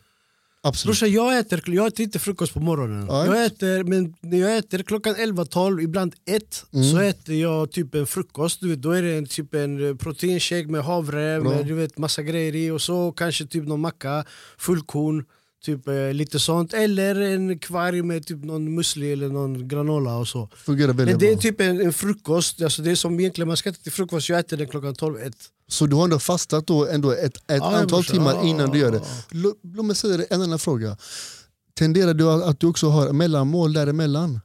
absolut. 0.63 0.85
Brorsan 0.89 1.11
jag 1.11 1.37
äter, 1.39 1.63
jag 1.65 1.87
äter 1.87 2.03
inte 2.03 2.19
frukost 2.19 2.53
på 2.53 2.59
morgonen. 2.59 3.07
Ja. 3.09 3.25
Jag 3.25 3.45
äter, 3.45 3.83
men 3.83 4.13
när 4.21 4.37
jag 4.37 4.57
äter 4.57 4.83
klockan 4.83 5.15
11-12, 5.15 5.81
ibland 5.81 6.13
1 6.25 6.65
Mm. 6.73 6.91
så 6.91 6.97
äter 6.99 7.35
jag 7.35 7.71
typ 7.71 7.95
en 7.95 8.07
frukost. 8.07 8.61
Du 8.61 8.69
vet, 8.69 8.81
då 8.81 8.91
är 8.91 9.01
det 9.01 9.13
en, 9.17 9.25
typ 9.25 9.53
en 9.53 9.87
eh, 9.89 9.95
proteinshake 9.95 10.67
med 10.67 10.83
havre, 10.83 11.41
Bra. 11.41 11.49
med 11.51 11.65
du 11.65 11.73
vet, 11.73 11.97
massa 11.97 12.23
grejer 12.23 12.55
i 12.55 12.71
och 12.71 12.81
så 12.81 13.11
kanske 13.11 13.45
typ 13.45 13.67
någon 13.67 13.81
macka, 13.81 14.25
fullkorn, 14.57 15.25
typ 15.65 15.87
eh, 15.87 16.13
lite 16.13 16.39
sånt. 16.39 16.73
Eller 16.73 17.21
en 17.21 17.59
kvarg 17.59 18.01
med 18.01 18.25
typ 18.27 18.43
någon 18.43 18.75
musli 18.75 19.11
eller 19.13 19.29
någon 19.29 19.67
granola 19.67 20.17
och 20.17 20.27
så. 20.27 20.49
Fungerar 20.55 20.93
väldigt 20.93 21.07
Men 21.15 21.19
det 21.19 21.29
är 21.29 21.33
bra. 21.35 21.41
typ 21.41 21.61
en, 21.61 21.81
en 21.81 21.93
frukost, 21.93 22.61
alltså 22.61 22.81
det 22.81 22.91
är 22.91 22.95
som 22.95 23.19
egentligen 23.19 23.47
man 23.47 23.57
ska 23.57 23.69
äta 23.69 23.79
till 23.83 23.91
frukost, 23.91 24.29
jag 24.29 24.39
äter 24.39 24.57
den 24.57 24.67
klockan 24.67 24.95
12-1. 24.95 25.33
Så 25.67 25.85
du 25.85 25.95
har 25.95 26.03
ändå 26.03 26.19
fastat 26.19 26.67
då 26.67 26.87
ändå 26.87 27.11
ett, 27.11 27.35
ett 27.37 27.41
Ja, 27.47 27.75
antal 27.77 28.03
timmar 28.03 28.33
Ja. 28.33 28.43
innan 28.47 28.69
du 28.71 28.79
gör 28.79 28.91
det. 28.91 29.01
Lå- 29.31 29.55
Låt 29.75 29.85
mig 29.85 29.95
säga 29.95 30.25
en 30.29 30.41
annan 30.41 30.59
fråga. 30.59 30.97
Tenderar 31.73 32.13
du 32.13 32.29
att, 32.31 32.43
att 32.43 32.59
du 32.59 32.67
också 32.67 32.87
har 32.89 33.13
mellanmål 33.13 33.73
däremellan? 33.73 34.39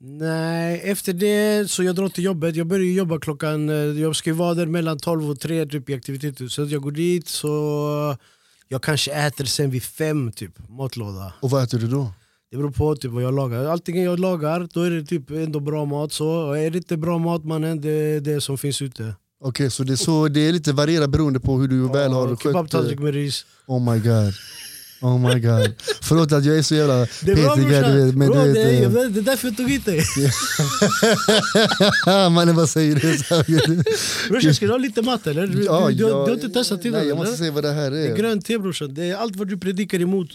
Nej, 0.00 0.80
efter 0.84 1.12
det 1.12 1.70
så 1.70 1.82
jag 1.82 1.94
drar 1.96 2.08
till 2.08 2.24
jobbet. 2.24 2.56
Jag 2.56 2.66
börjar 2.66 2.84
jobba 2.92 3.18
klockan, 3.20 3.68
eh, 3.68 3.74
jag 3.74 4.16
ska 4.16 4.34
vara 4.34 4.54
där 4.54 4.66
mellan 4.66 4.98
12 4.98 5.30
och 5.30 5.40
3 5.40 5.66
typ, 5.66 5.90
i 5.90 5.94
aktivitetshuset. 5.94 6.68
Så 6.68 6.74
jag 6.74 6.82
går 6.82 6.90
dit 6.90 7.28
så 7.28 8.16
jag 8.68 8.82
kanske 8.82 9.12
äter 9.12 9.44
sen 9.44 9.70
vid 9.70 9.82
fem 9.82 10.32
typ, 10.32 10.68
matlåda. 10.68 11.32
Och 11.40 11.50
vad 11.50 11.62
äter 11.62 11.78
du 11.78 11.86
då? 11.86 12.12
Det 12.50 12.56
beror 12.56 12.70
på 12.70 12.96
typ 12.96 13.10
vad 13.10 13.22
jag 13.22 13.34
lagar. 13.34 13.64
Antingen 13.64 14.04
jag 14.04 14.20
lagar, 14.20 14.68
då 14.72 14.82
är 14.82 14.90
det 14.90 15.04
typ 15.04 15.30
ändå 15.30 15.60
bra 15.60 15.84
mat. 15.84 16.12
Så. 16.12 16.52
Är 16.52 16.70
det 16.70 16.78
inte 16.78 16.96
bra 16.96 17.18
mat 17.18 17.44
mannen, 17.44 17.80
det 17.80 17.90
är 17.90 18.20
det 18.20 18.40
som 18.40 18.58
finns 18.58 18.82
ute. 18.82 19.14
Okej, 19.40 19.70
så 19.70 19.84
det 19.84 19.96
så 19.96 20.28
det 20.28 20.40
är 20.40 20.52
lite 20.52 20.72
varierat 20.72 21.10
beroende 21.10 21.40
på 21.40 21.58
hur 21.58 21.68
du 21.68 21.88
väl 21.88 22.12
har 22.12 22.28
skött 22.28 22.42
Kebabtallrik 22.42 22.98
med 22.98 23.14
ris. 23.14 23.46
Oh 23.66 23.92
my 23.92 23.98
god. 24.00 24.34
Oh 25.06 25.18
my 25.18 25.40
god. 25.40 25.72
Förlåt 26.02 26.32
att 26.32 26.44
jag 26.44 26.58
är 26.58 26.62
så 26.62 26.74
jävla 26.74 26.94
Det 27.20 27.32
är 27.32 27.36
bra 27.36 27.54
petig 27.56 27.70
du 27.70 28.04
vet. 28.04 28.14
Men 28.14 28.28
du 28.32 28.52
det, 28.54 28.62
är, 28.62 28.80
vet, 28.88 29.04
vet, 29.04 29.14
det 29.14 29.20
är 29.20 29.22
därför 29.22 29.48
jag 29.48 29.56
tog 29.56 29.70
hit 29.70 29.84
dig. 29.84 29.98
eh, 32.06 32.30
mannen 32.36 32.56
vad 32.56 32.68
säger 32.70 32.94
du? 32.94 33.82
Brorsan 34.28 34.54
ska 34.54 34.66
du 34.66 34.72
ha 34.72 34.78
lite 34.78 35.02
mat 35.02 35.26
eller? 35.26 35.46
Du, 35.46 35.64
Ja, 35.64 35.86
du, 35.88 35.94
du, 35.94 36.04
du, 36.04 36.12
har 36.12 36.30
inte 36.34 36.48
testat 36.48 36.84
innan 36.84 37.00
Nej, 37.00 37.08
jag 37.08 37.16
måste 37.18 37.36
se 37.36 37.50
vad 37.50 37.64
det 37.64 37.72
här 37.72 37.90
Det 37.90 37.98
är 37.98 38.12
är. 38.12 38.16
grönt 38.16 38.44
te 38.46 38.58
brorsan, 38.58 38.94
det 38.94 39.04
är 39.04 39.16
allt 39.16 39.36
vad 39.36 39.48
du 39.48 39.58
predikar 39.58 40.00
emot. 40.00 40.28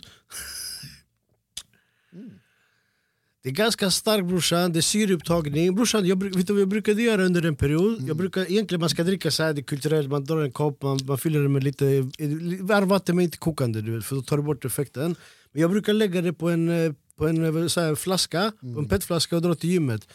Det 3.44 3.50
är 3.50 3.54
ganska 3.54 3.92
starkt 3.92 4.26
brorsan, 4.28 4.74
det 4.74 4.80
är 4.80 4.82
syreupptagning. 4.82 5.76
Brorsan, 5.76 6.06
jag, 6.06 6.24
vet 6.24 6.48
du 6.48 6.54
vad 6.54 6.62
jag 6.62 6.68
brukade 6.68 7.02
göra 7.02 7.24
under 7.26 7.46
en 7.46 7.56
period? 7.56 7.94
Mm. 7.94 8.08
Jag 8.08 8.18
brukar, 8.18 8.52
egentligen 8.52 8.80
man 8.80 8.90
ska 8.90 9.04
dricka 9.04 9.32
så 9.32 9.44
här, 9.44 9.54
det 9.54 9.62
är 9.62 9.64
kulturellt, 9.64 10.10
man 10.10 10.24
drar 10.26 10.42
en 10.42 10.52
kopp, 10.52 10.82
man, 10.84 11.00
man 11.08 11.18
fyller 11.18 11.40
den 11.42 11.52
med 11.52 11.64
lite 11.64 11.88
eh, 11.88 12.30
varmvatten 12.62 13.16
men 13.16 13.26
inte 13.26 13.38
kokande 13.38 13.82
du 13.82 13.96
vet, 13.96 14.06
för 14.06 14.16
då 14.16 14.22
tar 14.22 14.38
du 14.38 14.44
bort 14.44 14.66
effekten. 14.66 15.16
Men 15.52 15.62
jag 15.62 15.72
brukar 15.72 15.94
lägga 15.94 16.22
det 16.22 16.34
på 16.34 16.50
en, 16.50 16.70
eh, 16.86 16.92
på 17.18 17.28
en 17.28 17.62
eh, 17.62 17.68
så 17.68 17.82
här, 17.82 17.96
flaska, 17.96 18.52
Mm. 18.64 18.78
en 18.78 18.90
petflaska 18.90 19.36
och 19.36 19.42
dra 19.42 19.56
till 19.56 19.70
gymmet. 19.70 20.08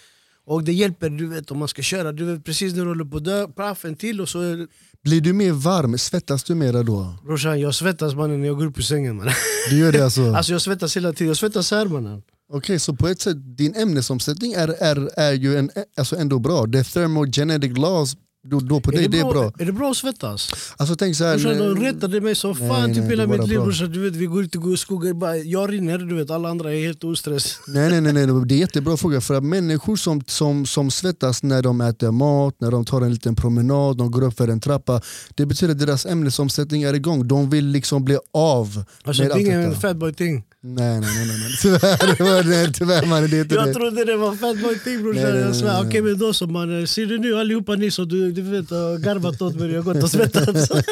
Och 0.44 0.64
det 0.64 0.72
hjälper 0.72 1.10
du 1.10 1.26
vet 1.26 1.50
om 1.50 1.58
man 1.58 1.68
ska 1.68 1.82
köra, 1.82 2.12
du 2.12 2.24
vet 2.24 2.44
precis 2.44 2.74
när 2.74 2.82
du 2.82 2.88
håller 2.88 3.04
på 3.04 3.16
att 3.16 3.24
dö, 3.24 3.48
paff 3.48 3.84
en 3.84 3.96
till 3.96 4.20
och 4.20 4.28
så 4.28 4.66
Blir 5.02 5.20
du 5.20 5.32
mer 5.32 5.52
varm? 5.52 5.98
Svettas 5.98 6.44
du 6.44 6.54
mera 6.54 6.82
då? 6.82 7.14
Brorsan 7.24 7.60
jag 7.60 7.74
svettas 7.74 8.14
mannen 8.14 8.40
när 8.40 8.46
jag 8.46 8.58
går 8.58 8.66
upp 8.66 8.78
ur 8.78 8.82
sängen 8.82 9.16
man. 9.16 9.28
Du 9.70 9.78
gör 9.78 9.92
det 9.92 10.04
alltså? 10.04 10.20
Alltså 10.36 10.52
jag 10.52 10.62
svettas 10.62 10.96
hela 10.96 11.12
tiden, 11.12 11.28
jag 11.28 11.36
svettas 11.36 11.70
här 11.70 11.86
mannen. 11.86 12.22
Okej, 12.52 12.78
så 12.78 12.96
på 12.96 13.08
ett 13.08 13.20
sätt, 13.20 13.36
din 13.56 13.74
ämnesomsättning 13.74 14.52
är, 14.52 14.68
är, 14.68 15.10
är 15.16 15.32
ju 15.32 15.56
en, 15.56 15.70
alltså 15.96 16.16
ändå 16.16 16.38
bra. 16.38 16.66
The 16.66 16.84
thermogenetic 16.84 17.78
laws, 17.78 18.16
då, 18.50 18.60
då 18.60 18.80
på 18.80 18.90
dig, 18.90 19.08
det 19.08 19.18
är 19.18 19.24
bra. 19.32 19.52
Är 19.58 19.64
det 19.64 19.72
bra 19.72 19.90
att 19.90 19.96
svettas? 19.96 20.50
Alltså 20.76 20.96
tänk 20.96 21.16
så 21.16 21.24
här, 21.24 21.32
Brorsan 21.38 21.58
de 21.58 21.74
nej, 21.80 21.92
retade 21.92 22.20
mig 22.20 22.34
så 22.34 22.54
Nej, 22.54 22.68
fan 22.68 22.82
nej, 22.86 22.94
typ 22.94 23.04
det 23.04 23.10
hela 23.10 23.26
mitt 23.26 23.48
liv 23.48 23.60
brorsan. 23.60 23.92
Du 23.92 24.00
vet 24.00 24.16
vi 24.16 24.26
går 24.26 24.42
ut 24.44 24.54
och 24.54 24.62
går 24.62 24.74
i 24.74 24.76
skogen, 24.76 25.18
bara, 25.18 25.36
jag 25.36 25.72
rinner 25.72 25.98
du 25.98 26.14
vet 26.14 26.30
alla 26.30 26.48
andra 26.48 26.74
är 26.74 26.86
helt 26.86 27.04
ostress. 27.04 27.58
nej, 27.66 27.90
nej, 27.90 28.00
nej, 28.00 28.26
nej, 28.26 28.26
det 28.46 28.54
är 28.54 28.58
jättebra 28.58 28.96
fråga. 28.96 29.20
För 29.20 29.34
att 29.34 29.44
människor 29.44 29.96
som, 29.96 30.22
som, 30.26 30.66
som 30.66 30.90
svettas 30.90 31.42
när 31.42 31.62
de 31.62 31.80
äter 31.80 32.10
mat, 32.10 32.54
när 32.60 32.70
de 32.70 32.84
tar 32.84 33.00
en 33.00 33.12
liten 33.12 33.34
promenad, 33.36 33.96
de 33.96 34.10
går 34.10 34.24
upp 34.24 34.36
för 34.36 34.48
en 34.48 34.60
trappa. 34.60 35.00
Det 35.34 35.46
betyder 35.46 35.72
att 35.74 35.80
deras 35.80 36.06
ämnesomsättning 36.06 36.82
är 36.82 36.94
igång. 36.94 37.28
De 37.28 37.50
vill 37.50 37.66
liksom 37.66 38.04
bli 38.04 38.18
av 38.32 38.84
Alltså 39.04 39.22
med 39.22 39.30
det 39.30 39.32
är 39.32 39.36
allt 39.36 39.46
ingen 39.46 39.62
detta. 39.68 39.80
fatboy 39.80 40.12
ting. 40.12 40.44
Nej, 40.62 41.00
nej, 41.00 41.26
nej, 41.26 41.26
nej. 41.26 41.52
Tyvärr, 41.62 42.42
det 42.42 42.48
nej, 42.48 42.72
tyvärr 42.72 43.06
man, 43.06 43.30
det 43.30 43.36
är 43.36 43.40
inte 43.42 43.54
Jag 43.54 43.66
det. 43.66 43.74
trodde 43.74 44.04
det 44.04 44.16
var 44.16 44.34
fatboy 44.36 44.78
ting 44.78 44.94
Nej, 44.94 45.02
brorsan. 45.02 45.86
okej 45.86 46.02
men 46.02 46.18
då 46.18 46.32
så 46.32 46.46
man, 46.46 46.86
ser 46.86 47.06
du 47.06 47.18
nu 47.18 47.36
allihopa 47.38 47.74
ni 47.74 47.90
som 47.90 48.08
du, 48.08 48.32
du 48.42 48.50
vet 48.50 48.70
har 48.70 48.98
garvat 48.98 49.42
åt 49.42 49.54
mig, 49.54 49.70
jag 49.70 49.82
har 49.82 49.94
gått 49.94 50.02
och 50.02 50.10
svettats. 50.10 50.70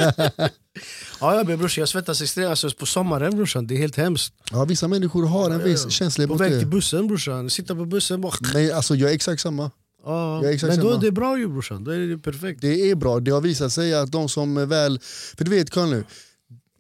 ja, 1.20 1.36
ja 1.36 1.44
men 1.46 1.58
brorsan 1.58 1.82
jag 1.82 1.88
svettas 1.88 2.22
extremt, 2.22 2.50
alltså 2.50 2.70
på 2.70 2.86
sommaren 2.86 3.36
brorsan, 3.36 3.66
det 3.66 3.74
är 3.74 3.78
helt 3.78 3.96
hemskt. 3.96 4.34
Ja, 4.50 4.64
vissa 4.64 4.88
människor 4.88 5.26
har 5.26 5.50
en 5.50 5.64
viss 5.64 6.00
På 6.16 6.26
mot 6.26 6.40
väg 6.40 6.50
till 6.50 6.58
det. 6.58 6.66
bussen 6.66 7.06
brorsan, 7.06 7.50
sitta 7.50 7.74
på 7.74 7.84
bussen 7.84 8.20
bara... 8.20 8.32
Nej, 8.54 8.72
alltså, 8.72 8.94
jag 8.94 9.10
är 9.10 9.14
exakt 9.14 9.42
samma. 9.42 9.70
Ja, 10.04 10.40
men 10.42 10.52
då 10.52 10.58
samma. 10.58 10.94
är 10.94 11.00
det 11.00 11.12
bra 11.12 11.38
ju 11.38 11.48
brorsan, 11.48 11.84
då 11.84 11.90
är 11.90 11.98
det 11.98 12.18
perfekt. 12.18 12.60
Det 12.60 12.90
är 12.90 12.94
bra. 12.94 13.20
Det 13.20 13.30
har 13.30 13.40
visat 13.40 13.72
sig 13.72 13.94
att 13.94 14.12
de 14.12 14.28
som 14.28 14.68
väl... 14.68 15.00
För 15.36 15.44
du 15.44 15.50
vet, 15.50 15.70
kolla 15.70 15.86
nu. 15.86 16.04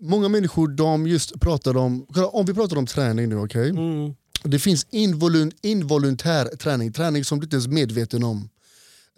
Många 0.00 0.28
människor 0.28 0.68
de 0.68 1.06
just 1.06 1.40
pratar 1.40 1.76
om... 1.76 2.06
Om 2.32 2.46
vi 2.46 2.54
pratar 2.54 2.76
om 2.76 2.86
träning 2.86 3.28
nu, 3.28 3.36
okej? 3.36 3.70
Mm. 3.70 4.14
Det 4.42 4.58
finns 4.58 4.86
involun, 4.90 5.52
involuntär 5.62 6.56
träning, 6.56 6.92
träning 6.92 7.24
som 7.24 7.40
du 7.40 7.44
inte 7.44 7.56
ens 7.56 7.66
är 7.66 7.70
medveten 7.70 8.24
om. 8.24 8.48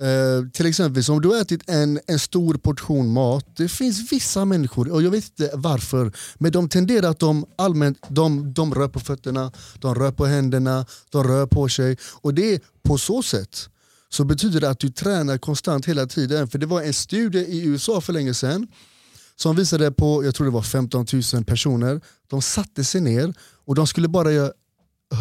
Eh, 0.01 0.49
till 0.53 0.67
exempel 0.67 1.03
om 1.09 1.21
du 1.21 1.29
har 1.29 1.41
ätit 1.41 1.71
en, 1.71 2.01
en 2.07 2.19
stor 2.19 2.55
portion 2.55 3.13
mat, 3.13 3.57
det 3.57 3.69
finns 3.69 4.13
vissa 4.13 4.45
människor, 4.45 4.93
och 4.93 5.03
jag 5.03 5.11
vet 5.11 5.25
inte 5.25 5.51
varför, 5.55 6.13
men 6.39 6.53
de 6.53 6.69
tenderar 6.69 7.11
att 7.11 7.19
de 7.19 7.47
allmänt 7.59 7.99
de, 8.09 8.53
de 8.53 8.75
rör 8.75 8.89
på 8.89 9.01
fötterna, 9.01 9.53
de 9.81 9.95
rör 9.95 10.13
på 10.13 10.27
händerna, 10.27 10.87
de 11.11 11.25
rör 11.25 11.47
på 11.47 11.69
sig. 11.69 11.97
Och 12.13 12.35
det 12.35 12.55
är 12.55 12.61
på 12.83 12.99
så 12.99 13.23
sätt 13.23 13.69
så 14.09 14.25
betyder 14.25 14.61
det 14.61 14.71
att 14.71 14.79
du 14.79 14.91
tränar 14.91 15.39
konstant 15.39 15.87
hela 15.87 16.07
tiden. 16.07 16.49
För 16.49 16.59
det 16.59 16.67
var 16.67 16.83
en 16.83 16.95
studie 16.95 17.39
i 17.39 17.67
USA 17.67 18.01
för 18.01 18.13
länge 18.13 18.35
sedan 18.35 18.67
som 19.37 19.57
visade 19.57 19.93
på, 19.93 20.25
jag 20.25 20.35
tror 20.35 20.45
det 20.45 20.51
var 20.51 20.63
15 20.63 21.07
000 21.35 21.45
personer, 21.45 22.01
de 22.31 22.43
satte 22.43 22.85
sig 22.85 23.01
ner 23.01 23.35
och 23.65 23.75
de 23.75 23.87
skulle 23.87 24.09
bara 24.09 24.33
göra 24.33 24.53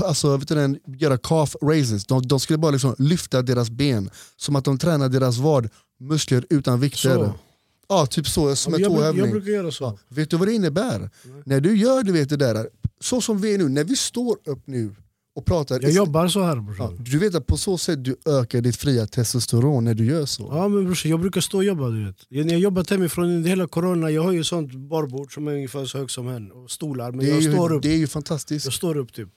Alltså, 0.04 0.38
vet 0.38 0.48
du, 0.48 0.56
den, 0.56 0.80
göra 0.86 1.17
calf 1.17 1.56
raises, 1.62 2.06
de, 2.06 2.28
de 2.28 2.39
skulle 2.39 2.58
bara 2.58 2.71
liksom 2.71 2.95
lyfta 2.98 3.41
deras 3.41 3.69
ben 3.69 4.10
som 4.38 4.56
att 4.56 4.65
de 4.65 4.78
tränar 4.78 5.10
deras 5.10 5.38
vad, 5.38 5.69
muskler 6.00 6.45
utan 6.50 6.80
vikter. 6.80 7.15
Så. 7.15 7.34
Ja, 7.89 8.06
typ 8.06 8.28
så, 8.28 8.56
som 8.56 8.74
Ja, 8.74 8.78
en 8.78 8.84
jag, 8.84 9.15
bruk, 9.15 9.26
jag 9.26 9.32
brukar 9.32 9.52
göra 9.52 9.71
så. 9.71 9.84
Ja, 9.84 9.98
vet 10.10 10.30
du 10.30 10.38
vad 10.38 10.48
det 10.48 10.54
innebär? 10.54 11.10
När 11.45 11.62
du 11.62 11.78
gör 11.78 12.04
du 12.04 12.12
vet 12.12 12.30
det 12.30 12.38
där, 12.38 12.69
så 13.00 13.21
som 13.21 13.41
vi 13.41 13.54
är 13.54 13.58
nu, 13.58 13.69
när 13.69 13.84
vi 13.84 13.95
står 13.95 14.38
upp 14.45 14.67
nu 14.67 14.95
och 15.36 15.45
pratar. 15.45 15.80
Jag 15.82 15.91
jobbar 15.91 16.28
så 16.28 16.43
här 16.43 16.56
ja, 16.56 16.62
brorsan. 16.62 16.98
du 17.00 17.17
vet 17.17 17.36
att 17.36 17.48
på 17.48 17.58
så 17.58 17.78
sätt 17.78 18.04
du 18.04 18.15
ökar 18.26 18.62
ditt 18.62 18.76
fria 18.76 19.08
testosteron 19.08 19.84
när 19.86 19.93
du 19.93 20.06
gör 20.06 20.26
så. 20.26 20.50
Ja 20.52 20.67
men 20.67 20.86
brorsan, 20.86 21.12
jag 21.12 21.19
brukar 21.19 21.41
stå 21.41 21.58
och 21.58 21.63
jobba 21.63 21.89
du 21.89 22.06
vet. 22.06 22.15
Jag, 22.30 22.45
när 22.45 22.54
jag 22.54 22.62
jobbat 22.62 22.89
hemifrån 22.89 23.26
under 23.26 23.50
hela 23.50 23.67
corona, 23.67 24.12
jag 24.12 24.24
har 24.24 24.32
ju 24.32 24.43
sånt 24.43 24.74
barbord 24.74 25.34
som 25.34 25.48
är 25.48 25.52
ungefär 25.54 25.86
så 25.86 25.98
högt 25.98 26.12
som 26.12 26.28
här 26.28 26.63
och 26.63 26.71
stolar. 26.71 27.12
Men 27.12 27.19
Det 27.19 27.32
jag 27.32 27.43
står 27.54 27.69
ju, 27.71 27.78
upp. 27.78 27.84
det 27.84 27.93
är 27.93 27.98
ju 27.98 28.08
fantastiskt. 28.08 28.65
Jag 28.65 28.74
står 28.74 28.98
upp 28.98 29.13
typ. 29.13 29.30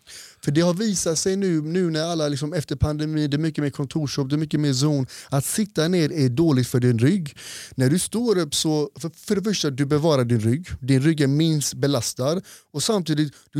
För 0.44 0.52
det 0.52 0.60
har 0.60 0.74
visat 0.74 1.18
sig 1.18 1.36
nu, 1.36 1.62
nu 1.62 1.90
när 1.90 2.04
alla 2.04 2.28
liksom 2.28 2.52
efter 2.52 2.76
pandemin, 2.76 3.30
det 3.30 3.36
är 3.36 3.38
mycket 3.38 3.62
mer 3.64 3.70
kontorsjobb, 3.70 4.28
det 4.28 4.34
är 4.34 4.38
mycket 4.38 4.60
mer 4.60 4.72
zon. 4.72 5.06
Att 5.30 5.44
sitta 5.44 5.88
ner 5.88 6.12
är 6.12 6.28
dåligt 6.28 6.68
för 6.68 6.80
din 6.80 6.98
rygg. 6.98 7.36
När 7.74 7.90
du 7.90 7.98
står 7.98 8.38
upp 8.38 8.54
så, 8.54 8.90
för, 9.00 9.10
för 9.14 9.36
det 9.36 9.42
första, 9.42 9.70
du 9.70 9.86
bevarar 9.86 10.24
din 10.24 10.40
rygg. 10.40 10.66
Din 10.80 11.02
rygg 11.02 11.20
är 11.20 11.26
minst 11.26 11.74
belastad. 11.74 12.40
Och 12.72 12.82
samtidigt, 12.82 13.32
du, 13.52 13.58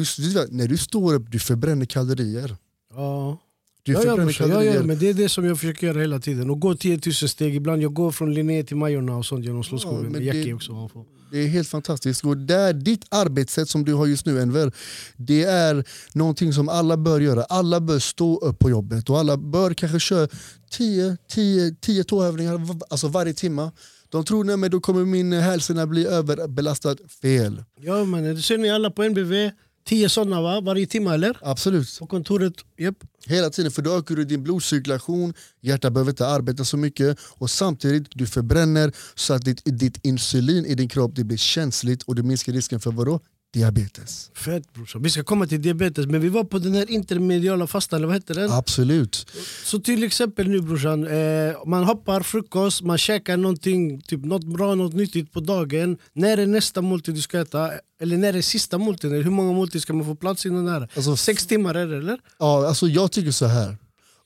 när 0.50 0.68
du 0.68 0.76
står 0.76 1.14
upp, 1.14 1.30
du 1.32 1.38
förbränner 1.38 1.86
kalorier. 1.86 2.56
Ja. 2.94 3.38
Du 3.82 3.92
Ja, 3.92 4.00
förbränner 4.00 4.32
ja, 4.40 4.46
kalorier. 4.48 4.74
ja, 4.74 4.82
men 4.82 4.98
det 4.98 5.08
är 5.08 5.14
det 5.14 5.28
som 5.28 5.44
jag 5.44 5.58
försöker 5.60 5.86
göra 5.86 6.00
hela 6.00 6.18
tiden. 6.20 6.50
Och 6.50 6.60
gå 6.60 6.74
10 6.74 7.00
000 7.06 7.14
steg, 7.14 7.54
ibland 7.56 7.82
jag 7.82 7.94
går 7.94 8.10
från 8.10 8.34
Linné 8.34 8.62
till 8.64 8.76
Majorna 8.76 9.16
och 9.16 9.26
sånt 9.26 9.44
genom 9.44 9.64
Slottsskogen. 9.64 10.04
Ja, 10.04 10.10
men 10.10 10.24
Jackie 10.24 10.44
det- 10.44 10.54
också. 10.54 10.90
Det 11.30 11.38
är 11.38 11.48
helt 11.48 11.68
fantastiskt. 11.68 12.24
Och 12.24 12.36
där, 12.36 12.72
ditt 12.72 13.04
arbetssätt 13.08 13.68
som 13.68 13.84
du 13.84 13.94
har 13.94 14.06
just 14.06 14.26
nu 14.26 14.40
Enver, 14.40 14.72
det 15.16 15.42
är 15.42 15.84
någonting 16.12 16.52
som 16.52 16.68
alla 16.68 16.96
bör 16.96 17.20
göra. 17.20 17.44
Alla 17.44 17.80
bör 17.80 17.98
stå 17.98 18.38
upp 18.38 18.58
på 18.58 18.70
jobbet 18.70 19.10
och 19.10 19.18
alla 19.18 19.36
bör 19.36 19.74
kanske 19.74 20.00
köra 20.00 20.28
10, 20.70 21.16
10, 21.30 21.74
10 21.80 22.04
tåövningar 22.04 22.60
alltså 22.90 23.08
varje 23.08 23.34
timme. 23.34 23.70
De 24.08 24.24
tror 24.24 24.64
att 24.64 24.70
då 24.70 24.80
kommer 24.80 25.04
min 25.04 25.32
hälsena 25.32 25.86
bli 25.86 26.06
överbelastad. 26.06 26.96
Fel. 27.22 27.64
Ja 27.80 28.04
men 28.04 28.34
det 28.34 28.42
ser 28.42 28.58
ni 28.58 28.70
alla 28.70 28.90
på 28.90 29.02
NBV. 29.02 29.50
10 29.88 30.09
sådana 30.09 30.40
va? 30.40 30.61
Varje 30.61 30.87
timme 30.87 31.14
eller? 31.14 31.38
Absolut. 31.42 31.98
På 31.98 32.07
kontoret, 32.07 32.55
japp. 32.79 32.96
Hela 33.27 33.51
tiden, 33.51 33.70
för 33.72 33.83
då 33.83 33.98
ökar 33.98 34.16
du 34.16 34.24
din 34.24 34.42
blodcirkulation, 34.42 35.35
hjärtat 35.61 35.92
behöver 35.92 36.11
inte 36.11 36.27
arbeta 36.27 36.64
så 36.64 36.77
mycket 36.77 37.18
och 37.38 37.51
samtidigt 37.51 38.07
du 38.11 38.27
förbränner 38.27 38.92
så 39.14 39.35
att 39.35 39.44
ditt, 39.44 39.62
ditt 39.64 40.07
insulin 40.07 40.66
i 40.66 40.74
din 40.74 40.88
kropp 40.88 41.12
det 41.14 41.24
blir 41.24 41.37
känsligt 41.37 42.03
och 42.03 42.14
det 42.14 42.22
minskar 42.22 42.53
risken 42.53 42.81
för 42.81 42.92
vadå? 42.92 43.20
Diabetes. 43.54 44.30
Fett 44.34 44.72
brorsan. 44.72 45.02
Vi 45.02 45.11
ska 45.11 45.24
komma 45.24 45.46
till 45.46 45.62
diabetes, 45.62 46.06
men 46.06 46.20
vi 46.20 46.28
var 46.28 46.44
på 46.44 46.58
den 46.58 46.74
här 46.74 46.90
intermediala 46.90 47.66
fastan, 47.66 47.96
eller 47.96 48.06
vad 48.06 48.16
hette 48.16 48.34
den? 48.34 48.52
Absolut. 48.52 49.26
Så 49.64 49.78
till 49.78 50.04
exempel 50.04 50.48
nu 50.48 50.61
brorsan, 50.61 51.06
eh, 51.06 51.66
man 51.66 51.84
hoppar 51.84 52.20
frukost, 52.20 52.82
man 52.82 52.98
käkar 52.98 53.37
någonting, 53.37 54.00
typ 54.00 54.24
något 54.24 54.44
bra, 54.44 54.74
något 54.74 54.94
nyttigt 54.94 55.32
på 55.32 55.40
dagen. 55.40 55.98
När 56.12 56.38
är 56.38 56.46
nästa 56.46 56.80
måltid 56.82 57.14
du 57.14 57.20
ska 57.20 57.40
äta? 57.40 57.70
Eller 58.00 58.16
när 58.16 58.34
är 58.34 58.42
sista 58.42 58.78
måltiden? 58.78 59.22
Hur 59.22 59.30
många 59.30 59.52
måltider 59.52 59.80
ska 59.80 59.92
man 59.92 60.06
få 60.06 60.14
plats 60.14 60.46
i 60.46 60.48
den 60.48 60.68
här? 60.68 60.88
Alltså, 60.96 61.16
Sex 61.16 61.46
timmar 61.46 61.74
är 61.74 61.87
det 61.87 61.96
eller? 61.96 62.18
Ja, 62.38 62.68
alltså 62.68 62.87
jag 62.87 63.12
tycker 63.12 63.30
så 63.30 63.46
här. 63.46 63.76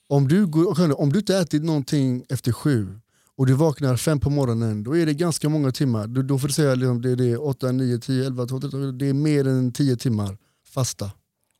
Om 0.09 0.29
du, 0.29 0.47
går, 0.47 1.01
om 1.01 1.13
du 1.13 1.19
inte 1.19 1.37
ätit 1.37 1.63
någonting 1.63 2.25
efter 2.29 2.53
sju 2.53 2.89
och 3.39 3.47
du 3.47 3.53
vaknar 3.53 3.97
fem 3.97 4.21
på 4.21 4.31
morgonen, 4.31 4.83
då 4.83 4.97
är 4.97 5.07
det 5.07 5.15
ganska 5.15 5.49
många 5.49 5.73
timmar. 5.73 6.07
Då, 6.07 6.23
då 6.23 6.39
får 6.39 6.49
du 6.49 6.55
säga 6.55 6.75
liksom, 6.75 7.03
det, 7.03 7.17
det 7.17 7.31
är 7.31 7.47
8, 7.47 7.73
9, 7.73 7.99
10, 7.99 8.27
11, 8.27 8.47
12, 8.47 8.61
13, 8.61 8.99
det 8.99 9.09
är 9.09 9.13
mer 9.13 9.49
än 9.49 9.73
10 9.73 9.97
timmar 9.97 10.39
fasta. 10.75 11.11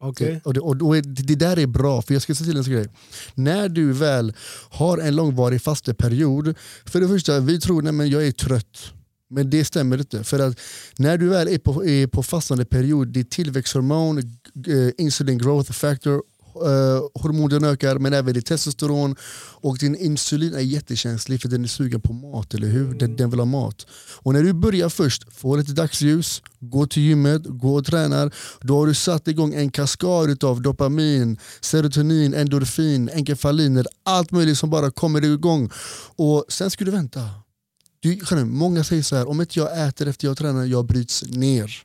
Okej. 0.05 0.41
Och, 0.45 0.55
det, 0.55 0.61
och 0.61 0.77
då 0.77 0.97
är, 0.97 1.03
det 1.03 1.35
där 1.35 1.59
är 1.59 1.67
bra, 1.67 2.03
för 2.03 2.15
jag 2.15 2.23
ska 2.23 2.35
säga 2.35 2.63
till 2.63 2.73
en 2.73 2.79
grej. 2.79 2.89
När 3.35 3.69
du 3.69 3.93
väl 3.93 4.35
har 4.71 4.99
en 4.99 5.17
långvarig 5.17 5.63
fasteperiod, 5.63 6.55
för 6.85 7.01
det 7.01 7.09
första, 7.09 7.41
vi 7.41 7.61
tror 7.61 7.89
att 7.89 8.09
jag 8.09 8.27
är 8.27 8.33
trött. 8.33 8.93
Men 9.31 9.51
det 9.51 9.65
stämmer 9.65 9.99
inte. 9.99 10.25
För 10.25 10.39
att 10.39 10.59
när 10.99 11.19
du 11.19 11.29
väl 11.29 11.49
är 11.49 11.59
på, 11.59 11.85
är 11.85 12.07
på 12.07 12.23
fastande 12.23 12.65
period, 12.65 13.09
ditt 13.09 13.31
tillväxthormon, 13.31 14.19
eh, 14.19 14.25
insulin 14.99 15.39
growth 15.39 15.73
factor, 15.73 16.23
eh, 16.55 17.21
hormonen 17.23 17.65
ökar 17.65 17.99
men 17.99 18.13
även 18.13 18.35
ditt 18.35 18.47
testosteron 18.47 19.17
och 19.61 19.79
din 19.79 19.97
insulin 19.97 20.55
är 20.55 20.61
jättekänslig 20.61 21.43
för 21.43 21.49
den 21.49 21.65
är 21.65 21.69
sugen 21.69 22.01
på 22.01 22.13
mat, 22.13 22.55
eller 22.55 22.69
hur? 22.69 22.95
Den, 22.95 23.17
den 23.17 23.31
vill 23.31 23.41
ha 23.41 23.47
mat. 23.47 23.87
Och 24.15 24.33
när 24.33 24.43
du 24.43 24.53
börjar 24.53 24.89
först, 24.89 25.33
få 25.33 25.57
lite 25.57 25.73
dagsljus, 25.73 26.43
gå 26.61 26.87
till 26.87 27.03
gymmet, 27.03 27.43
gå 27.45 27.75
och 27.75 27.85
tränar, 27.85 28.35
då 28.61 28.79
har 28.79 28.87
du 28.87 28.95
satt 28.95 29.29
igång 29.29 29.55
en 29.55 29.71
kaskad 29.71 30.45
av 30.45 30.63
dopamin, 30.63 31.39
serotonin, 31.61 32.35
endorfin, 32.35 33.11
enkefaliner, 33.15 33.87
allt 34.03 34.31
möjligt 34.31 34.59
som 34.59 34.71
bara 34.71 34.91
kommer 34.91 35.25
igång. 35.25 35.71
Och 36.17 36.45
sen 36.49 36.71
ska 36.71 36.85
du 36.85 36.91
vänta. 36.91 37.21
Du, 38.01 38.45
många 38.45 38.85
säger 38.85 39.03
så 39.03 39.17
här, 39.17 39.29
om 39.29 39.41
inte 39.41 39.59
jag 39.59 39.89
äter 39.89 40.09
efter 40.09 40.27
jag 40.27 40.39
tränar, 40.39 40.65
jag 40.65 40.87
bryts 40.87 41.23
ner. 41.23 41.83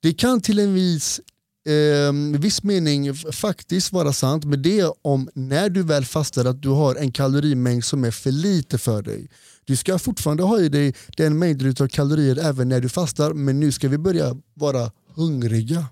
Det 0.00 0.12
kan 0.12 0.40
till 0.40 0.58
en 0.58 0.74
viss, 0.74 1.20
eh, 1.66 2.38
viss 2.38 2.62
mening 2.62 3.14
faktiskt 3.14 3.92
vara 3.92 4.12
sant, 4.12 4.44
men 4.44 4.62
det 4.62 4.80
är 4.80 4.92
om 5.02 5.28
när 5.34 5.68
du 5.68 5.82
väl 5.82 6.04
fastar 6.04 6.44
att 6.44 6.62
du 6.62 6.68
har 6.68 6.94
en 6.94 7.12
kalorimängd 7.12 7.84
som 7.84 8.04
är 8.04 8.10
för 8.10 8.32
lite 8.32 8.78
för 8.78 9.02
dig. 9.02 9.28
Du 9.64 9.76
ska 9.76 9.98
fortfarande 9.98 10.42
ha 10.42 10.60
i 10.60 10.68
dig 10.68 10.94
den 11.16 11.38
mängden 11.38 11.74
av 11.80 11.88
kalorier 11.88 12.38
även 12.38 12.68
när 12.68 12.80
du 12.80 12.88
fastar, 12.88 13.32
men 13.32 13.60
nu 13.60 13.72
ska 13.72 13.88
vi 13.88 13.98
börja 13.98 14.36
vara 14.54 14.90
hungriga. 15.14 15.86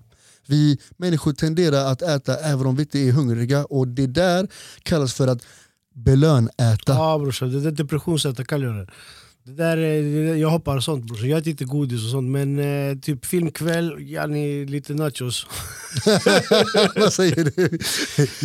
Vi 0.47 0.77
människor 0.97 1.33
tenderar 1.33 1.91
att 1.91 2.01
äta 2.01 2.37
även 2.39 2.65
om 2.65 2.75
vi 2.75 2.81
inte 2.81 2.99
är 2.99 3.11
hungriga 3.11 3.65
och 3.65 3.87
det 3.87 4.07
där 4.07 4.47
kallas 4.83 5.13
för 5.13 5.27
att 5.27 5.45
belönäta. 5.95 6.93
Ja 6.93 7.17
brorsan, 7.17 7.61
det 7.61 7.69
är 7.69 7.71
depressionsätarkalorier 7.71 8.93
det. 9.45 9.51
Där, 9.51 9.77
är- 9.77 10.35
jag 10.35 10.49
hoppar 10.49 10.79
sånt 10.79 11.05
brorsan, 11.05 11.29
jag 11.29 11.37
äter 11.39 11.49
inte 11.51 11.65
godis 11.65 12.03
och 12.05 12.09
sånt 12.11 12.29
men 12.29 12.59
eh, 12.59 12.97
typ 12.97 13.25
filmkväll, 13.25 13.95
yani 13.99 14.65
lite 14.65 14.93
nachos. 14.93 15.45
Vad 16.95 17.13
säger 17.13 17.51
du? 17.55 17.79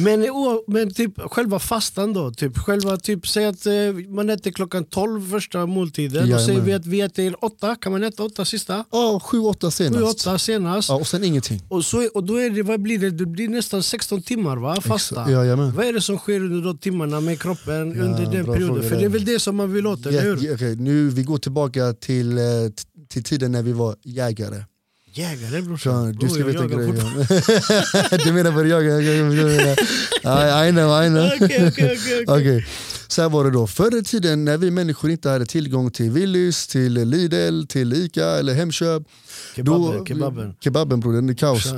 Men, 0.03 0.31
o- 0.31 0.65
men 0.67 0.95
typ 0.95 1.13
själva 1.31 1.59
fastan 1.59 2.13
då, 2.13 2.31
typ, 2.31 2.59
själva, 2.59 2.97
typ, 2.97 3.29
säg 3.29 3.45
att 3.45 3.67
eh, 3.67 3.73
man 4.09 4.31
äter 4.31 4.51
klockan 4.51 4.85
12 4.85 5.31
första 5.31 5.67
måltiden 5.67 6.23
och 6.23 6.29
Jajamän. 6.29 6.47
säger 6.47 6.61
vi 6.61 6.73
att 6.73 6.87
vi 6.87 7.01
äter 7.01 7.45
8, 7.45 7.77
kan 7.81 7.93
man 7.93 8.03
äta 8.05 8.23
8 8.23 8.45
sista? 8.45 8.85
Ja, 8.93 9.21
7-8 9.25 9.71
senast. 9.71 10.27
7-8 10.27 10.39
senast. 10.39 10.89
Ja, 10.89 10.95
och 10.95 11.07
sen 11.07 11.25
ingenting. 11.25 11.63
Och, 11.69 11.85
så, 11.85 12.09
och 12.15 12.25
då 12.25 12.37
är 12.37 12.51
det, 12.51 12.63
vad 12.63 12.81
blir 12.81 12.99
det? 12.99 13.11
Det 13.11 13.27
blir 13.27 13.49
nästan 13.49 13.83
16 13.83 14.23
timmar 14.23 14.57
va? 14.57 14.81
Fasta. 14.81 15.31
Jajamän. 15.31 15.73
Vad 15.77 15.87
är 15.87 15.93
det 15.93 16.01
som 16.01 16.19
sker 16.19 16.41
under 16.41 16.63
de 16.65 16.79
timmarna 16.79 17.21
med 17.21 17.41
kroppen 17.43 17.95
Ja, 17.97 18.03
under 18.03 18.33
den 18.33 18.45
perioden? 18.45 18.89
För 18.89 18.97
det 18.97 19.05
är 19.05 19.09
väl 19.09 19.25
det 19.25 19.39
som 19.41 19.57
man 19.57 19.73
vill 19.73 19.87
åt, 19.87 20.07
eller 20.07 20.19
Ja, 20.19 20.23
hur? 20.23 20.47
ja, 20.49 20.55
okej, 20.55 20.77
nu, 20.89 21.09
vi 21.11 21.23
går 21.23 21.39
tillbaka 21.39 21.93
till, 21.93 22.39
eh, 22.39 22.45
till 23.09 23.23
tiden 23.25 23.53
när 23.53 23.63
vi 23.63 23.73
var 23.73 23.97
jägare. 24.05 24.65
Jägare 25.15 25.63
brorsan. 25.63 26.13
du 26.13 26.29
ska 26.29 26.45
veta 26.45 26.63
jagar 26.63 26.77
grejen. 26.77 28.21
du 28.25 28.33
menar 28.33 28.51
vad 28.51 28.67
jagar? 28.67 28.91
Jag- 28.91 29.03
jag- 29.03 29.17
jag 29.17 29.47
menar- 29.57 29.79
Ja, 30.23 30.67
I 30.67 30.71
know, 30.71 31.05
I 31.05 31.09
know. 31.09 31.27
Okej, 31.35 31.47
okej, 31.47 31.69
okej, 31.69 31.99
okej. 31.99 32.25
Okej, 32.27 32.67
Så 33.09 33.23
här 33.23 33.29
var 33.29 33.45
det 33.45 33.51
då. 33.51 33.67
Förr 33.67 33.99
i 33.99 34.03
tiden 34.05 34.45
när 34.45 34.57
vi 34.59 34.71
människor 34.71 35.11
inte 35.11 35.31
hade 35.31 35.47
tillgång 35.47 35.91
till 35.91 36.11
Willys, 36.11 36.67
till 36.67 36.93
Lidl, 37.09 37.63
till 37.67 37.93
Ica 37.93 38.25
eller 38.39 38.55
Hemköp. 38.55 39.03
Kebaben, 39.57 39.99
då, 39.99 40.05
kebaben. 40.07 40.55
Kebaben 40.61 41.01
bror, 41.01 41.13
den 41.13 41.29
är 41.29 41.35
kaos. 41.35 41.65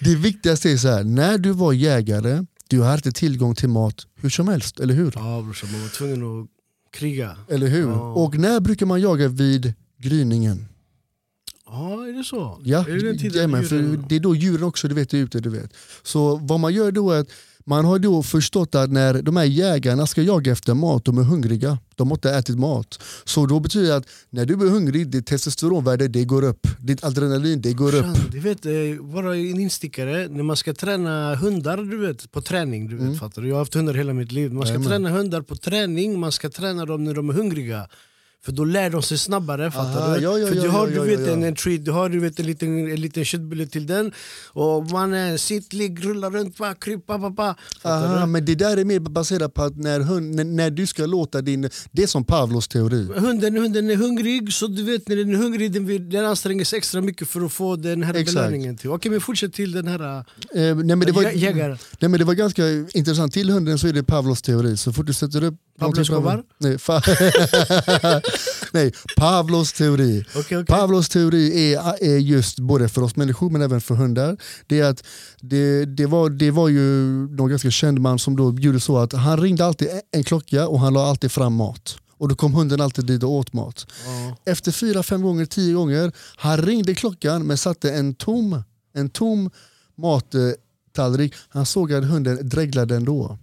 Det 0.00 0.14
viktigaste 0.14 0.70
är 0.70 0.76
så 0.76 0.88
här, 0.88 1.04
när 1.04 1.38
du 1.38 1.50
var 1.50 1.72
jägare, 1.72 2.44
du 2.70 2.82
hade 2.82 2.96
inte 2.96 3.12
tillgång 3.12 3.54
till 3.54 3.68
mat 3.68 4.06
hur 4.14 4.30
som 4.30 4.48
helst, 4.48 4.80
eller 4.80 4.94
hur? 4.94 5.12
Ja 5.14 5.42
brorsan, 5.42 5.72
man 5.72 5.80
var 5.82 5.88
tvungen 5.88 6.42
att 6.42 6.46
kriga. 6.92 7.36
Eller 7.48 7.66
hur? 7.68 7.88
Ja. 7.88 8.12
Och 8.12 8.38
när 8.38 8.60
brukar 8.60 8.86
man 8.86 9.00
jaga 9.00 9.28
vid 9.28 9.74
gryningen? 9.98 10.66
Ja, 11.66 12.06
är 12.06 12.12
det 12.12 12.24
så? 12.24 12.60
Ja, 12.64 12.78
är 12.88 12.92
det 12.94 13.00
den 13.06 13.18
tiden 13.18 13.36
jajamän, 13.36 13.64
för 13.64 13.76
djuren- 13.76 14.04
det 14.08 14.16
är 14.16 14.20
då 14.20 14.34
djuren 14.34 14.64
också 14.64 14.88
du 14.88 14.94
vet, 14.94 15.14
är 15.14 15.18
ute. 15.18 15.40
Du 15.40 15.50
vet. 15.50 15.72
Så 16.02 16.36
vad 16.36 16.60
man 16.60 16.74
gör 16.74 16.92
då 16.92 17.10
är 17.10 17.20
att 17.20 17.28
man 17.70 17.84
har 17.84 17.98
då 17.98 18.22
förstått 18.22 18.74
att 18.74 18.90
när 18.92 19.22
de 19.22 19.36
här 19.36 19.44
jägarna 19.44 20.06
ska 20.06 20.22
jaga 20.22 20.52
efter 20.52 20.74
mat, 20.74 21.04
de 21.04 21.18
är 21.18 21.22
hungriga. 21.22 21.78
De 21.96 22.08
har 22.10 22.16
inte 22.16 22.30
ätit 22.30 22.58
mat. 22.58 23.02
Så 23.24 23.46
då 23.46 23.60
betyder 23.60 23.88
det 23.88 23.96
att 23.96 24.06
när 24.30 24.44
du 24.46 24.54
är 24.54 24.70
hungrig, 24.70 25.08
ditt 25.10 25.26
testosteronvärde 25.26 26.08
det 26.08 26.24
går 26.24 26.44
upp. 26.44 26.66
Ditt 26.80 27.04
adrenalin 27.04 27.60
det 27.60 27.72
går 27.72 27.94
upp. 27.94 28.06
Du 28.32 28.40
vet, 28.40 28.66
eh, 28.66 28.72
bara 29.14 29.36
en 29.36 29.60
instickare, 29.60 30.28
när 30.28 30.42
man 30.42 30.56
ska 30.56 30.74
träna 30.74 31.34
hundar 31.34 31.76
du 31.76 31.96
vet, 32.06 32.32
på 32.32 32.40
träning, 32.42 32.88
du 32.88 32.94
vet, 32.96 33.04
Mm. 33.04 33.18
fattar 33.18 33.42
du? 33.42 33.48
jag 33.48 33.54
har 33.54 33.60
haft 33.60 33.74
hundar 33.74 33.94
hela 33.94 34.12
mitt 34.12 34.32
liv. 34.32 34.52
Man 34.52 34.62
ska 34.62 34.68
Jajamän. 34.68 34.88
träna 34.88 35.10
hundar 35.10 35.42
på 35.42 35.56
träning, 35.56 36.20
man 36.20 36.32
ska 36.32 36.48
träna 36.50 36.86
dem 36.86 37.04
när 37.04 37.14
de 37.14 37.30
är 37.30 37.34
hungriga. 37.34 37.86
För 38.44 38.52
då 38.52 38.64
lär 38.64 38.90
de 38.90 39.02
sig 39.02 39.18
snabbare, 39.18 39.70
fattar 39.70 40.00
Aha, 40.02 40.14
du? 40.16 40.22
ja, 40.22 40.38
ja, 40.38 40.46
För 40.46 40.54
ja, 40.54 40.62
du 40.62 40.68
har, 40.68 40.88
ja, 40.88 41.02
du 41.04 41.10
ja, 41.12 41.18
vet. 41.18 41.28
En, 41.28 41.42
en 41.42 41.54
treat, 41.54 41.84
du 41.84 41.90
har 41.90 42.08
du 42.08 42.20
vet, 42.20 42.38
en, 42.40 42.46
liten, 42.46 42.90
en 42.90 43.00
liten 43.00 43.24
köttbulle 43.24 43.66
till 43.66 43.86
den, 43.86 44.12
och 44.52 44.90
man 44.90 45.14
är 45.14 45.36
sitt, 45.36 45.72
ligg, 45.72 46.04
rullar 46.04 46.30
runt, 46.30 46.56
bara, 46.58 46.74
kryp, 46.74 47.06
pa, 47.06 47.18
pa, 47.18 47.30
pa. 47.30 47.54
Aha, 47.82 48.26
men 48.26 48.44
det 48.44 48.54
där 48.54 48.76
är 48.76 48.84
mer 48.84 49.00
baserat 49.00 49.54
på 49.54 49.62
att 49.62 49.76
när, 49.76 50.00
hund, 50.00 50.34
när, 50.34 50.44
när 50.44 50.70
du 50.70 50.86
ska 50.86 51.06
låta 51.06 51.40
din... 51.42 51.70
Det 51.92 52.02
är 52.02 52.06
som 52.06 52.24
Pavlos 52.24 52.68
teori. 52.68 53.08
Hunden, 53.16 53.56
hunden 53.56 53.90
är 53.90 53.96
hungrig, 53.96 54.52
så 54.52 54.66
du 54.66 54.82
vet 54.82 55.08
när 55.08 55.16
den 55.16 55.30
är 55.34 55.36
hungrig 55.36 55.72
den, 55.72 55.86
vill, 55.86 56.10
den 56.10 56.24
anstränger 56.24 56.64
sig 56.64 56.76
extra 56.76 57.00
mycket 57.00 57.28
för 57.28 57.40
att 57.46 57.52
få 57.52 57.76
den 57.76 58.02
här 58.02 58.14
Exakt. 58.14 58.34
belöningen. 58.36 58.76
Till. 58.76 58.90
Okej 58.90 59.10
men 59.10 59.20
fortsätt 59.20 59.52
till 59.52 59.72
den 59.72 59.86
här 59.88 60.00
Eh, 60.00 60.24
nej, 60.54 60.74
men 60.74 61.00
det 61.00 61.12
var, 61.12 61.22
jä- 61.22 61.34
jägaren. 61.36 61.78
Nej, 61.98 62.08
men 62.08 62.18
det 62.18 62.24
var 62.24 62.34
ganska 62.34 62.62
intressant. 62.94 63.32
Till 63.32 63.50
hunden 63.50 63.78
så 63.78 63.86
är 63.86 63.92
det 63.92 64.02
Pavlos 64.02 64.42
teori. 64.42 64.76
Så 64.76 64.92
fort 64.92 65.06
du 65.06 65.12
sätter 65.12 65.44
upp... 65.44 65.54
Pablo 65.78 66.02
Escobar? 66.02 66.42
Nej, 66.58 66.76
fa- 66.76 67.00
Nej, 68.72 68.92
Pavlos 69.16 69.72
teori. 69.72 70.24
Okej, 70.28 70.42
okej. 70.58 70.64
Pavlos 70.64 71.08
teori 71.08 71.74
är, 71.74 72.04
är 72.04 72.18
just 72.18 72.58
både 72.58 72.88
för 72.88 73.02
oss 73.02 73.16
människor 73.16 73.50
men 73.50 73.62
även 73.62 73.80
för 73.80 73.94
hundar. 73.94 74.36
Det, 74.66 74.80
är 74.80 74.90
att 74.90 75.04
det, 75.40 75.84
det, 75.84 76.06
var, 76.06 76.30
det 76.30 76.50
var 76.50 76.68
ju 76.68 76.82
någon 77.36 77.50
ganska 77.50 77.70
känd 77.70 78.00
man 78.00 78.18
som 78.18 78.36
då 78.36 78.54
gjorde 78.58 78.80
så 78.80 78.98
att 78.98 79.12
han 79.12 79.40
ringde 79.40 79.64
alltid 79.64 79.88
en 80.10 80.24
klocka 80.24 80.68
och 80.68 80.80
han 80.80 80.92
la 80.92 81.06
alltid 81.06 81.32
fram 81.32 81.54
mat. 81.54 81.96
Och 82.18 82.28
då 82.28 82.34
kom 82.34 82.54
hunden 82.54 82.80
alltid 82.80 83.06
dit 83.06 83.22
och 83.22 83.30
åt 83.30 83.52
mat. 83.52 83.86
Ja. 84.06 84.36
Efter 84.52 84.72
fyra, 84.72 85.02
fem 85.02 85.22
gånger, 85.22 85.46
tio 85.46 85.74
gånger, 85.74 86.12
han 86.36 86.58
ringde 86.58 86.94
klockan 86.94 87.46
men 87.46 87.58
satte 87.58 87.92
en 87.92 88.14
tom, 88.14 88.62
en 88.94 89.10
tom 89.10 89.50
mattallrik. 89.96 91.34
Han 91.48 91.66
såg 91.66 91.92
att 91.92 92.04
hunden 92.04 92.48
dreglade 92.48 92.96
ändå. 92.96 93.38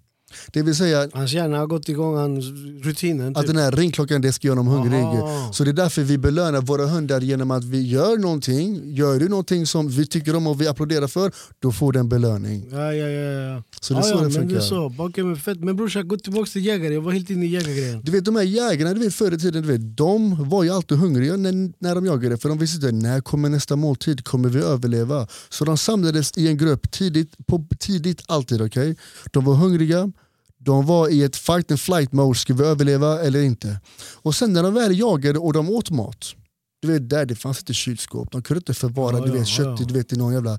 Det 0.53 0.61
vill 0.61 0.75
säga 0.75 1.09
Hans 1.13 1.33
hjärna 1.33 1.57
har 1.57 1.67
gått 1.67 1.89
igång, 1.89 2.15
hans 2.15 2.45
rutinen. 2.83 3.35
att 3.35 3.41
Typ. 3.41 3.47
den 3.47 3.63
här 3.63 3.71
ringklockan 3.71 4.21
det 4.21 4.33
ska 4.33 4.47
göra 4.47 4.55
dem 4.55 4.67
hungrig. 4.67 5.01
Aha. 5.01 5.49
Så 5.53 5.63
det 5.63 5.69
är 5.69 5.73
därför 5.73 6.01
vi 6.01 6.17
belönar 6.17 6.61
våra 6.61 6.85
hundar 6.85 7.21
genom 7.21 7.51
att 7.51 7.63
vi 7.63 7.81
gör 7.81 8.17
någonting. 8.17 8.95
Gör 8.95 9.19
du 9.19 9.29
någonting 9.29 9.65
som 9.65 9.89
vi 9.89 10.05
tycker 10.05 10.35
om 10.35 10.47
och 10.47 10.61
vi 10.61 10.67
applåderar 10.67 11.07
för, 11.07 11.31
då 11.59 11.71
får 11.71 11.93
du 11.93 11.99
en 11.99 12.09
belöning. 12.09 12.67
Ja, 12.71 12.93
ja, 12.93 13.07
ja, 13.07 13.31
ja. 13.31 13.63
Så 13.81 13.93
det 13.93 13.99
är 13.99 14.03
ja, 14.03 14.09
så 14.09 14.09
ja, 14.09 14.15
det 14.15 14.21
men 14.21 14.31
det 14.31 14.39
funkar. 14.39 14.59
så. 14.59 14.93
Okej, 14.97 15.23
men 15.23 15.37
fett. 15.37 15.59
Men 15.59 15.75
brorsan, 15.75 16.07
gå 16.07 16.17
tillbaka 16.17 16.51
till 16.51 16.65
jägare. 16.65 16.93
Jag 16.93 17.01
var 17.01 17.11
helt 17.11 17.29
inne 17.29 17.45
i 17.45 17.49
jägargrejen. 17.49 18.01
Du 18.03 18.11
vet 18.11 18.25
de 18.25 18.35
här 18.35 18.43
jägarna 18.43 18.93
du 18.93 18.99
vet, 18.99 19.13
förr 19.13 19.31
i 19.33 19.37
tiden, 19.37 19.61
du 19.61 19.67
vet, 19.67 19.97
de 19.97 20.49
var 20.49 20.63
ju 20.63 20.69
alltid 20.69 20.97
hungriga 20.97 21.37
när, 21.37 21.73
när 21.79 21.95
de 21.95 22.05
jagade 22.05 22.37
för 22.37 22.49
de 22.49 22.57
visste 22.57 22.87
att 22.87 22.93
när 22.93 23.21
kommer 23.21 23.49
nästa 23.49 23.75
måltid, 23.75 24.23
kommer 24.23 24.49
vi 24.49 24.59
överleva? 24.59 25.27
Så 25.49 25.65
de 25.65 25.77
samlades 25.77 26.37
i 26.37 26.47
en 26.47 26.57
grupp 26.57 26.91
tidigt, 26.91 27.47
på, 27.47 27.67
tidigt 27.79 28.23
alltid. 28.25 28.61
Okay? 28.61 28.95
De 29.31 29.45
var 29.45 29.53
hungriga, 29.55 30.11
de 30.67 30.85
var 30.85 31.09
i 31.09 31.23
ett 31.23 31.35
fight 31.35 31.71
and 31.71 31.79
flight 31.79 32.11
mode, 32.11 32.39
ska 32.39 32.53
vi 32.53 32.63
överleva 32.63 33.21
eller 33.21 33.41
inte? 33.41 33.79
Och 34.13 34.35
sen 34.35 34.53
när 34.53 34.63
de 34.63 34.73
väl 34.73 34.99
jagade 34.99 35.39
och 35.39 35.53
de 35.53 35.69
åt 35.69 35.89
mat, 35.89 36.25
du 36.81 36.87
vet, 36.93 37.09
där 37.09 37.25
det 37.25 37.35
fanns 37.35 37.59
inte 37.59 37.73
kylskåp, 37.73 38.31
de 38.31 38.41
kunde 38.41 38.57
inte 38.57 38.73
förvara 38.73 39.17
Ja, 39.17 39.25
du 39.25 39.31
vet, 39.31 39.39
ja, 39.39 39.45
kött 39.45 39.79
ja. 39.79 39.85
du 39.87 39.93
vet, 39.93 40.13
i 40.13 40.15
någon 40.15 40.33
jävla 40.33 40.53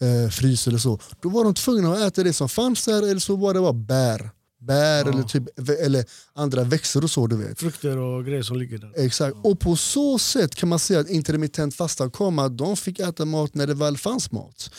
eh, 0.00 0.30
frys 0.30 0.66
eller 0.66 0.78
så. 0.78 1.00
Då 1.22 1.28
var 1.28 1.44
de 1.44 1.54
tvungna 1.54 1.92
att 1.92 1.98
äta 2.00 2.22
det 2.22 2.32
som 2.32 2.48
fanns 2.48 2.84
där 2.84 3.02
eller 3.02 3.20
så 3.20 3.36
var 3.36 3.54
det 3.54 3.60
bara 3.60 3.72
bär. 3.72 4.30
Bär 4.60 5.04
Ja. 5.04 5.12
eller, 5.12 5.22
typ, 5.22 5.42
eller 5.80 6.04
andra 6.34 6.64
växter 6.64 7.04
och 7.04 7.10
så 7.10 7.26
du 7.26 7.36
vet. 7.36 7.58
Frukter 7.60 7.98
och 7.98 8.24
grejer 8.24 8.42
som 8.42 8.56
ligger 8.58 8.78
där. 8.78 8.92
Exakt. 8.96 9.36
Och 9.42 9.60
på 9.60 9.76
så 9.76 10.18
sätt 10.18 10.54
kan 10.54 10.68
man 10.68 10.78
säga 10.78 11.00
att 11.00 11.08
intermittent 11.08 11.74
fasta 11.74 12.10
kom 12.10 12.38
att 12.38 12.58
de 12.58 12.76
fick 12.76 12.98
äta 13.00 13.24
mat 13.24 13.54
när 13.54 13.66
det 13.66 13.74
väl 13.74 13.98
fanns 13.98 14.32
mat. 14.32 14.70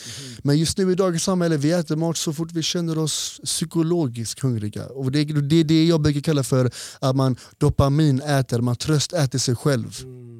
Men 0.42 0.58
just 0.58 0.78
nu 0.78 0.92
i 0.92 0.94
dagens 0.94 1.22
samhälle, 1.22 1.56
vi 1.56 1.72
äter 1.72 1.96
mat 1.96 2.16
så 2.16 2.32
fort 2.32 2.52
vi 2.52 2.62
känner 2.62 2.98
oss 2.98 3.40
psykologiskt 3.44 4.40
hungriga. 4.40 4.86
Och 4.86 5.12
det, 5.12 5.18
är- 5.18 5.24
det 5.42 5.62
det 5.62 5.84
jag 5.86 6.00
brukar 6.00 6.20
kalla 6.20 6.42
för 6.42 6.70
att 7.00 7.16
man 7.16 7.36
dopamin 7.58 8.20
äter, 8.20 8.60
man 8.60 8.76
tröst 8.76 9.12
äter 9.12 9.38
sig 9.38 9.56
själv. 9.56 9.98
Mm. 10.02 10.32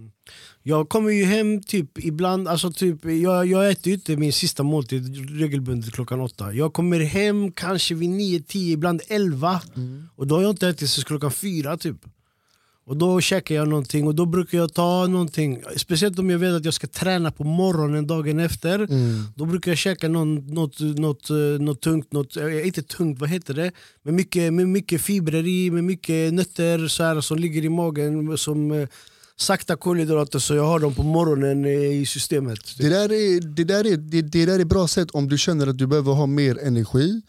Jag 0.63 0.89
kommer 0.89 1.11
ju 1.11 1.25
hem 1.25 1.63
typ 1.63 1.99
ibland, 1.99 2.49
alltså 2.49 2.71
typ, 2.71 3.05
jag, 3.05 3.47
jag 3.47 3.71
äter 3.71 3.93
inte 3.93 4.17
min 4.17 4.33
sista 4.33 4.63
måltid 4.63 5.31
regelbundet 5.41 5.93
klockan 5.93 6.21
åtta. 6.21 6.53
Jag 6.53 6.73
kommer 6.73 7.01
hem 7.01 7.53
kanske 7.53 7.95
vid 7.95 8.11
nio, 8.11 8.41
tio, 8.41 8.73
ibland 8.73 9.03
elva. 9.09 9.61
Och 10.17 10.27
då 10.27 10.35
har 10.35 10.43
jag 10.43 10.51
inte 10.51 10.69
ätit 10.69 10.79
tills 10.79 11.05
klockan 11.05 11.33
fyra 11.33 11.77
typ. 11.77 11.97
Och 12.85 12.97
då 12.97 13.21
käkar 13.21 13.55
jag 13.55 13.69
någonting 13.69 14.07
och 14.07 14.15
då 14.15 14.27
brukar 14.27 14.59
jag 14.59 14.75
ta 14.75 15.07
någonting, 15.07 15.63
speciellt 15.77 16.19
om 16.19 16.31
jag 16.31 16.39
vet 16.39 16.53
att 16.53 16.65
jag 16.65 16.75
ska 16.75 16.87
träna 16.87 17.31
på 17.31 17.45
morgonen 17.45 18.07
dagen 18.07 18.39
efter. 18.39 18.79
Mm. 18.79 19.25
Då 19.37 19.45
brukar 19.45 19.71
jag 19.71 19.79
käka 19.79 20.09
någon, 20.09 20.47
något, 20.55 20.81
något, 20.81 21.31
något 21.61 21.81
tungt, 21.81 22.13
något, 22.13 22.37
eh, 22.37 22.67
inte 22.67 22.83
tungt, 22.83 23.21
vad 23.21 23.29
heter 23.29 23.55
det? 23.55 23.73
Med 24.03 24.15
mycket, 24.15 24.53
med 24.53 24.69
mycket 24.69 25.01
fibrer 25.01 25.47
i, 25.47 25.71
med 25.71 25.85
mycket 25.85 26.35
nötter 26.35 26.89
så 26.89 27.03
här, 27.03 27.21
som 27.21 27.39
ligger 27.39 27.65
i 27.65 27.69
magen 27.69 28.39
som 28.39 28.73
eh, 28.73 28.89
sakta 29.37 29.77
kolhydrater 29.77 30.39
så 30.39 30.55
jag 30.55 30.67
har 30.67 30.81
dem 30.81 30.95
på 30.95 31.03
morgonen 31.03 31.65
i 31.65 32.07
systemet. 32.07 32.59
Det 32.79 32.89
där, 32.89 33.13
är, 33.13 33.41
det, 33.41 33.65
där 33.65 33.87
är, 33.87 33.97
det, 33.97 34.23
det 34.23 34.47
där 34.47 34.59
är 34.59 34.65
bra 34.65 34.89
sätt 34.89 35.11
om 35.11 35.29
du 35.29 35.39
känner 35.39 35.67
att 35.67 35.79
du 35.79 35.87
behöver 35.87 36.13
ha 36.13 36.27
mer 36.27 36.59
energi. 36.59 37.23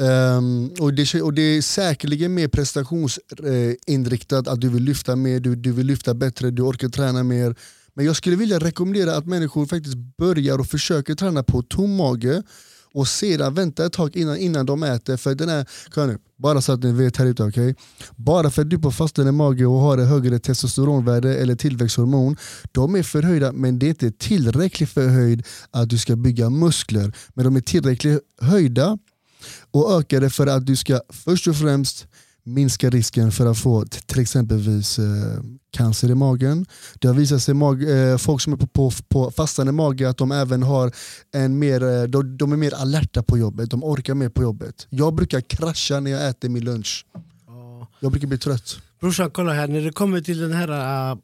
Um, 0.00 0.70
och, 0.80 0.94
det, 0.94 1.22
och 1.22 1.34
det 1.34 1.42
är 1.42 1.62
säkerligen 1.62 2.34
mer 2.34 2.48
prestationsinriktat 2.48 4.48
att 4.48 4.60
du 4.60 4.68
vill 4.68 4.82
lyfta 4.82 5.16
mer, 5.16 5.40
du, 5.40 5.56
du 5.56 5.72
vill 5.72 5.86
lyfta 5.86 6.14
bättre, 6.14 6.50
du 6.50 6.62
orkar 6.62 6.88
träna 6.88 7.22
mer. 7.22 7.56
Men 7.94 8.04
jag 8.04 8.16
skulle 8.16 8.36
vilja 8.36 8.58
rekommendera 8.58 9.16
att 9.16 9.26
människor 9.26 9.66
faktiskt 9.66 9.96
börjar 9.96 10.58
och 10.58 10.66
försöker 10.66 11.14
träna 11.14 11.42
på 11.42 11.62
tom 11.62 11.96
mage 11.96 12.42
och 12.98 13.08
sedan 13.08 13.54
vänta 13.54 13.86
ett 13.86 13.92
tag 13.92 14.16
innan, 14.16 14.36
innan 14.36 14.66
de 14.66 14.82
äter. 14.82 15.16
För 15.16 15.34
den 15.34 15.48
är, 15.48 15.66
nu, 16.06 16.18
bara 16.36 16.60
så 16.60 16.72
att 16.72 16.82
ni 16.82 16.92
vet 16.92 17.16
här 17.16 17.26
ute, 17.26 17.44
okay? 17.44 17.74
Bara 18.16 18.50
för 18.50 18.62
att 18.62 18.70
du 18.70 18.78
på 18.78 18.92
fastande 18.92 19.32
mage 19.32 19.66
och 19.66 19.78
har 19.78 19.98
ett 19.98 20.08
högre 20.08 20.38
testosteronvärde 20.38 21.34
eller 21.34 21.54
tillväxthormon, 21.54 22.36
de 22.72 22.94
är 22.94 23.02
förhöjda 23.02 23.52
men 23.52 23.78
det 23.78 23.86
är 23.86 23.88
inte 23.88 24.10
tillräckligt 24.10 24.90
förhöjd 24.90 25.46
att 25.70 25.88
du 25.88 25.98
ska 25.98 26.16
bygga 26.16 26.50
muskler. 26.50 27.12
Men 27.34 27.44
de 27.44 27.56
är 27.56 27.60
tillräckligt 27.60 28.20
höjda 28.40 28.98
och 29.70 29.98
ökade 29.98 30.30
för 30.30 30.46
att 30.46 30.66
du 30.66 30.76
ska 30.76 31.00
först 31.08 31.46
och 31.46 31.56
främst 31.56 32.06
minska 32.44 32.90
risken 32.90 33.32
för 33.32 33.46
att 33.46 33.58
få 33.58 33.84
till 34.06 34.20
exempelvis 34.20 34.98
eh, 34.98 35.40
cancer 35.70 36.10
i 36.10 36.14
magen. 36.14 36.66
Det 36.98 37.08
har 37.08 37.14
visat 37.14 37.42
sig 37.42 37.54
mag, 37.54 37.82
eh, 37.90 38.16
folk 38.16 38.40
som 38.40 38.52
är 38.52 38.56
på, 38.56 38.66
på, 38.66 38.90
på 39.08 39.30
fastande 39.30 39.72
mage 39.72 40.08
att 40.08 40.16
de 40.16 40.32
även 40.32 40.62
har 40.62 40.92
en 41.34 41.58
mer, 41.58 41.82
eh, 41.82 42.02
de, 42.02 42.36
de, 42.36 42.52
är 42.52 42.56
mer 42.56 42.74
alerta 42.74 43.22
på 43.22 43.38
jobbet, 43.38 43.70
de 43.70 43.84
orkar 43.84 44.14
mer 44.14 44.28
på 44.28 44.42
jobbet. 44.42 44.86
Jag 44.90 45.14
brukar 45.14 45.40
krascha 45.40 46.00
när 46.00 46.10
jag 46.10 46.28
äter 46.28 46.48
min 46.48 46.64
lunch. 46.64 47.06
Jag 48.00 48.10
brukar 48.10 48.28
bli 48.28 48.38
trött. 48.38 48.78
Brorsan 49.00 49.30
kolla 49.30 49.52
här, 49.52 49.68
när 49.68 49.80
det 49.80 49.92
kommer 49.92 50.20
till 50.20 50.38
den 50.38 50.52
här 50.52 50.68
uh... 51.12 51.18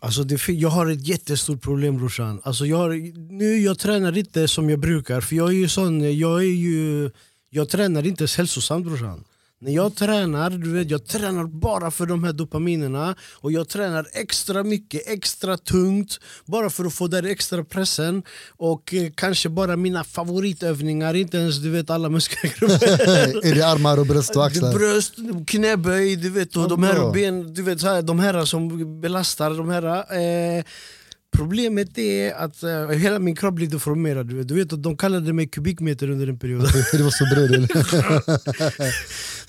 Alltså 0.00 0.24
det, 0.24 0.48
jag 0.48 0.68
har 0.68 0.86
ett 0.86 1.08
jättestort 1.08 1.62
problem 1.62 1.96
brorsan. 1.96 2.40
Alltså 2.44 2.66
jag, 2.66 2.90
nu 3.16 3.58
jag 3.58 3.78
tränar 3.78 4.18
inte 4.18 4.48
som 4.48 4.70
jag 4.70 4.80
brukar 4.80 5.20
för 5.20 5.36
jag 5.36 5.48
är 5.48 5.52
ju 5.52 5.68
sån, 5.68 6.18
jag 6.18 6.40
är 6.40 6.54
ju 6.54 7.10
jag 7.50 7.68
tränar 7.68 8.06
inte 8.06 8.26
hälsosamt 8.36 8.86
brorsan. 8.86 9.24
När 9.64 9.72
jag 9.72 9.96
tränar, 9.96 10.50
du 10.50 10.72
vet, 10.72 10.90
jag 10.90 11.06
tränar 11.06 11.44
bara 11.44 11.90
för 11.90 12.06
de 12.06 12.24
här 12.24 12.32
dopaminerna 12.32 13.16
och 13.32 13.52
jag 13.52 13.68
tränar 13.68 14.06
extra 14.12 14.62
mycket, 14.62 15.08
extra 15.08 15.56
tungt 15.56 16.18
bara 16.44 16.70
för 16.70 16.84
att 16.84 16.94
få 16.94 17.06
den 17.06 17.26
extra 17.26 17.64
pressen 17.64 18.22
och 18.56 18.94
eh, 18.94 19.10
kanske 19.14 19.48
bara 19.48 19.76
mina 19.76 20.04
favoritövningar, 20.04 21.14
inte 21.14 21.36
ens 21.36 21.58
du 21.58 21.70
vet 21.70 21.90
alla 21.90 22.08
muskelgrupper. 22.08 23.46
är 23.46 23.54
det 23.54 23.66
armar 23.66 23.98
och 23.98 24.06
bröst 24.06 24.36
och 24.36 24.46
axlar? 24.46 24.72
Bröst, 24.72 25.14
knäböj, 25.46 26.16
du 26.16 26.30
vet, 26.30 26.56
och 26.56 26.68
de 26.68 26.82
här 26.82 27.12
ben, 27.12 27.54
du 27.54 27.62
vet, 27.62 27.80
så 27.80 27.86
här, 27.86 28.02
de 28.02 28.18
här 28.18 28.44
som 28.44 29.00
belastar, 29.00 29.50
de 29.50 29.68
här 29.68 29.84
eh, 30.58 30.64
Problemet 31.34 31.98
är 31.98 32.34
att 32.34 32.64
uh, 32.64 32.88
hela 32.88 33.18
min 33.18 33.36
kropp 33.36 33.54
blir 33.54 33.66
deformerad. 33.66 34.26
Du 34.26 34.36
vet, 34.36 34.48
du 34.48 34.54
vet 34.54 34.72
att 34.72 34.82
de 34.82 34.96
kallade 34.96 35.32
mig 35.32 35.48
kubikmeter 35.48 36.10
under 36.10 36.26
en 36.26 36.38
period. 36.38 36.60
det 36.92 37.02
var 37.02 37.10
så 37.10 37.24
bred 37.24 37.68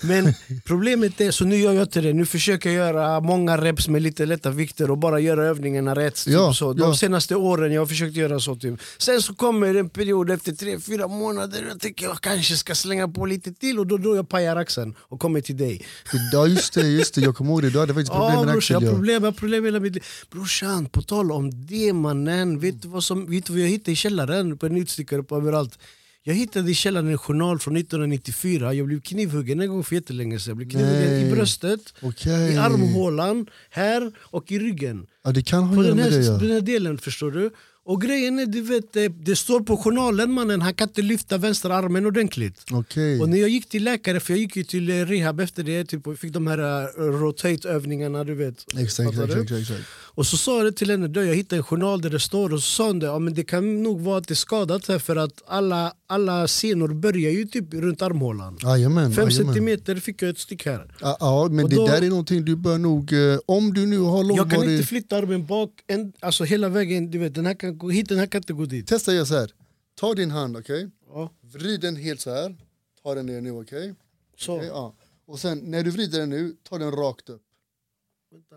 Men 0.00 0.34
problemet 0.64 1.20
är, 1.20 1.30
så 1.30 1.44
nu 1.44 1.56
gör 1.56 1.72
jag 1.72 1.82
inte 1.82 2.00
det. 2.00 2.12
Nu 2.12 2.26
försöker 2.26 2.70
jag 2.70 2.76
göra 2.76 3.20
många 3.20 3.56
reps 3.56 3.88
med 3.88 4.02
lite 4.02 4.26
lätta 4.26 4.50
vikter 4.50 4.90
och 4.90 4.98
bara 4.98 5.20
göra 5.20 5.44
övningarna 5.44 5.94
rätt. 5.94 6.24
Typ 6.24 6.34
ja, 6.34 6.54
så. 6.54 6.72
De 6.72 6.88
ja. 6.88 6.96
senaste 6.96 7.36
åren 7.36 7.72
jag 7.72 7.80
har 7.80 7.86
försökt 7.86 8.16
göra 8.16 8.40
så. 8.40 8.56
Typ. 8.56 8.80
Sen 8.98 9.22
så 9.22 9.34
kommer 9.34 9.74
en 9.74 9.88
period 9.88 10.30
efter 10.30 10.52
tre 10.52 10.80
fyra 10.80 11.08
månader 11.08 11.64
och 11.64 11.70
jag 11.70 11.80
tänker 11.80 12.06
jag 12.06 12.20
kanske 12.20 12.56
ska 12.56 12.74
slänga 12.74 13.08
på 13.08 13.26
lite 13.26 13.52
till 13.52 13.78
och 13.78 13.86
då, 13.86 13.96
då 13.96 14.16
jag 14.16 14.28
pajar 14.28 14.56
axeln 14.56 14.94
och 14.98 15.20
kommer 15.20 15.40
till 15.40 15.56
dig. 15.56 15.86
Ja 16.32 16.46
just 16.46 16.74
det, 16.74 16.88
just 16.88 17.14
det. 17.14 17.20
jag 17.20 17.36
kommer 17.36 17.50
ihåg 17.50 17.62
det. 17.62 17.70
Du 17.70 17.78
hade 17.78 17.94
faktiskt 17.94 18.12
problem 18.12 18.46
med 18.46 18.56
axeln. 18.56 18.82
Jag 18.82 18.88
har 18.90 18.94
problem, 18.94 19.34
problem 19.34 19.64
hela 19.64 19.80
mitt 19.80 19.94
liv. 19.94 20.04
Brorsan, 20.30 20.86
på 20.86 21.02
tal 21.02 21.32
om 21.32 21.66
det 21.66 21.75
mannen. 21.92 22.58
Vet 22.58 22.82
du 22.82 22.88
vad, 22.88 23.04
som, 23.04 23.30
vet 23.30 23.46
du 23.46 23.52
vad 23.52 23.62
jag 23.62 23.68
hittade 23.68 23.92
i 23.92 23.96
källaren? 23.96 24.58
På 24.58 24.66
en 24.66 24.76
utstickare 24.76 25.22
på 25.22 25.36
överallt. 25.36 25.78
Jag 26.28 26.34
hittade 26.34 26.70
i 26.70 26.74
källaren 26.74 27.08
en 27.08 27.18
journal 27.18 27.58
från 27.58 27.76
1994, 27.76 28.74
jag 28.74 28.86
blev 28.86 29.00
knivhuggen 29.00 29.60
en 29.60 29.68
gång 29.68 29.84
för 29.84 29.94
jättelänge 29.94 30.40
sedan. 30.40 30.50
Jag 30.50 30.56
blev 30.56 30.70
knivhuggen 30.70 31.12
Nej. 31.12 31.28
i 31.28 31.30
bröstet, 31.30 31.94
okay. 32.02 32.52
i 32.52 32.56
armhålan, 32.56 33.46
här 33.70 34.12
och 34.18 34.52
i 34.52 34.58
ryggen. 34.58 35.06
Ja, 35.24 35.32
det 35.32 35.42
kan 35.42 35.64
ha 35.64 35.76
På 35.76 35.82
den 35.82 35.98
här, 35.98 36.10
det, 36.10 36.24
ja. 36.24 36.32
den 36.32 36.50
här 36.50 36.60
delen 36.60 36.98
förstår 36.98 37.30
du. 37.30 37.50
Och 37.88 38.02
grejen 38.02 38.38
är, 38.38 38.46
du 38.46 38.60
vet, 38.60 38.92
det, 39.24 39.36
står 39.36 39.60
på 39.60 39.76
journalen 39.76 40.32
mannen, 40.32 40.62
han 40.62 40.74
kan 40.74 40.88
inte 40.88 41.02
lyfta 41.02 41.38
vänstra 41.38 41.76
armen 41.76 42.06
ordentligt. 42.06 42.72
Okay. 42.72 43.20
Och 43.20 43.28
när 43.28 43.36
jag 43.36 43.48
gick 43.48 43.68
till 43.68 43.84
läkare, 43.84 44.20
för 44.20 44.32
jag 44.32 44.40
gick 44.40 44.68
till 44.68 44.90
eh, 44.90 44.94
rehab 44.94 45.40
efter 45.40 45.62
det, 45.62 45.84
typ, 45.84 46.06
och 46.06 46.18
fick 46.18 46.32
de 46.32 46.46
här 46.46 46.58
uh, 46.58 47.20
rotate-övningarna 47.20 48.24
du 48.24 48.34
vet. 48.34 48.64
Exakt, 48.78 49.18
exakt, 49.18 49.50
exakt, 49.50 49.82
Och 49.90 50.26
så 50.26 50.36
sa 50.36 50.56
jag 50.56 50.66
det 50.66 50.72
till 50.72 50.90
henne, 50.90 51.08
då, 51.08 51.24
jag 51.24 51.34
hittade 51.34 51.56
en 51.56 51.64
journal 51.64 52.00
där 52.00 52.10
det 52.10 52.20
står, 52.20 52.52
och 52.52 52.62
så 52.62 52.74
sa 52.74 52.86
hon 52.86 52.98
det, 52.98 53.06
ja, 53.06 53.18
men 53.18 53.34
det 53.34 53.44
kan 53.44 53.82
nog 53.82 54.00
vara 54.00 54.18
att 54.18 54.28
det 54.28 54.32
är 54.32 54.36
skadat 54.36 54.88
här 54.88 54.98
för 54.98 55.16
att 55.16 55.42
alla, 55.46 55.92
alla 56.06 56.48
senor 56.48 56.88
börjar 56.88 57.30
ju 57.30 57.44
typ 57.44 57.74
runt 57.74 58.02
armhålan. 58.02 58.58
Ajamän, 58.62 59.12
Fem 59.12 59.26
ajamän. 59.26 59.32
centimeter 59.32 59.96
fick 59.96 60.22
jag 60.22 60.30
ett 60.30 60.38
styck 60.38 60.66
här. 60.66 60.94
Ja, 61.00 61.16
ja 61.20 61.48
men 61.50 61.64
och 61.64 61.70
det 61.70 61.86
där 61.86 62.02
är 62.02 62.08
någonting 62.08 62.44
du 62.44 62.56
bör 62.56 62.78
nog, 62.78 63.12
eh, 63.12 63.38
om 63.46 63.74
du 63.74 63.86
nu 63.86 63.98
har 63.98 64.24
långvarig... 64.24 64.52
Jag 64.52 64.62
kan 64.62 64.72
inte 64.72 64.86
flytta 64.86 65.16
armen 65.16 65.46
bak, 65.46 65.70
en, 65.86 66.12
alltså 66.20 66.44
hela 66.44 66.68
vägen, 66.68 67.10
du 67.10 67.18
vet, 67.18 67.34
den 67.34 67.46
här 67.46 67.54
kan 67.54 67.78
gå 67.78 67.90
hit, 67.90 68.08
den 68.08 68.18
här 68.18 68.26
kan 68.26 68.38
inte 68.38 68.52
gå 68.52 68.64
dit. 68.64 68.86
Testa 68.86 69.14
gör 69.14 69.24
så 69.24 69.34
här. 69.34 69.52
Ta 70.00 70.14
din 70.14 70.30
hand, 70.30 70.56
okej? 70.56 70.84
Okay? 70.84 70.90
Ja. 71.08 71.30
Vrid 71.40 71.80
den 71.80 71.96
helt 71.96 72.20
så 72.20 72.30
här. 72.30 72.56
Ta 73.02 73.14
den 73.14 73.26
ner 73.26 73.40
nu, 73.40 73.50
okej? 73.50 73.62
Okay? 73.62 73.94
Så. 74.36 74.56
Okay, 74.56 74.68
ja. 74.68 74.94
Och 75.26 75.38
sen 75.38 75.58
när 75.58 75.82
du 75.82 75.90
vrider 75.90 76.18
den 76.18 76.30
nu, 76.30 76.56
ta 76.62 76.78
den 76.78 76.92
rakt 76.92 77.28
upp. 77.28 77.42
Vänta. 78.32 78.56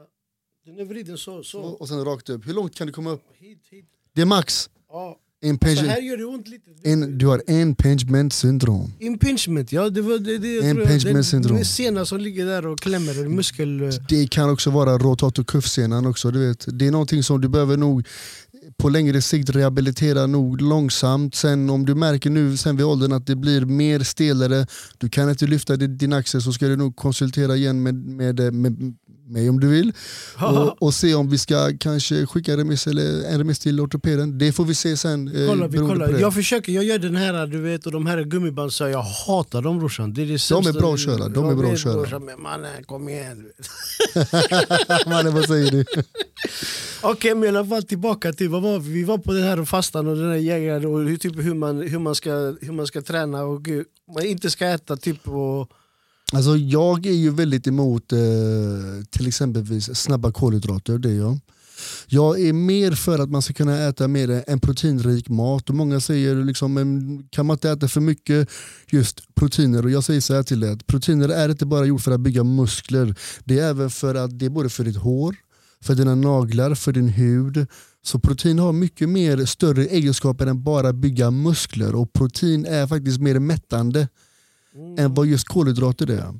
Den 0.66 0.80
är 0.80 0.86
vriden 0.86 1.18
så, 1.18 1.44
så. 1.44 1.62
Och 1.62 1.88
sen 1.88 2.06
rakt 2.06 2.30
upp. 2.30 2.48
Hur 2.48 2.54
långt 2.54 2.76
kan 2.76 2.88
du 2.88 2.94
komma 2.94 3.10
upp? 3.10 3.24
Hit, 3.34 3.60
hit. 3.70 3.86
Det 4.14 4.22
är 4.22 4.26
max. 4.26 4.70
Ja. 4.90 5.20
Impinge... 5.42 5.76
Så 5.76 5.86
här 5.86 6.02
gör 6.02 6.18
det 6.18 6.26
ont 6.26 6.48
lite. 6.48 6.90
In, 6.90 7.18
du 7.18 7.28
har 7.28 7.42
impingement 7.48 8.34
syndrom. 8.34 8.94
Impingement, 9.00 9.72
ja 9.72 9.90
det 9.90 10.02
var 10.02 10.20
det, 10.20 10.38
det 10.38 10.70
impingement 10.70 11.26
syndrom. 11.26 11.56
Den 11.56 11.66
sena 11.66 12.06
som 12.06 12.20
ligger 12.20 12.46
där 12.46 12.68
och 12.68 12.80
klämmer, 12.80 13.30
muskel... 13.30 13.92
Det 14.10 14.28
kan 14.30 14.50
också 14.50 14.70
vara 14.70 14.98
rotator 14.98 15.46
också. 16.08 16.32
Du 16.32 16.48
vet. 16.48 16.66
Det 16.80 16.88
är 16.88 16.92
någonting 16.92 17.24
som 17.24 17.42
du 17.42 17.50
behöver 17.50 17.78
nog 17.78 18.08
på 18.78 18.90
längre 18.90 19.22
sikt 19.22 19.50
rehabilitera 19.50 20.28
nog 20.28 20.62
långsamt. 20.62 21.36
Sen 21.36 21.70
om 21.70 21.86
du 21.86 21.96
märker 21.96 22.30
nu 22.30 22.58
sen 22.58 22.78
vid 22.78 22.86
åldern 22.86 23.12
att 23.12 23.28
det 23.28 23.36
blir 23.36 23.66
mer 23.66 24.00
stelare, 24.00 24.68
du 24.98 25.10
kan 25.10 25.30
inte 25.30 25.46
lyfta 25.46 25.76
din 25.76 26.14
axel 26.14 26.42
så 26.42 26.54
ska 26.54 26.68
du 26.68 26.76
nog 26.76 26.96
konsultera 26.96 27.56
igen 27.56 27.84
med, 27.84 27.96
med, 27.96 28.54
med 28.54 28.96
mig 29.30 29.50
om 29.50 29.60
du 29.60 29.68
vill. 29.68 29.94
Och, 30.40 30.84
och, 30.84 30.94
se 30.94 31.16
om 31.16 31.30
vi 31.30 31.38
ska 31.38 31.72
kanske 31.80 32.26
skicka 32.26 32.58
remiss 32.58 32.88
eller 32.88 33.32
en 33.32 33.38
remiss 33.38 33.60
till 33.60 33.80
ortopeden. 33.80 34.38
Det 34.38 34.52
får 34.52 34.66
vi 34.66 34.76
se 34.76 34.98
sen. 34.98 35.28
Eh, 35.28 35.48
kolla, 35.48 35.68
vi 35.68 35.78
kollar. 35.78 36.20
Jag 36.20 36.34
försöker, 36.34 36.72
jag 36.72 36.84
gör 36.84 37.00
den 37.00 37.16
här 37.16 37.48
du 37.48 37.62
vet 37.62 37.86
och 37.86 37.92
de 37.92 38.06
här 38.06 38.24
gummiband 38.24 38.74
så 38.74 38.88
jag 38.88 39.02
hatar 39.02 39.62
dem 39.62 39.80
brorsan. 39.80 40.14
Det 40.14 40.22
är 40.22 40.26
det 40.26 40.50
de 40.50 40.68
är 40.68 40.74
bra 40.74 40.94
att 40.94 41.00
köra. 41.00 41.28
De 41.28 41.50
är 41.50 41.56
bra 41.56 41.72
att 41.72 41.80
köra. 41.80 41.94
Brorsan, 41.94 42.26
men 42.26 42.42
mannen 42.42 42.84
kom 42.84 43.10
igen. 43.10 43.46
mannen 45.08 45.34
vad 45.34 45.46
säger 45.46 45.72
du? 45.72 45.86
Okej 47.02 47.12
okay, 47.12 47.36
men 47.36 47.44
i 47.44 47.48
alla 47.48 47.66
fall 47.66 47.84
tillbaka 47.84 48.34
till 48.34 48.50
vad 48.50 48.62
var 48.62 48.80
vi? 48.80 49.04
var 49.04 49.18
på 49.18 49.34
den 49.34 49.44
här 49.44 49.66
fastan 49.66 50.08
och 50.08 50.16
den 50.16 50.30
här 50.30 50.38
jägaren 50.38 50.86
och 50.86 51.00
hur, 51.00 51.18
typ, 51.18 51.36
hur, 51.36 51.54
man, 51.54 51.82
hur, 51.82 52.00
man 52.00 52.16
ska, 52.16 52.32
hur 52.62 52.72
man 52.72 52.88
ska 52.88 53.02
träna 53.02 53.44
och 53.44 53.68
man 54.16 54.26
inte 54.26 54.50
ska 54.50 54.66
äta 54.66 54.98
typ 54.98 55.28
och 55.28 55.72
Alltså 56.34 56.58
jag 56.58 57.06
är 57.06 57.14
ju 57.14 57.30
väldigt 57.30 57.68
emot 57.68 58.12
eh, 58.12 58.20
till 59.10 59.28
exempelvis 59.28 59.96
snabba 59.96 60.32
kolhydrater, 60.32 60.98
det 60.98 61.10
är 61.10 61.18
jag. 61.18 61.40
Jag 62.08 62.40
är 62.42 62.54
mer 62.54 62.92
för 62.92 63.20
att 63.20 63.30
man 63.30 63.42
ska 63.42 63.54
kunna 63.54 63.78
äta 63.78 64.08
mer 64.08 64.44
en 64.48 64.60
proteinrik 64.60 65.30
mat 65.30 65.70
och 65.70 65.76
många 65.76 66.00
säger 66.00 66.36
liksom, 66.36 67.28
kan 67.30 67.46
man 67.46 67.56
inte 67.56 67.70
äta 67.70 67.88
för 67.88 68.02
mycket 68.02 68.50
just 68.90 69.36
proteiner? 69.36 69.86
Och 69.86 69.92
jag 69.92 70.04
säger 70.04 70.22
så 70.22 70.34
här 70.34 70.44
till 70.44 70.60
dig 70.60 70.72
att 70.72 70.88
proteiner 70.88 71.30
är 71.30 71.50
inte 71.50 71.66
bara 71.66 71.86
gjort 71.86 72.02
för 72.02 72.12
att 72.12 72.20
bygga 72.20 72.44
muskler. 72.44 73.16
Det 73.44 73.60
är 73.60 73.70
även 73.70 73.90
för 73.90 74.16
att 74.16 74.40
det 74.40 74.46
är 74.46 74.50
både 74.50 74.70
för 74.70 74.84
ditt 74.84 74.98
hår, 74.98 75.36
för 75.82 75.96
dina 75.96 76.16
naglar, 76.16 76.76
för 76.76 76.92
din 76.92 77.10
hud. 77.10 77.68
Så 78.02 78.20
protein 78.20 78.60
har 78.60 78.74
mycket 78.74 79.10
mer 79.10 79.46
större 79.46 79.86
egenskaper 79.86 80.48
än 80.48 80.64
bara 80.64 80.94
bygga 80.94 81.32
muskler 81.32 81.96
och 81.96 82.14
protein 82.14 82.66
är 82.66 82.88
faktiskt 82.88 83.20
mer 83.20 83.40
mättande 83.40 84.08
mm. 84.80 85.06
än 85.06 85.14
vad 85.14 85.28
just 85.28 85.48
kolhydrater 85.48 86.10
är. 86.10 86.34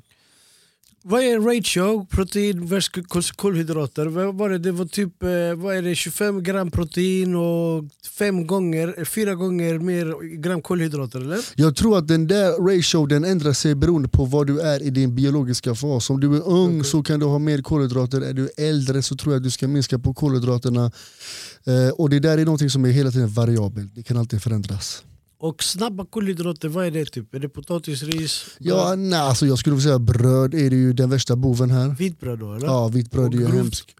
Vad 1.02 1.22
är 1.22 1.40
ratio 1.40 2.06
protein 2.06 2.66
versus 2.66 3.32
kolhydrater? 3.32 4.06
Vad 4.06 4.34
var 4.34 4.48
det? 4.50 4.58
det 4.58 4.72
var 4.72 4.84
typ 4.84 5.22
eh, 5.22 5.28
vad 5.56 5.76
är 5.76 5.82
det, 5.82 5.94
25 5.94 6.42
gram 6.42 6.70
protein 6.70 7.34
och 7.34 7.84
fem 8.18 8.46
gånger, 8.46 9.04
fyra 9.04 9.34
gånger 9.34 9.78
mer 9.78 10.36
gram 10.36 10.62
kolhydrater 10.62 11.20
eller? 11.20 11.38
Jag 11.54 11.76
tror 11.76 11.98
att 11.98 12.08
den 12.08 12.26
där 12.26 12.76
ratio 12.76 13.06
den 13.06 13.24
ändrar 13.24 13.52
sig 13.52 13.74
beroende 13.74 14.08
på 14.08 14.24
vad 14.24 14.46
du 14.46 14.60
är 14.60 14.82
i 14.82 14.90
din 14.90 15.14
biologiska 15.14 15.74
fas. 15.74 16.10
Om 16.10 16.20
du 16.20 16.36
är 16.36 16.48
ung 16.48 16.76
okay. 16.76 16.90
så 16.90 17.02
kan 17.02 17.20
du 17.20 17.26
ha 17.26 17.38
mer 17.38 17.62
kolhydrater, 17.62 18.20
är 18.20 18.32
du 18.32 18.50
äldre 18.56 19.02
så 19.02 19.16
tror 19.16 19.34
jag 19.34 19.40
att 19.40 19.44
du 19.44 19.50
ska 19.50 19.68
minska 19.68 19.98
på 19.98 20.14
kolhydraterna. 20.14 20.92
Eh, 21.64 21.88
och 21.88 22.10
det 22.10 22.18
där 22.18 22.38
är 22.38 22.44
något 22.44 22.72
som 22.72 22.84
är 22.84 22.90
hela 22.90 23.10
tiden 23.10 23.28
variabelt, 23.28 23.94
det 23.94 24.02
kan 24.02 24.16
alltid 24.16 24.42
förändras. 24.42 25.04
Och 25.42 25.62
snabba 25.62 26.04
kolhydrater, 26.04 26.68
vad 26.68 26.86
är 26.86 26.90
det? 26.90 27.04
typ? 27.04 27.34
Är 27.34 27.38
det 27.38 27.48
potatis, 27.48 28.02
ris? 28.02 28.44
Ja, 28.58 28.94
nej, 28.96 29.18
alltså 29.18 29.46
jag 29.46 29.58
skulle 29.58 29.80
säga 29.80 29.98
bröd 29.98 30.54
är 30.54 30.70
det 30.70 30.76
ju 30.76 30.92
den 30.92 31.10
värsta 31.10 31.36
boven 31.36 31.70
här. 31.70 31.88
Vitt 31.88 32.20
bröd 32.20 32.38
då 32.38 32.54
eller? 32.54 32.66
Ja, 32.66 32.88
vitt 32.88 33.10
bröd 33.10 33.34
är 33.34 33.38
ju 33.38 33.46
hemskt. 33.46 33.90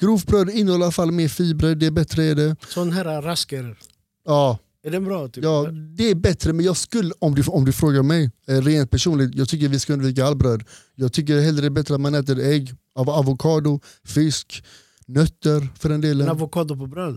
Grovt 0.00 0.26
bröd 0.26 0.50
innehåller 0.50 0.82
i 0.82 0.84
alla 0.84 0.92
fall 0.92 1.12
mer 1.12 1.28
fibrer, 1.28 1.74
det 1.74 1.86
är 1.86 1.90
bättre 1.90 2.24
är 2.24 2.34
det. 2.34 2.56
Sån 2.68 2.92
här 2.92 3.22
rasker? 3.22 3.78
Ja. 4.24 4.58
Är 4.86 4.90
den 4.90 5.04
bra? 5.04 5.28
Typ, 5.28 5.44
ja, 5.44 5.68
det 5.96 6.10
är 6.10 6.14
bättre 6.14 6.52
men 6.52 6.64
jag 6.64 6.76
skulle, 6.76 7.12
om 7.18 7.34
du, 7.34 7.42
om 7.42 7.64
du 7.64 7.72
frågar 7.72 8.02
mig, 8.02 8.30
eh, 8.48 8.60
rent 8.62 8.90
personligt, 8.90 9.34
jag 9.34 9.48
tycker 9.48 9.68
vi 9.68 9.78
ska 9.78 9.92
undvika 9.92 10.24
all 10.24 10.36
bröd. 10.36 10.64
Jag 10.94 11.12
tycker 11.12 11.40
hellre 11.40 11.60
det 11.60 11.66
är 11.68 11.70
bättre 11.70 11.94
att 11.94 12.00
man 12.00 12.14
äter 12.14 12.40
ägg, 12.40 12.74
av 12.94 13.10
avokado, 13.10 13.80
fisk, 14.04 14.64
nötter 15.06 15.68
för 15.80 15.88
den 15.88 15.94
En 15.94 16.00
delen. 16.00 16.28
avokado 16.28 16.76
på 16.76 16.86
bröd. 16.86 17.16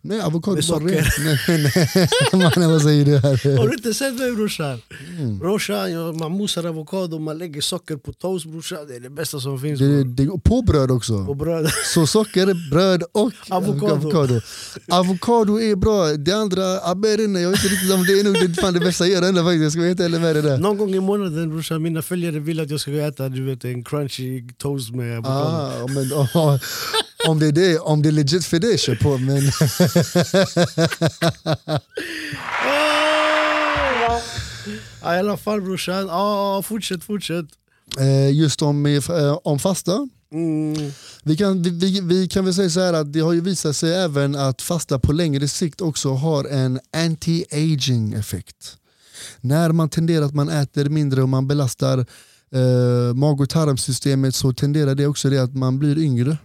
Nej, 0.00 0.20
avokado 0.20 0.54
Med 0.54 0.64
socker. 0.64 0.86
rent. 0.86 1.06
Nej, 1.48 1.72
nej. 1.94 2.08
Mannen 2.32 2.70
vad 2.70 2.82
säger 2.82 3.04
du 3.04 3.16
här? 3.18 3.56
Har 3.58 3.68
du 3.68 3.74
inte 3.74 3.94
sett 3.94 4.18
mig 4.18 4.32
brorsan? 4.32 4.80
Mm. 5.18 5.38
Brorsan, 5.38 6.16
man 6.18 6.32
mosar 6.32 6.64
avokado, 6.66 7.18
man 7.18 7.38
lägger 7.38 7.60
socker 7.60 7.96
på 7.96 8.12
toast 8.12 8.46
brorsan. 8.46 8.78
Det 8.88 8.96
är 8.96 9.00
det 9.00 9.10
bästa 9.10 9.40
som 9.40 9.58
finns. 9.60 9.80
Det, 9.80 10.04
det, 10.04 10.26
på 10.44 10.62
bröd 10.62 10.90
också. 10.90 11.24
På 11.26 11.34
bröd. 11.34 11.68
Så 11.94 12.06
socker, 12.06 12.70
bröd 12.70 13.02
och 13.12 13.32
Avokado. 13.48 13.92
avokado. 13.94 14.40
Avokado 14.88 15.60
är 15.60 15.76
bra, 15.76 16.06
det 16.12 16.32
andra, 16.32 16.94
vet 16.94 17.20
inte, 17.20 17.40
jag 17.40 17.50
vet 17.50 17.64
inte 17.64 17.74
riktigt 17.74 17.92
om 17.92 18.04
det 18.04 18.12
är 18.20 18.24
nog 18.24 18.34
det, 18.34 18.60
fan 18.60 18.74
det 18.74 18.80
bästa 18.80 19.06
jag 19.06 19.22
gör 19.22 19.28
ändå 19.28 19.42
faktiskt. 19.42 19.62
Jag 19.62 19.72
ska 19.72 19.80
vara 19.80 19.88
helt 19.88 20.00
ärlig 20.00 20.20
med 20.20 20.36
det 20.36 20.42
där. 20.42 20.58
Någon 20.58 20.76
gång 20.78 20.94
i 20.94 21.00
månaden 21.00 21.50
brorsan, 21.50 21.82
mina 21.82 22.02
följare 22.02 22.38
vill 22.38 22.60
att 22.60 22.70
jag 22.70 22.80
ska 22.80 22.90
äta 22.92 23.28
du 23.28 23.44
vet, 23.44 23.64
en 23.64 23.84
crunchy 23.84 24.48
toast 24.58 24.94
med 24.94 25.18
avokado. 25.18 25.84
Ah, 25.84 25.86
men, 25.88 26.12
oh, 26.12 26.56
om, 27.28 27.38
det 27.38 27.46
är 27.46 27.52
det, 27.52 27.78
om 27.78 28.02
det 28.02 28.08
är 28.08 28.12
legit 28.12 28.44
för 28.44 28.58
det, 28.58 28.80
kör 28.80 28.94
på. 28.94 29.18
Men! 29.18 29.42
Ja, 35.02 35.14
I 35.16 35.18
alla 35.18 35.36
fall 35.36 35.60
brorsan, 35.62 36.08
ah, 36.10 36.62
fortsätt 36.62 37.04
fortsätt. 37.04 37.46
eh, 37.98 38.30
just 38.30 38.62
om, 38.62 38.86
eh, 38.86 39.38
om 39.44 39.58
fasta, 39.58 40.08
Mm. 40.32 40.90
vi 41.22 41.36
kan, 41.36 41.62
vi, 41.62 41.70
vi, 41.70 42.00
vi 42.00 42.28
kan 42.28 42.44
väl 42.44 42.54
säga 42.54 42.70
så 42.70 42.80
här 42.80 42.92
att 42.92 43.12
det 43.12 43.20
har 43.20 43.32
ju 43.32 43.40
visat 43.40 43.76
sig 43.76 43.94
även 43.94 44.34
att 44.36 44.62
fasta 44.62 44.98
på 44.98 45.12
längre 45.12 45.48
sikt 45.48 45.80
också 45.80 46.12
har 46.14 46.44
en 46.44 46.80
anti-aging 46.96 48.18
effekt. 48.18 48.76
När 49.40 49.72
man 49.72 49.88
tenderar 49.88 50.24
att 50.26 50.34
man 50.34 50.48
äter 50.48 50.88
mindre 50.88 51.22
och 51.22 51.28
man 51.28 51.48
belastar 51.48 51.98
eh, 52.54 53.14
mag 53.14 53.40
och 53.40 53.48
tarmsystemet 53.50 54.34
så 54.34 54.52
tenderar 54.52 54.94
det 54.94 55.06
också 55.06 55.30
det 55.30 55.38
att 55.38 55.54
man 55.54 55.78
blir 55.78 55.98
yngre. 55.98 56.38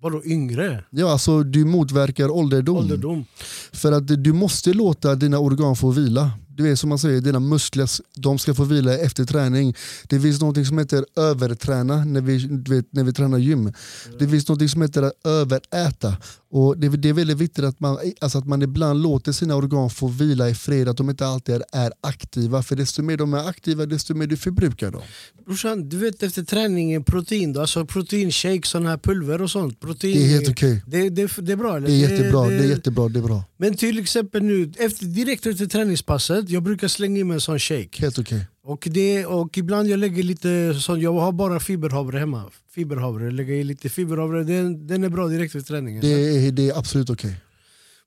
Vadå 0.00 0.22
yngre? 0.24 0.84
Ja, 0.90 1.12
alltså 1.12 1.42
du 1.42 1.64
motverkar 1.64 2.30
ålderdom. 2.30 2.76
Ålderdom? 2.76 3.24
För 3.72 3.92
att 3.92 4.24
du 4.24 4.32
måste 4.32 4.72
låta 4.72 5.14
dina 5.14 5.38
organ 5.38 5.76
få 5.76 5.90
vila. 5.90 6.30
Du 6.58 6.64
vet 6.64 6.78
som 6.78 6.88
man 6.88 6.98
säger, 6.98 7.20
dina 7.20 7.40
muskler 7.40 7.88
de 8.14 8.38
ska 8.38 8.54
få 8.54 8.64
vila 8.64 8.98
efter 8.98 9.24
träning. 9.24 9.74
Det 10.08 10.20
finns 10.20 10.40
något 10.40 10.66
som 10.66 10.78
heter 10.78 11.04
överträna 11.16 12.04
när 12.04 12.20
vi, 12.20 12.38
du 12.38 12.76
vet, 12.76 12.92
när 12.92 13.04
vi 13.04 13.12
tränar 13.12 13.38
gym. 13.38 13.72
Det 14.18 14.28
finns 14.28 14.48
något 14.48 14.70
som 14.70 14.82
heter 14.82 15.02
att 15.02 15.26
överäta. 15.26 16.16
Och 16.50 16.78
det, 16.78 16.88
det 16.88 17.08
är 17.08 17.12
väldigt 17.12 17.38
viktigt 17.38 17.64
att 17.64 17.80
man, 17.80 17.98
alltså 18.20 18.38
att 18.38 18.46
man 18.46 18.62
ibland 18.62 19.02
låter 19.02 19.32
sina 19.32 19.56
organ 19.56 19.90
få 19.90 20.08
vila 20.08 20.48
i 20.48 20.54
fred, 20.54 20.88
att 20.88 20.96
de 20.96 21.10
inte 21.10 21.26
alltid 21.26 21.54
är, 21.54 21.62
är 21.72 21.92
aktiva. 22.00 22.62
För 22.62 22.76
desto 22.76 23.02
mer 23.02 23.16
de 23.16 23.34
är 23.34 23.48
aktiva, 23.48 23.86
desto 23.86 24.14
mer 24.14 24.26
du 24.26 24.36
förbrukar 24.36 24.90
dem. 24.90 25.02
Brorsan, 25.46 25.88
du 25.88 25.96
vet 25.96 26.22
efter 26.22 26.42
träningen 26.42 27.04
protein 27.04 27.52
då, 27.52 27.60
alltså 27.60 27.86
proteinshake, 27.86 28.62
sån 28.64 28.86
här 28.86 28.96
pulver 28.96 29.42
och 29.42 29.50
sånt. 29.50 29.80
Protein, 29.80 30.14
Det 30.14 30.24
är 30.24 30.28
helt 30.28 30.48
okej. 30.48 30.82
det, 30.86 31.08
det, 31.08 31.30
det 31.38 31.52
är 31.52 31.56
bra 31.56 31.76
eller? 31.76 31.88
Det 31.88 31.92
är 31.94 32.10
jättebra, 32.10 32.48
det 32.48 32.54
är 32.54 32.68
jättebra, 32.68 33.08
det 33.08 33.18
är 33.18 33.22
bra. 33.22 33.44
Men 33.56 33.76
till 33.76 33.98
exempel 33.98 34.42
nu, 34.42 34.72
efter, 34.78 35.06
direkt 35.06 35.46
efter 35.46 35.66
träningspasset, 35.66 36.47
jag 36.48 36.62
brukar 36.62 36.88
slänga 36.88 37.20
i 37.20 37.24
mig 37.24 37.34
en 37.34 37.40
sån 37.40 37.58
shake. 37.58 38.00
Helt 38.00 38.18
okej. 38.18 38.46
Och, 38.62 38.88
det, 38.90 39.26
och 39.26 39.58
ibland 39.58 39.88
jag 39.88 39.98
lägger 39.98 40.22
lite 40.22 40.74
sån, 40.74 41.00
jag 41.00 41.12
har 41.12 41.32
bara 41.32 41.60
fiberhavre 41.60 42.18
hemma. 42.18 42.42
Fiberhavre, 42.74 43.30
lägger 43.30 43.54
i 43.54 43.64
lite 43.64 43.88
fiberhavre, 43.88 44.44
den, 44.44 44.86
den 44.86 45.04
är 45.04 45.08
bra 45.08 45.26
direkt 45.28 45.54
efter 45.54 45.68
träningen. 45.68 46.00
Det, 46.00 46.46
är, 46.46 46.52
det 46.52 46.68
är 46.68 46.78
absolut 46.78 47.10
okej. 47.10 47.36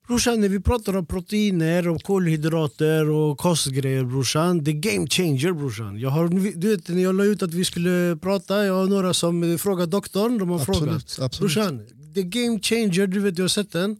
Brorsan, 0.07 0.41
när 0.41 0.49
vi 0.49 0.59
pratar 0.59 0.97
om 0.97 1.05
proteiner 1.05 1.87
och 1.87 2.03
kolhydrater 2.03 3.09
och 3.09 3.37
kostgrejer 3.37 4.03
brorsan, 4.03 4.63
det 4.63 4.71
är 4.71 4.73
game 4.73 5.07
changer 5.07 5.53
brorsan. 5.53 5.99
Jag 5.99 6.09
har, 6.09 6.27
du 6.55 6.69
vet, 6.69 6.87
när 6.87 7.03
jag 7.03 7.15
la 7.15 7.23
ut 7.23 7.43
att 7.43 7.53
vi 7.53 7.65
skulle 7.65 8.17
prata, 8.21 8.65
jag 8.65 8.73
har 8.73 8.87
några 8.87 9.13
som 9.13 9.57
frågat 9.59 9.91
doktorn, 9.91 10.37
de 10.37 10.49
har 10.49 10.59
frågat. 10.59 10.81
Absolut, 10.81 11.19
absolut. 11.19 11.39
Brorsan, 11.39 11.85
det 12.13 12.19
är 12.19 12.23
game 12.23 12.59
changer, 12.59 13.07
du 13.07 13.19
vet 13.19 13.37
jag 13.37 13.43
har 13.43 13.49
sett 13.49 13.71
den. 13.71 13.97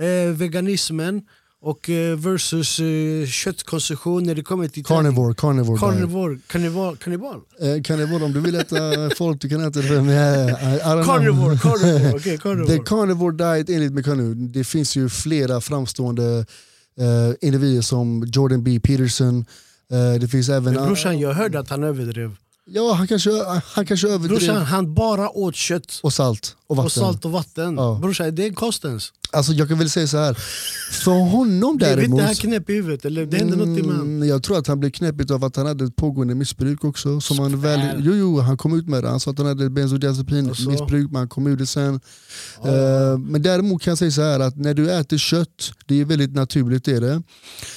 Eh, 0.00 0.32
veganismen 0.34 1.22
och 1.64 1.90
eh, 1.90 2.16
versus 2.18 2.80
eh, 2.80 3.26
köttkonsumtion 3.26 4.22
när 4.24 4.34
det 4.34 4.42
kommer 4.42 4.68
till. 4.68 4.84
Carnivore, 4.84 5.34
carnivore. 5.34 5.78
Carnivore, 5.78 6.38
kannibal, 6.46 6.96
kannibal. 6.96 7.40
Eh, 7.60 7.82
Carnivore, 7.82 8.24
om 8.24 8.32
du 8.32 8.40
vill 8.40 8.54
äta 8.54 8.76
folk 9.16 9.40
du 9.40 9.48
kan 9.48 9.64
äta 9.64 9.80
det. 9.80 10.02
Men, 10.02 10.48
eh. 10.48 11.04
Carnivore, 11.04 11.58
carnivore, 11.58 12.12
okej 12.16 12.38
carnivore. 12.38 12.76
The 12.76 12.84
carnivore 12.84 13.36
diet 13.36 13.70
enligt 13.70 13.92
Mekanu, 13.92 14.34
det 14.34 14.64
finns 14.64 14.96
ju 14.96 15.08
flera 15.08 15.60
framstående 15.60 16.46
eh, 17.00 17.48
individer 17.48 17.82
som 17.82 18.24
Jordan 18.32 18.64
B. 18.64 18.80
Peterson. 18.80 19.44
Eh, 19.92 20.20
det 20.20 20.28
finns 20.28 20.48
även... 20.48 20.74
Men 20.74 20.86
brorsan, 20.86 21.18
jag 21.18 21.34
hörde 21.34 21.58
att 21.58 21.70
han 21.70 21.84
överdrev. 21.84 22.36
Ja, 22.66 22.92
han 22.92 23.08
kanske, 23.08 23.30
han 23.64 23.86
kanske 23.86 24.08
överdrev. 24.08 24.38
Brorsan, 24.38 24.56
han 24.56 24.94
bara 24.94 25.30
åt 25.30 25.54
kött 25.54 26.00
Och 26.02 26.12
salt 26.12 26.56
och 26.66 26.78
och 26.78 26.92
salt 26.92 27.24
och 27.24 27.30
vatten. 27.32 27.74
Ja. 27.76 27.98
Brorsan, 28.02 28.34
det 28.34 28.46
är 28.46 28.52
kostens. 28.52 29.12
Alltså, 29.30 29.52
jag 29.52 29.68
kan 29.68 29.78
väl 29.78 29.90
säga 29.90 30.06
så 30.06 30.16
här. 30.18 30.34
för 31.04 31.10
honom 31.30 31.76
Blev 31.76 31.88
däremot... 31.96 32.10
inte 32.10 32.22
han 32.24 32.34
knäpp 32.34 32.70
i 32.70 32.72
huvudet? 32.74 33.04
Eller 33.04 33.26
det 33.26 33.36
hände 33.36 33.56
något 33.56 33.68
med 33.68 33.82
honom? 33.84 34.00
Mm, 34.00 34.28
Jag 34.28 34.42
tror 34.42 34.58
att 34.58 34.66
han 34.66 34.80
blev 34.80 34.90
knäppigt 34.90 35.30
av 35.30 35.44
att 35.44 35.56
han 35.56 35.66
hade 35.66 35.84
ett 35.84 35.96
pågående 35.96 36.34
missbruk 36.34 36.84
också. 36.84 37.20
Som 37.20 37.38
han, 37.38 37.60
väl, 37.60 37.80
jo, 38.04 38.14
jo, 38.14 38.40
han 38.40 38.56
kom 38.56 38.78
ut 38.78 38.88
med 38.88 39.02
det. 39.04 39.08
Han 39.08 39.20
sa 39.20 39.30
att 39.30 39.38
han 39.38 39.46
hade 39.46 39.70
bensodiazepinmissbruk, 39.70 41.10
men 41.10 41.16
han 41.16 41.28
kom 41.28 41.46
ur 41.46 41.56
det 41.56 41.66
sen. 41.66 42.00
Eh, 42.64 43.18
men 43.18 43.42
däremot 43.42 43.82
kan 43.82 43.90
jag 43.90 43.98
säga 43.98 44.10
så 44.10 44.22
här 44.22 44.40
att 44.40 44.56
när 44.56 44.74
du 44.74 44.90
äter 44.92 45.18
kött, 45.18 45.70
det 45.86 46.00
är 46.00 46.04
väldigt 46.04 46.34
naturligt. 46.34 46.88
Är 46.88 47.00
det. 47.00 47.22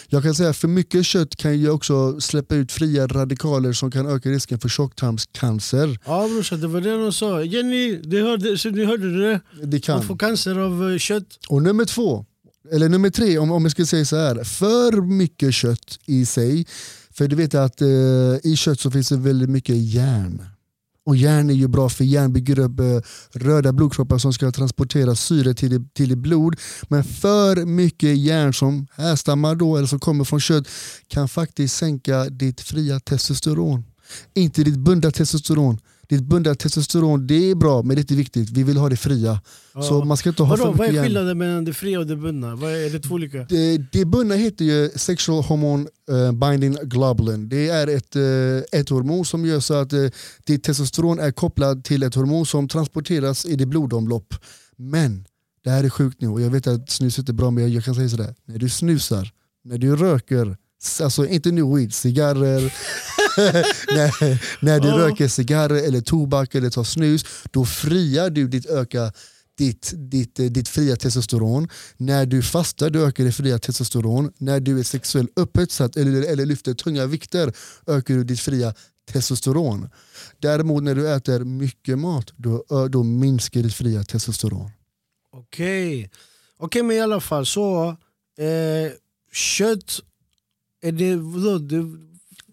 Jag 0.07 0.23
kan 0.23 0.35
säga 0.35 0.49
att 0.49 0.57
för 0.57 0.67
mycket 0.67 1.05
kött 1.05 1.35
kan 1.35 1.59
ju 1.59 1.69
också 1.69 2.21
släppa 2.21 2.55
ut 2.55 2.71
fria 2.71 3.07
radikaler 3.07 3.73
som 3.73 3.91
kan 3.91 4.07
öka 4.07 4.29
risken 4.29 4.59
för 4.59 4.69
tjocktarmscancer. 4.69 5.99
Ja 6.05 6.27
brorsan, 6.33 6.61
det 6.61 6.67
var 6.67 6.81
det 6.81 6.97
de 7.03 7.13
sa. 7.13 7.43
Jenny, 7.43 7.95
det 8.03 8.21
hörde, 8.21 8.57
så 8.57 8.69
ni 8.69 8.85
hörde 8.87 9.19
det? 9.29 9.41
Det 9.63 9.79
kan. 9.79 9.97
Man 9.97 10.07
får 10.07 10.17
cancer 10.17 10.57
av 10.59 10.91
eh, 10.91 10.97
kött. 10.97 11.39
Och 11.49 11.63
nummer 11.63 11.85
två, 11.85 12.25
eller 12.71 12.89
nummer 12.89 13.09
tre 13.09 13.37
om, 13.37 13.51
om 13.51 13.63
jag 13.63 13.71
ska 13.71 13.85
säga 13.85 14.05
så 14.05 14.15
här. 14.15 14.43
För 14.43 15.01
mycket 15.01 15.53
kött 15.53 15.99
i 16.05 16.25
sig. 16.25 16.65
För 17.11 17.27
du 17.27 17.35
vet 17.35 17.55
att 17.55 17.81
eh, 17.81 17.87
i 18.43 18.55
kött 18.57 18.79
så 18.79 18.91
finns 18.91 19.09
det 19.09 19.17
väldigt 19.17 19.49
mycket 19.49 19.75
järn. 19.77 20.43
Och 21.05 21.15
järn 21.15 21.49
är 21.49 21.53
ju 21.53 21.67
bra 21.67 21.89
för 21.89 22.03
järn 22.03 22.33
bygger 22.33 22.59
upp 22.59 22.79
eh, 22.79 22.85
röda 23.33 23.73
blodkroppar 23.73 24.17
som 24.17 24.33
ska 24.33 24.51
transportera 24.51 25.15
syre 25.15 25.53
till, 25.53 25.73
i- 25.73 25.87
till 25.93 26.11
i 26.11 26.15
blod. 26.15 26.55
Men 26.89 27.03
för 27.03 27.65
mycket 27.65 28.17
järn 28.17 28.53
som 28.53 28.87
härstammar 28.95 29.55
då 29.55 29.77
eller 29.77 29.87
som 29.87 29.99
kommer 29.99 30.23
från 30.23 30.39
kött 30.39 30.67
kan 31.07 31.29
faktiskt 31.29 31.75
sänka 31.77 32.25
ditt 32.25 32.61
fria 32.61 32.99
testosteron. 32.99 33.83
Inte 34.33 34.63
ditt 34.63 34.77
bundna 34.79 35.11
testosteron. 35.11 35.77
Ditt 36.09 36.23
bundna 36.23 36.55
testosteron 36.55 37.27
det 37.27 37.51
är 37.51 37.55
bra 37.55 37.81
men 37.81 37.95
det 37.95 37.99
är 37.99 38.03
inte 38.03 38.15
viktigt. 38.15 38.49
Vi 38.49 38.63
vill 38.63 38.77
ha 38.77 38.89
det 38.89 38.97
fria. 38.97 39.41
Ja. 39.73 39.81
Så 39.81 40.05
man 40.05 40.17
ska 40.17 40.29
inte 40.29 40.43
ha 40.43 40.49
Vadå, 40.49 40.63
för 40.63 40.73
vad 40.73 40.87
är 40.87 41.03
skillnaden 41.03 41.37
mellan 41.37 41.65
det 41.65 41.73
fria 41.73 41.99
och 41.99 42.07
det 42.07 42.15
bundna? 42.15 42.55
Vad 42.55 42.71
är, 42.71 42.75
är 42.75 42.89
det 42.89 42.99
två 42.99 43.15
olika? 43.15 43.37
Det, 43.37 43.77
det 43.91 44.05
bundna 44.05 44.35
heter 44.35 44.65
ju 44.65 44.89
sexual 44.95 45.43
hormone 45.43 45.87
eh, 46.11 46.31
binding 46.31 46.77
globulin. 46.83 47.49
Det 47.49 47.69
är 47.69 47.87
ett, 47.87 48.15
eh, 48.15 48.79
ett 48.79 48.89
hormon 48.89 49.25
som 49.25 49.45
gör 49.45 49.59
så 49.59 49.73
att 49.73 49.93
uh, 49.93 50.09
ditt 50.43 50.63
testosteron 50.63 51.19
är 51.19 51.31
kopplat 51.31 51.85
till 51.85 52.03
ett 52.03 52.15
hormon 52.15 52.45
som 52.45 52.67
transporteras 52.67 53.45
i 53.45 53.55
ditt 53.55 53.67
blodomlopp. 53.67 54.33
Men, 54.77 55.25
det 55.63 55.69
här 55.69 55.83
är 55.83 55.89
sjukt 55.89 56.21
nu 56.21 56.27
och 56.27 56.41
jag 56.41 56.49
vet 56.49 56.67
att 56.67 56.89
snuset 56.89 57.29
är 57.29 57.33
bra 57.33 57.51
men 57.51 57.63
jag, 57.63 57.71
jag 57.71 57.83
kan 57.83 57.95
säga 57.95 58.09
sådär. 58.09 58.35
När 58.45 58.57
du 58.57 58.69
snusar, 58.69 59.31
när 59.63 59.77
du 59.77 59.95
röker, 59.95 60.57
alltså 61.01 61.27
inte 61.27 61.51
nu 61.51 61.75
weed, 61.75 61.93
cigarrer, 61.93 62.73
när, 63.95 64.39
när 64.65 64.79
du 64.79 64.87
Ja. 64.87 64.97
röker 64.97 65.27
cigarrer 65.27 65.87
eller 65.87 66.01
tobak 66.01 66.55
eller 66.55 66.69
tar 66.69 66.83
snus, 66.83 67.25
då 67.51 67.65
friar 67.65 68.29
du 68.29 68.47
ditt 68.47 68.65
öka 68.65 69.11
ditt, 69.57 69.93
ditt, 69.95 70.39
eh, 70.39 70.45
ditt 70.45 70.69
fria 70.69 70.95
testosteron. 70.95 71.67
När 71.97 72.25
du 72.25 72.41
fastar 72.41 72.89
du 72.89 73.05
ökar 73.05 73.23
det 73.23 73.31
fria 73.31 73.59
testosteron. 73.59 74.31
När 74.37 74.59
du 74.59 74.79
är 74.79 74.83
sexuellt 74.83 75.29
upphetsad 75.35 75.97
eller, 75.97 76.21
eller 76.31 76.45
lyfter 76.45 76.73
tunga 76.73 77.05
vikter 77.05 77.53
ökar 77.87 78.13
du 78.13 78.23
ditt 78.23 78.39
fria 78.39 78.73
testosteron. 79.11 79.89
Däremot 80.39 80.83
när 80.83 80.95
du 80.95 81.13
äter 81.13 81.39
mycket 81.43 81.99
mat 81.99 82.33
då, 82.35 82.65
då 82.91 83.03
minskar 83.03 83.61
ditt 83.63 83.73
fria 83.73 84.03
testosteron. 84.03 84.71
Okej, 85.31 86.09
Okej 86.57 86.83
men 86.83 86.97
i 86.97 86.99
alla 87.01 87.19
fall 87.21 87.45
så, 87.45 87.87
eh, 88.37 88.91
kött, 89.33 89.99
är 90.81 90.91
det, 90.91 91.15
vadå, 91.15 91.57
det 91.57 91.83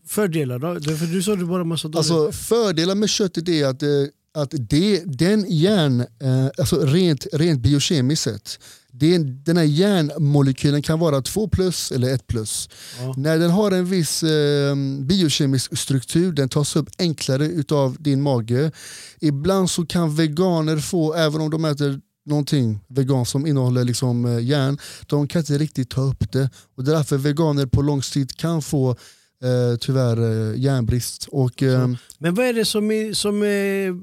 fördelar 0.07 0.59
då? 0.59 0.97
För 0.97 1.07
du 1.07 1.23
sa 1.23 1.37
det 1.37 1.45
bara 1.45 1.65
massa 1.65 1.89
dåligt. 1.89 2.11
Alltså, 2.11 2.33
fördelen 2.33 2.99
med 2.99 3.09
köttet 3.09 3.49
är 3.49 3.67
att, 3.67 3.83
eh, 3.83 3.89
att 4.35 4.55
det, 4.59 5.03
den 5.05 5.45
järn, 5.49 6.01
eh, 6.01 6.47
alltså 6.59 6.77
rent, 6.77 7.27
rent 7.33 7.61
biokemiskt 7.61 8.23
sett, 8.23 8.59
det, 8.93 9.19
den 9.19 9.57
här 9.57 9.65
järnmolekylen 9.65 10.83
kan 10.83 10.99
vara 10.99 11.23
2 11.23 11.49
plus 11.49 11.93
eller 11.93 12.15
1 12.15 12.27
plus. 12.27 12.69
ja. 13.01 13.15
När 13.17 13.39
den 13.39 13.51
har 13.51 13.71
en 13.73 13.87
viss 13.87 14.23
eh, 14.23 14.77
biokemisk 15.01 15.79
struktur, 15.79 16.33
den 16.33 16.49
tas 16.49 16.77
upp 16.77 16.89
enklare 16.99 17.47
utav 17.47 17.97
din 18.01 18.23
mage. 18.23 18.73
Ibland 19.21 19.71
så 19.71 19.87
kan 19.87 20.15
veganer 20.15 20.79
få, 20.79 21.15
även 21.15 21.41
om 21.41 21.51
de 21.51 21.65
äter 21.65 22.01
någonting 22.27 22.81
vegan 22.89 23.27
som 23.27 23.47
innehåller 23.47 23.85
liksom, 23.85 24.25
eh, 24.25 24.45
järn, 24.45 24.79
de 25.07 25.29
kan 25.29 25.41
inte 25.41 25.59
riktigt 25.59 25.91
ta 25.91 26.01
upp 26.01 26.33
det. 26.33 26.51
Och 26.77 26.85
därför 26.85 27.17
veganer 27.17 27.67
på 27.67 27.83
lång 27.83 28.03
sikt 28.03 28.37
kan 28.37 28.63
få 28.63 28.97
eh, 29.45 29.77
tyvärr 29.81 30.19
eh, 30.19 30.61
järnbrist. 30.61 31.29
Och, 31.31 31.63
eh, 31.63 31.89
Men 32.19 32.35
vad 32.35 32.47
är 32.47 32.53
det 32.53 32.65
som 32.65 32.91
är, 32.91 33.13
som 33.13 33.43
är, 33.43 34.01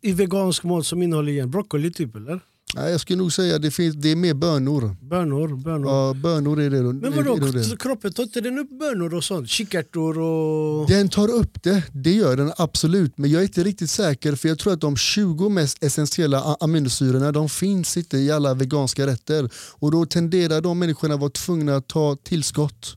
i 0.00 0.12
vegansk 0.12 0.64
mat 0.64 0.86
som 0.86 1.02
innehåller 1.02 1.32
järn? 1.32 1.50
Broccoli 1.50 1.92
typ 1.92 2.16
eller? 2.16 2.40
nej, 2.74 2.90
jag 2.90 3.00
skulle 3.00 3.18
nog 3.18 3.32
säga 3.32 3.56
att 3.56 3.62
det, 3.62 3.70
finns, 3.70 3.96
det 3.96 4.08
är 4.08 4.16
mer 4.16 4.34
bönor. 4.34 4.96
Bönor? 5.00 5.56
bönor. 5.56 5.90
Ja, 5.90 6.14
bönor 6.14 6.60
är 6.60 6.70
det. 6.70 6.82
Men 6.82 7.04
är, 7.12 7.16
vadå, 7.16 7.46
är 7.46 7.52
det. 7.52 7.78
kroppen 7.78 8.12
tar 8.12 8.22
inte 8.22 8.40
den 8.40 8.58
upp 8.58 8.78
bönor 8.78 9.14
och 9.14 9.24
sånt? 9.24 9.48
Kikärtor 9.48 10.18
och... 10.18 10.88
Den 10.88 11.08
tar 11.08 11.30
upp 11.30 11.62
det, 11.62 11.82
det 11.92 12.12
gör 12.12 12.36
den 12.36 12.52
absolut. 12.56 13.18
Men 13.18 13.30
jag 13.30 13.40
är 13.40 13.44
inte 13.44 13.64
riktigt 13.64 13.90
säker 13.90 14.34
för 14.34 14.48
jag 14.48 14.58
tror 14.58 14.72
att 14.72 14.80
de 14.80 14.96
20 14.96 15.48
mest 15.48 15.84
essentiella 15.84 16.56
aminosyrorna 16.60 17.32
de 17.32 17.48
finns 17.48 17.96
inte 17.96 18.18
i 18.18 18.30
alla 18.30 18.54
veganska 18.54 19.06
rätter. 19.06 19.50
Och 19.72 19.90
då 19.90 20.06
tenderar 20.06 20.60
de 20.60 20.78
människorna 20.78 21.16
vara 21.16 21.30
tvungna 21.30 21.76
att 21.76 21.88
ta 21.88 22.16
tillskott. 22.16 22.96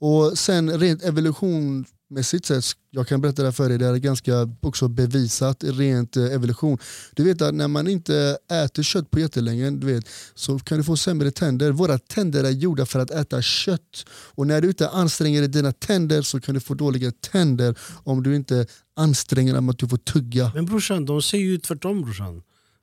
Och 0.00 0.38
sen 0.38 0.78
rent 0.78 1.02
evolutionsmässigt 1.02 2.46
sett, 2.46 2.64
jag 2.90 3.08
kan 3.08 3.20
berätta 3.20 3.42
det 3.42 3.48
här 3.48 3.52
för 3.52 3.68
dig, 3.68 3.78
det 3.78 3.86
är 3.86 3.96
ganska 3.96 4.48
också 4.60 4.88
bevisat 4.88 5.64
rent 5.64 6.16
eh, 6.16 6.24
evolution. 6.24 6.78
Du 7.14 7.24
vet 7.24 7.42
att 7.42 7.54
när 7.54 7.68
man 7.68 7.88
inte 7.88 8.38
äter 8.52 8.82
kött 8.82 9.10
på 9.10 9.20
jättelänge 9.20 9.70
du 9.70 9.86
vet, 9.86 10.04
så 10.34 10.58
kan 10.58 10.78
du 10.78 10.84
få 10.84 10.96
sämre 10.96 11.30
tänder. 11.30 11.70
Våra 11.70 11.98
tänder 11.98 12.44
är 12.44 12.50
gjorda 12.50 12.86
för 12.86 12.98
att 13.00 13.10
äta 13.10 13.42
kött. 13.42 14.06
Och 14.10 14.46
när 14.46 14.60
du 14.60 14.68
inte 14.68 14.88
anstränger 14.88 15.48
dina 15.48 15.72
tänder 15.72 16.22
så 16.22 16.40
kan 16.40 16.54
du 16.54 16.60
få 16.60 16.74
dåliga 16.74 17.12
tänder 17.12 17.78
om 18.04 18.22
du 18.22 18.36
inte 18.36 18.66
anstränger 18.96 19.54
dem 19.54 19.68
att 19.68 19.78
du 19.78 19.88
får 19.88 19.96
tugga. 19.96 20.52
Men 20.54 20.64
brorsan, 20.64 21.04
de 21.04 21.22
säger 21.22 21.44
ju 21.44 21.58
tvärtom 21.58 22.02
brorsan. 22.02 22.42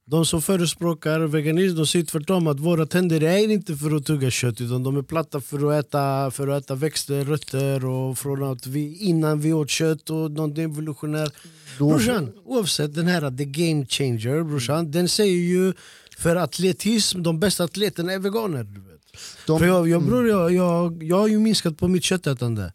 De 0.09 0.25
som 0.25 0.41
förespråkar 0.41 1.19
veganism 1.19 1.75
de 1.77 1.87
säger 1.87 2.05
tvärtom 2.05 2.47
att 2.47 2.59
våra 2.59 2.85
tänder 2.85 3.23
är 3.23 3.37
inte 3.51 3.75
för 3.75 3.95
att 3.95 4.05
tugga 4.05 4.29
kött 4.31 4.61
utan 4.61 4.83
de 4.83 4.97
är 4.97 5.01
platta 5.01 5.41
för 5.41 5.71
att 5.79 5.85
äta, 5.85 6.31
för 6.31 6.47
att 6.47 6.63
äta 6.63 6.75
växter, 6.75 7.25
rötter 7.25 7.85
och 7.85 8.17
från 8.17 8.43
att 8.43 8.67
vi 8.67 8.97
innan 8.97 9.41
vi 9.41 9.53
åt 9.53 9.69
kött 9.69 10.09
och 10.09 10.31
något 10.31 10.57
evolutionärt. 10.57 11.33
Då- 11.79 11.89
Brorsan, 11.89 12.29
oavsett 12.45 12.95
den 12.95 13.07
här 13.07 13.37
the 13.37 13.45
game 13.45 13.85
changer 13.85 14.43
brorsan, 14.43 14.91
den 14.91 15.09
säger 15.09 15.35
ju 15.37 15.73
för 16.17 16.35
atletism, 16.35 17.23
de 17.23 17.39
bästa 17.39 17.63
atleterna 17.63 18.13
är 18.13 18.19
veganer. 18.19 18.63
Du 18.63 18.79
vet. 18.79 19.01
De- 19.47 19.59
För 19.59 19.65
jag, 19.65 19.87
jag, 19.89 20.03
bror, 20.03 20.27
jag, 20.29 20.53
jag, 20.53 21.03
jag 21.03 21.17
har 21.17 21.27
ju 21.27 21.39
minskat 21.39 21.77
på 21.77 21.87
mitt 21.87 22.03
köttätande. 22.03 22.73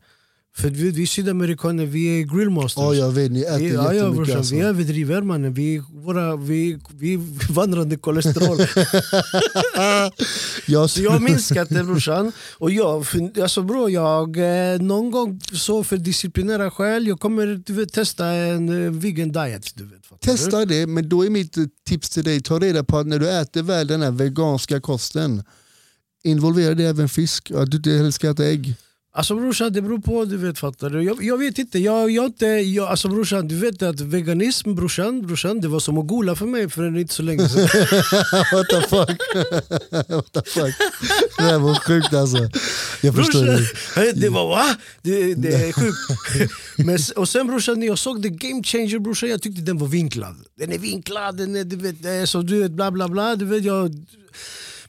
För 0.55 0.71
vi, 0.71 0.91
vi 0.91 1.07
sydamerikaner, 1.07 1.87
vi 1.87 2.21
är 2.21 2.25
grillmasters. 2.37 2.83
Ja, 2.83 2.95
jag 2.95 3.13
vet, 3.13 3.33
ni 3.33 3.41
äter 3.41 3.59
Vi, 3.59 3.73
ja, 3.73 3.95
ja, 3.95 4.11
brorsan, 4.11 4.37
alltså. 4.37 4.55
vi 4.55 4.61
överdriver 4.61 5.23
mannen, 5.23 5.55
vi, 5.55 5.83
våra, 5.93 6.37
vi, 6.37 6.79
vi 6.95 7.17
vandrande 7.49 7.97
kolesterol. 7.97 8.59
jag, 10.67 10.91
Så 10.91 11.03
jag 11.03 11.11
har 11.11 11.21
minskat 11.21 11.69
det 11.69 11.85
brorsan. 11.85 12.33
Och 12.59 12.71
jag, 12.71 13.07
alltså 13.43 13.63
bro, 13.63 13.89
jag, 13.89 14.37
eh, 14.37 14.81
någon 14.81 15.11
gång 15.11 15.41
så 15.53 15.85
för 15.85 15.97
disciplinära 15.97 16.71
skäl, 16.71 17.07
jag 17.07 17.21
kommer 17.21 17.63
du 17.67 17.73
vet, 17.73 17.93
testa 17.93 18.27
en 18.27 18.85
eh, 18.85 18.91
vegan 18.91 19.33
diet. 19.33 19.77
Du 19.77 19.85
vet? 19.85 20.21
Testa 20.21 20.65
det, 20.65 20.87
men 20.87 21.09
då 21.09 21.27
är 21.27 21.31
mitt 21.31 21.57
tips 21.87 22.11
till 22.11 22.25
dig, 22.25 22.41
ta 22.41 22.59
reda 22.59 22.85
på 22.85 22.99
att 22.99 23.07
när 23.07 23.19
du 23.19 23.31
äter 23.31 23.63
väl 23.63 23.87
den 23.87 24.03
här 24.03 24.11
veganska 24.11 24.81
kosten, 24.81 25.43
involvera 26.25 26.75
det 26.75 26.85
även 26.85 27.09
fisk, 27.09 27.51
att 27.51 27.71
du 27.71 27.77
inte 27.77 27.91
helst 27.91 28.17
ska 28.17 28.31
äta 28.31 28.45
ägg. 28.45 28.75
Alltså 29.15 29.35
brorsan, 29.35 29.73
det 29.73 29.83
beror 29.83 29.99
på, 29.99 30.25
du 30.25 30.37
vet 30.37 30.59
fattar 30.59 30.91
du? 30.91 31.03
Jag, 31.03 31.25
jag 31.25 31.39
vet 31.39 31.59
inte, 31.59 31.79
jag, 31.79 32.11
jag 32.11 32.27
inte 32.27 32.47
jag, 32.47 32.89
alltså 32.89 33.09
brorsan, 33.09 33.49
du 33.49 33.55
vet 33.59 33.83
att 33.83 34.01
veganism 34.01 34.75
brorsan, 34.75 35.27
brorsan, 35.27 35.61
det 35.61 35.69
var 35.69 35.81
som 35.81 35.99
att 35.99 36.07
gola 36.07 36.37
för 36.37 36.47
mig 36.47 36.71
för 36.71 36.99
inte 36.99 37.15
så 37.15 37.23
länge 37.23 37.49
sedan. 37.49 37.63
What 38.53 38.69
the 38.69 38.81
fuck? 38.81 39.21
What 40.09 40.33
the 40.33 40.43
fuck? 40.51 40.75
Det 41.39 41.59
var 41.59 41.75
sjukt 41.75 42.15
alltså. 42.15 42.39
Jag 43.01 43.15
förstår 43.15 43.45
Brorsan, 43.45 44.13
det 44.21 44.29
var 44.29 44.49
va? 44.49 44.77
Det, 45.03 45.35
det 45.35 45.55
är 45.55 45.73
sjukt. 45.73 46.53
Men, 46.77 46.99
och 47.17 47.29
sen 47.29 47.47
brorsan, 47.47 47.81
när 47.81 47.87
jag 47.87 47.99
såg 47.99 48.23
The 48.23 48.29
Game 48.29 48.63
Changer 48.63 48.99
brorsan, 48.99 49.29
jag 49.29 49.43
tyckte 49.43 49.63
den 49.63 49.79
var 49.79 49.89
vinklad. 49.89 50.37
Den 50.59 50.73
är 50.73 50.79
vinklad, 50.79 51.37
den 51.37 51.57
är, 51.57 51.65
du 51.65 51.77
vet, 51.77 52.29
så 52.29 52.43
du 52.43 52.63
vet, 52.63 52.73
bla 52.73 52.91
bla 52.91 53.09
bla. 53.09 53.37
Du 53.37 53.45
vet, 53.45 53.65
jag, 53.65 54.07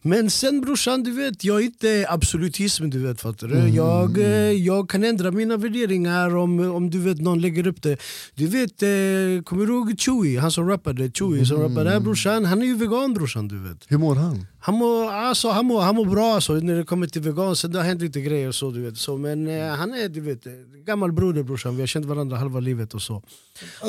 men 0.05 0.29
sen 0.29 0.61
brorsan, 0.61 1.03
du 1.03 1.11
vet, 1.11 1.43
jag 1.43 1.59
är 1.61 1.65
inte 1.65 2.05
absolutism, 2.09 2.89
du 2.89 2.99
vet, 2.99 3.21
fattar 3.21 3.47
du? 3.47 3.55
Jag, 3.69 4.17
eh, 4.17 4.51
jag 4.51 4.89
kan 4.89 5.03
ändra 5.03 5.31
mina 5.31 5.57
värderingar 5.57 6.35
om, 6.35 6.59
om 6.59 6.89
du 6.89 6.99
vet, 6.99 7.21
någon 7.21 7.41
lägger 7.41 7.67
upp 7.67 7.81
det. 7.81 7.97
Du 8.35 8.47
vet, 8.47 8.83
eh, 8.83 9.43
kommer 9.43 9.65
du 9.65 9.73
ihåg 9.73 9.99
Chewy, 9.99 10.37
han 10.37 10.51
som 10.51 10.67
rappade? 10.69 11.11
Chewy 11.11 11.45
som 11.45 11.57
rappade, 11.61 11.89
här, 11.89 11.99
brorsan, 11.99 12.45
han 12.45 12.61
är 12.61 12.65
ju 12.65 12.75
vegan 12.75 13.13
brorsan, 13.13 13.47
du 13.47 13.59
vet. 13.59 13.77
Hur 13.87 13.97
mår 13.97 14.15
han? 14.15 14.45
Han 14.66 14.76
mår, 14.76 15.11
alltså, 15.11 15.49
han, 15.49 15.66
mår, 15.66 15.82
han 15.82 15.95
mår 15.95 16.05
bra 16.05 16.36
alltså, 16.36 16.53
när 16.53 16.76
det 16.76 16.84
kommer 16.84 17.07
till 17.07 17.22
vegan, 17.22 17.55
sen 17.55 17.72
det 17.72 17.80
har 17.80 17.86
hänt 17.86 18.01
lite 18.01 18.22
grejer 18.22 18.47
och 18.47 18.55
så, 18.55 18.72
du 18.72 18.82
vet. 18.82 18.97
Så, 18.97 19.18
men 19.18 19.47
eh, 19.47 19.76
han 19.76 19.93
är 19.93 20.09
du 20.09 20.22
vet, 20.22 20.43
gammal 20.86 21.11
broder 21.11 21.43
brorsan, 21.43 21.76
vi 21.76 21.82
har 21.82 21.88
känt 21.88 22.05
varandra 22.05 22.38
halva 22.38 22.59
livet 22.59 22.93
och 22.93 23.01
så. 23.01 23.24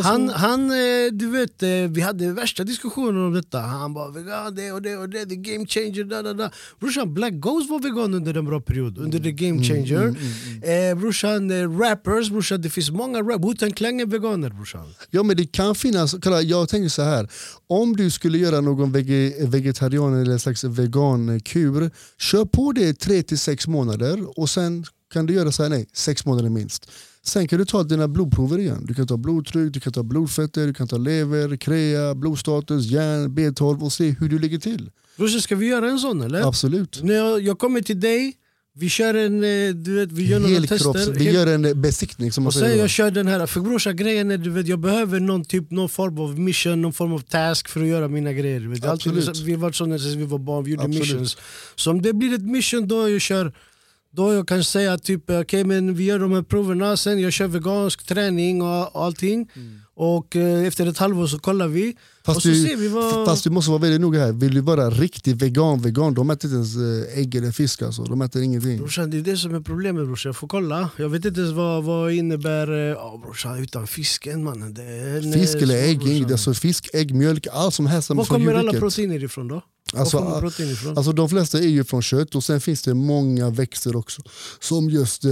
Han, 0.03 0.29
han 0.29 0.71
eh, 0.71 1.13
du 1.13 1.31
vet, 1.31 1.63
eh, 1.63 1.69
vi 1.69 2.01
hade 2.01 2.33
värsta 2.33 2.65
diskussioner 2.65 3.27
om 3.27 3.33
detta. 3.33 3.59
Han 3.59 3.95
bara 3.95 4.11
vegan, 4.11 4.55
det 4.55 4.73
och 4.73 4.83
det 4.83 4.97
och 4.97 5.09
det, 5.09 5.27
the 5.27 5.37
game 5.37 5.67
changer, 5.67 6.05
da 6.05 6.23
da 6.23 6.33
da. 6.33 6.51
Brorsan, 6.81 7.15
Black 7.15 7.33
Ghost 7.33 7.71
var 7.71 7.79
vegan 7.79 8.15
under 8.15 8.37
en 8.37 8.45
bra 8.45 8.61
period, 8.61 8.99
under 8.99 9.19
the 9.19 9.33
game 9.33 9.65
changer. 9.65 10.15
Eh, 10.63 10.99
brorsan, 10.99 11.51
eh, 11.51 11.79
rappers, 11.79 12.31
brorsan, 12.31 12.63
det 12.63 12.71
finns 12.71 12.91
många 12.91 13.19
rap, 13.19 13.41
Wu-Tang 13.41 13.73
Clan 13.73 14.01
är 14.01 14.07
veganer 14.07 14.51
brorsan. 14.51 14.95
Ja 15.11 15.23
men 15.23 15.37
det 15.37 15.53
kan 15.53 15.75
finnas, 15.75 16.15
kolla, 16.23 16.43
jag 16.43 16.69
tänker 16.69 16.89
så 16.89 17.03
här. 17.03 17.29
Om 17.67 17.97
du 17.97 18.11
skulle 18.11 18.39
göra 18.39 18.61
någon 18.61 18.93
vege, 18.93 19.47
vegetarian 19.47 20.23
eller 20.23 20.33
en 20.33 20.41
slags 20.65 20.79
vegankur, 20.79 21.91
kör 22.19 22.45
på 22.45 22.73
det 22.73 22.95
3 22.95 23.23
till 23.23 23.39
sex 23.39 23.67
månader 23.67 24.39
och 24.39 24.51
sen 24.51 24.85
kan 25.13 25.27
du 25.27 25.35
göra 25.35 25.53
så 25.53 25.63
här, 25.63 25.71
nej, 25.71 25.89
sex 25.93 26.27
månader 26.27 26.51
minst. 26.51 26.91
Sen 27.23 27.49
kan 27.49 27.59
du 27.59 27.65
ta 27.65 27.83
dina 27.83 28.09
blodprover 28.09 28.59
igen. 28.59 28.85
Du 28.87 28.95
kan 28.95 29.07
ta 29.07 29.17
blodtryck, 29.17 29.73
du 29.73 29.81
kan 29.81 29.93
ta 29.93 30.03
blodfetter, 30.03 30.67
du 30.67 30.75
kan 30.75 30.89
ta 30.89 30.97
lever, 30.97 31.57
krea, 31.57 32.15
blodstatus, 32.15 32.87
järn, 32.87 33.31
B12 33.31 33.83
och 33.83 33.93
se 33.93 34.11
hur 34.11 34.29
du 34.29 34.39
ligger 34.39 34.59
till. 34.59 34.91
Brorsan, 35.17 35.41
ska 35.41 35.57
vi 35.57 35.67
göra 35.67 35.91
en 35.91 35.99
sån 35.99 36.23
eller? 36.23 36.49
Absolut. 36.49 37.01
När 37.03 37.15
jag, 37.15 37.41
jag 37.43 37.59
kommer 37.59 37.81
till 37.81 38.01
dig, 38.01 38.37
vi 38.77 38.89
kör 38.89 39.15
en, 39.15 39.45
eh, 39.45 39.75
du 39.75 39.95
vet, 39.95 40.13
vi 40.13 40.27
gör 40.27 40.41
några 40.41 40.55
Helkropps, 40.55 40.83
tester. 40.83 41.13
vi 41.13 41.33
gör 41.33 41.47
en 41.47 41.81
besiktning 41.81 42.33
som 42.33 42.47
och 42.47 42.55
sen 42.55 42.79
jag 42.79 42.91
kör 42.91 43.11
den 43.11 43.27
här, 43.27 43.47
för 43.47 43.61
brorsan 43.61 43.97
grejen 43.97 44.31
är 44.31 44.39
du 44.39 44.51
vet, 44.51 44.69
jag 44.69 44.79
behöver 44.79 45.21
någon, 45.21 45.45
typ, 45.45 45.71
någon 45.71 45.89
form 45.89 46.19
av 46.19 46.39
mission, 46.39 46.83
någon 46.83 46.93
form 46.93 47.13
av 47.13 47.19
task 47.19 47.69
för 47.69 47.81
att 47.81 47.87
göra 47.87 48.09
mina 48.09 48.33
grejer. 48.33 48.61
Vet. 48.61 48.85
Alltid, 48.85 49.13
vi 49.45 49.53
har 49.53 49.59
varit 49.59 49.77
sådana 49.77 49.99
sedan 49.99 50.19
vi 50.19 50.25
var 50.25 50.39
barn, 50.39 50.65
vi 50.65 50.71
gjorde 50.71 50.83
Absolut. 50.83 51.01
missions. 51.01 51.37
Så 51.75 51.91
om 51.91 52.03
det 52.03 52.13
blir 52.13 52.35
ett 52.35 52.43
mission 52.43 52.89
då 52.89 53.09
jag 53.09 53.21
kör 53.21 53.53
då 54.17 54.33
jag 54.35 54.49
kan 54.49 54.65
säga 54.65 54.99
typ 54.99 55.31
okej 55.31 55.65
men 55.65 55.95
vi 55.95 56.05
gör 56.05 56.19
de 56.19 56.33
här 56.33 56.43
proverna, 56.43 56.97
sen 56.97 57.21
jag 57.21 57.33
kör 57.33 57.47
vegansk 57.47 58.07
träning 58.07 58.63
och 58.63 58.97
och 58.97 59.05
allting. 59.05 59.49
Och 59.97 60.37
eh, 60.37 60.67
efter 60.67 60.87
ett 60.87 60.99
halvår 60.99 61.27
så 61.27 61.39
kollar 61.39 61.69
vi. 61.69 61.91
och 61.93 62.27
Fast 62.27 62.43
så 62.43 62.49
du, 62.49 62.65
ser 62.65 62.77
vi 62.77 62.89
vad... 62.89 63.27
fast 63.27 63.45
du 63.45 63.51
måste 63.51 63.71
vara 63.71 63.81
väldigt 63.81 64.01
noga 64.01 64.21
här. 64.21 64.33
Vill 64.33 64.55
du 64.55 64.61
vara 64.61 64.91
riktig 64.91 65.37
vegan, 65.37 65.83
vegan, 65.83 66.15
de 66.15 66.31
äter 66.31 66.51
inte 66.51 66.55
ens 66.55 66.77
eh, 66.77 67.19
ägg 67.19 67.35
eller 67.35 67.53
fisk. 67.53 67.83
Alltså. 67.83 68.05
De 68.05 68.23
äter 68.23 68.43
ingenting. 68.43 68.79
Brorsan, 68.79 69.11
det 69.11 69.19
är 69.19 69.23
det 69.23 69.37
som 69.37 69.55
är 69.55 69.61
problemet 69.61 70.07
brorsan, 70.07 70.29
jag 70.29 70.37
får 70.37 70.49
kolla. 70.49 70.91
Jag 70.97 71.09
vet 71.09 71.25
inte 71.25 71.41
ens 71.41 71.53
vad, 71.53 71.85
vad 71.85 72.13
innebär 72.13 72.71
eh, 72.71 72.77
ja, 72.77 73.21
brorsan, 73.25 73.59
utan 73.59 73.87
fisken 73.87 74.45
mannen. 74.45 74.75
Det 74.75 74.83
är 74.83 75.17
en, 75.17 75.33
Fisk 75.33 75.55
eller 75.55 75.77
ägg, 75.77 76.07
inget, 76.07 76.33
alltså 76.33 76.55
fisk, 76.55 76.91
ägg, 76.93 77.15
mjölk, 77.15 77.47
allt 77.53 77.75
som 77.75 77.87
härstammar 77.87 78.23
Var 78.23 78.27
kommer 78.27 78.55
alla 78.55 78.73
proteiner 78.73 79.25
ifrån 79.25 79.49
då? 79.49 79.63
Alltså? 79.97 80.19
Alltså 80.97 81.13
de 81.13 81.29
flesta 81.29 81.59
är 81.59 81.69
ju 81.69 81.85
från 81.85 82.03
kött 82.03 82.35
och 82.35 82.45
sen 82.45 82.61
finns 82.61 82.83
det 82.83 82.95
många 82.95 83.51
växter 83.51 83.97
också. 83.97 84.23
Som 84.61 84.91
just 84.91 85.25
eh, 85.25 85.31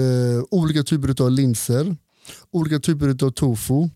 olika 0.50 0.82
typer 0.82 1.22
av 1.22 1.30
linser, 1.30 1.96
olika 2.50 2.80
typer 2.80 3.24
av 3.26 3.30
tofu, 3.30 3.88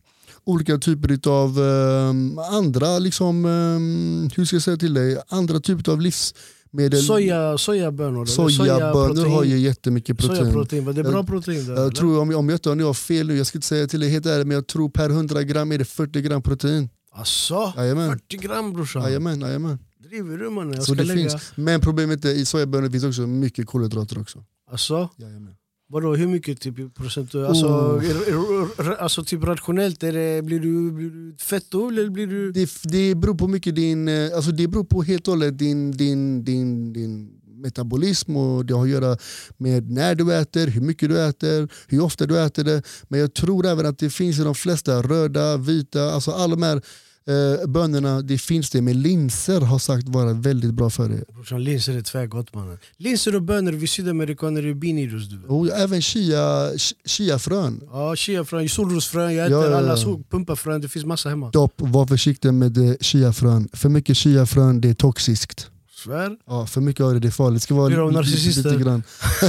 olika 0.45 0.79
typer 0.79 1.29
av 1.31 1.59
eh, 1.59 2.55
andra, 2.57 2.99
liksom, 2.99 3.45
eh, 3.45 4.37
hur 4.37 4.45
ska 4.45 4.57
jag 4.57 4.63
säga 4.63 4.77
till 4.77 4.95
dig, 4.95 5.19
andra 5.29 5.61
typer 5.61 5.93
av 5.93 6.01
livsmedel. 6.01 7.03
Soja, 7.03 7.59
sojabönor? 7.59 8.27
Sojabönor 8.27 8.67
sojaprotein? 8.67 9.33
har 9.33 9.45
ju 9.45 9.59
jättemycket 9.59 10.19
protein. 10.19 10.39
Sojaprotein, 10.39 10.85
det 10.85 11.03
bra 11.03 11.13
Jag- 11.13 11.27
protein 11.27 11.67
där? 11.67 11.75
Jag 11.83 11.95
tror, 11.95 12.21
om, 12.21 12.35
om 12.35 12.49
jag 12.49 12.57
inte 12.57 12.71
om 12.71 12.81
jag 12.81 12.87
har 12.87 12.95
fel 12.95 13.27
nu, 13.27 13.37
jag 13.37 13.47
ska 13.47 13.59
inte 13.59 13.69
säga 13.69 13.87
till 13.87 14.01
dig 14.01 14.09
helt 14.09 14.27
ärligt, 14.27 14.47
men 14.47 14.55
jag 14.55 14.67
tror 14.67 14.89
per 14.89 15.11
100 15.11 15.43
gram 15.43 15.73
är 15.73 15.79
det 15.79 15.85
40 15.85 16.21
gram 16.21 16.43
protein. 16.43 16.89
Asså? 17.13 17.73
Jajamän. 17.77 18.11
40 18.11 18.37
gram 18.37 18.73
brorsan? 18.73 19.03
Jajamän, 19.03 19.41
jajamän. 19.41 19.79
Jag 20.11 20.83
Så 20.85 20.95
det 20.95 21.05
lägga... 21.05 21.31
finns. 21.31 21.53
Men 21.55 21.81
problemet 21.81 22.25
är 22.25 22.31
i 22.31 22.45
sojabönor 22.45 22.91
finns 22.91 23.05
också 23.05 23.27
mycket 23.27 23.67
kolhydrater 23.67 24.21
också. 24.21 24.45
Asså? 24.71 25.09
Jajamän. 25.17 25.55
Vadå, 25.89 26.15
hur 26.15 26.27
mycket 26.27 26.61
typ, 26.61 26.95
procent? 26.95 27.35
Alltså, 27.35 27.67
Oh. 27.67 28.81
alltså 28.99 29.25
typ 29.25 29.45
rationellt, 29.45 30.03
är 30.03 30.13
det, 30.13 30.43
blir, 30.43 30.61
du, 30.61 30.93
blir 30.93 31.11
du 31.11 31.37
fetto 31.39 31.89
eller 31.89 32.11
blir 32.11 32.27
du... 32.27 32.53
Det, 32.53 32.71
det 32.83 33.15
beror 33.15 33.35
på 33.35 33.49
mycket 33.49 33.75
din, 33.75 34.09
eh, 34.09 34.37
alltså 34.37 34.51
det 34.51 34.69
beror 34.69 34.85
på 34.85 35.03
helt 35.03 35.29
och 35.29 35.33
hållet 35.35 35.59
din, 35.59 35.91
din, 35.91 36.45
din, 36.45 36.93
din 36.93 37.31
metabolism 37.63 38.37
och 38.37 38.67
det 38.67 38.75
har 38.75 38.83
att 38.83 38.89
göra 38.89 39.17
med 39.57 39.91
när 39.91 40.15
du 40.15 40.35
äter, 40.35 40.67
hur 40.67 40.81
mycket 40.81 41.09
du 41.09 41.21
äter, 41.21 41.69
hur 41.89 42.01
ofta 42.01 42.27
du 42.27 42.41
äter 42.41 42.65
det. 42.65 42.83
Men 43.09 43.21
jag 43.21 43.35
tror 43.35 43.67
även 43.67 43.87
att 43.87 43.99
det 43.99 44.11
finns 44.11 44.39
i 44.39 44.43
de 44.43 44.55
flesta 44.55 45.03
röda, 45.03 45.57
vita, 45.57 46.03
alltså 46.11 46.31
alla 46.31 46.55
de 46.57 46.63
här 46.63 46.83
Eh, 47.29 47.67
bönorna, 47.69 48.23
det 48.23 48.39
finns 48.39 48.71
det, 48.71 48.83
men 48.83 49.03
linser 49.03 49.61
har 49.61 49.79
sagt 49.79 50.09
vara 50.09 50.33
väldigt 50.33 50.75
bra 50.75 50.91
för 50.91 51.09
det. 51.09 51.25
Brorsan 51.35 51.65
linser 51.65 51.97
är 51.97 52.03
tvärgott 52.03 52.55
mannen. 52.55 52.79
Linser 52.97 53.35
och 53.37 53.43
bönor, 53.43 53.73
vi 53.73 53.87
sydamerikaner 53.87 54.67
är 54.67 54.75
binirus. 54.75 55.29
Och 55.49 55.69
även 55.69 56.03
chia, 56.03 56.71
chiafrön. 57.05 57.81
Ja, 57.93 58.17
chiafrön, 58.17 58.69
solrosfrön, 58.69 59.35
jag 59.35 59.51
Ja, 59.51 59.59
äter 59.61 59.65
ja, 59.65 59.71
ja. 59.71 59.77
alla 59.77 59.97
sol- 59.97 60.25
pumpafrön, 60.31 60.81
det 60.81 60.89
finns 60.89 61.05
massa 61.05 61.29
hemma. 61.29 61.51
Dopp, 61.51 61.75
var 61.77 62.07
försiktig 62.07 62.55
med 62.55 62.97
chiafrön. 63.01 63.69
För 63.73 63.89
mycket 63.89 64.17
chiafrön 64.17 64.81
det 64.81 64.89
är 64.91 64.95
toxiskt. 64.95 65.71
Svär. 66.07 66.31
Ja, 66.47 66.67
för 66.67 66.81
mycket 66.81 67.01
av 67.05 67.13
det, 67.15 67.19
det 67.21 67.29
är 67.29 67.31
farligt. 67.31 67.61
Det 67.61 67.65
ska 67.65 67.75
vara 67.75 67.87
Blir 67.87 67.99
de 67.99 68.09
lite, 68.09 68.21
narcissister? 68.21 68.71
lite 68.71 68.83
grann. 68.85 69.03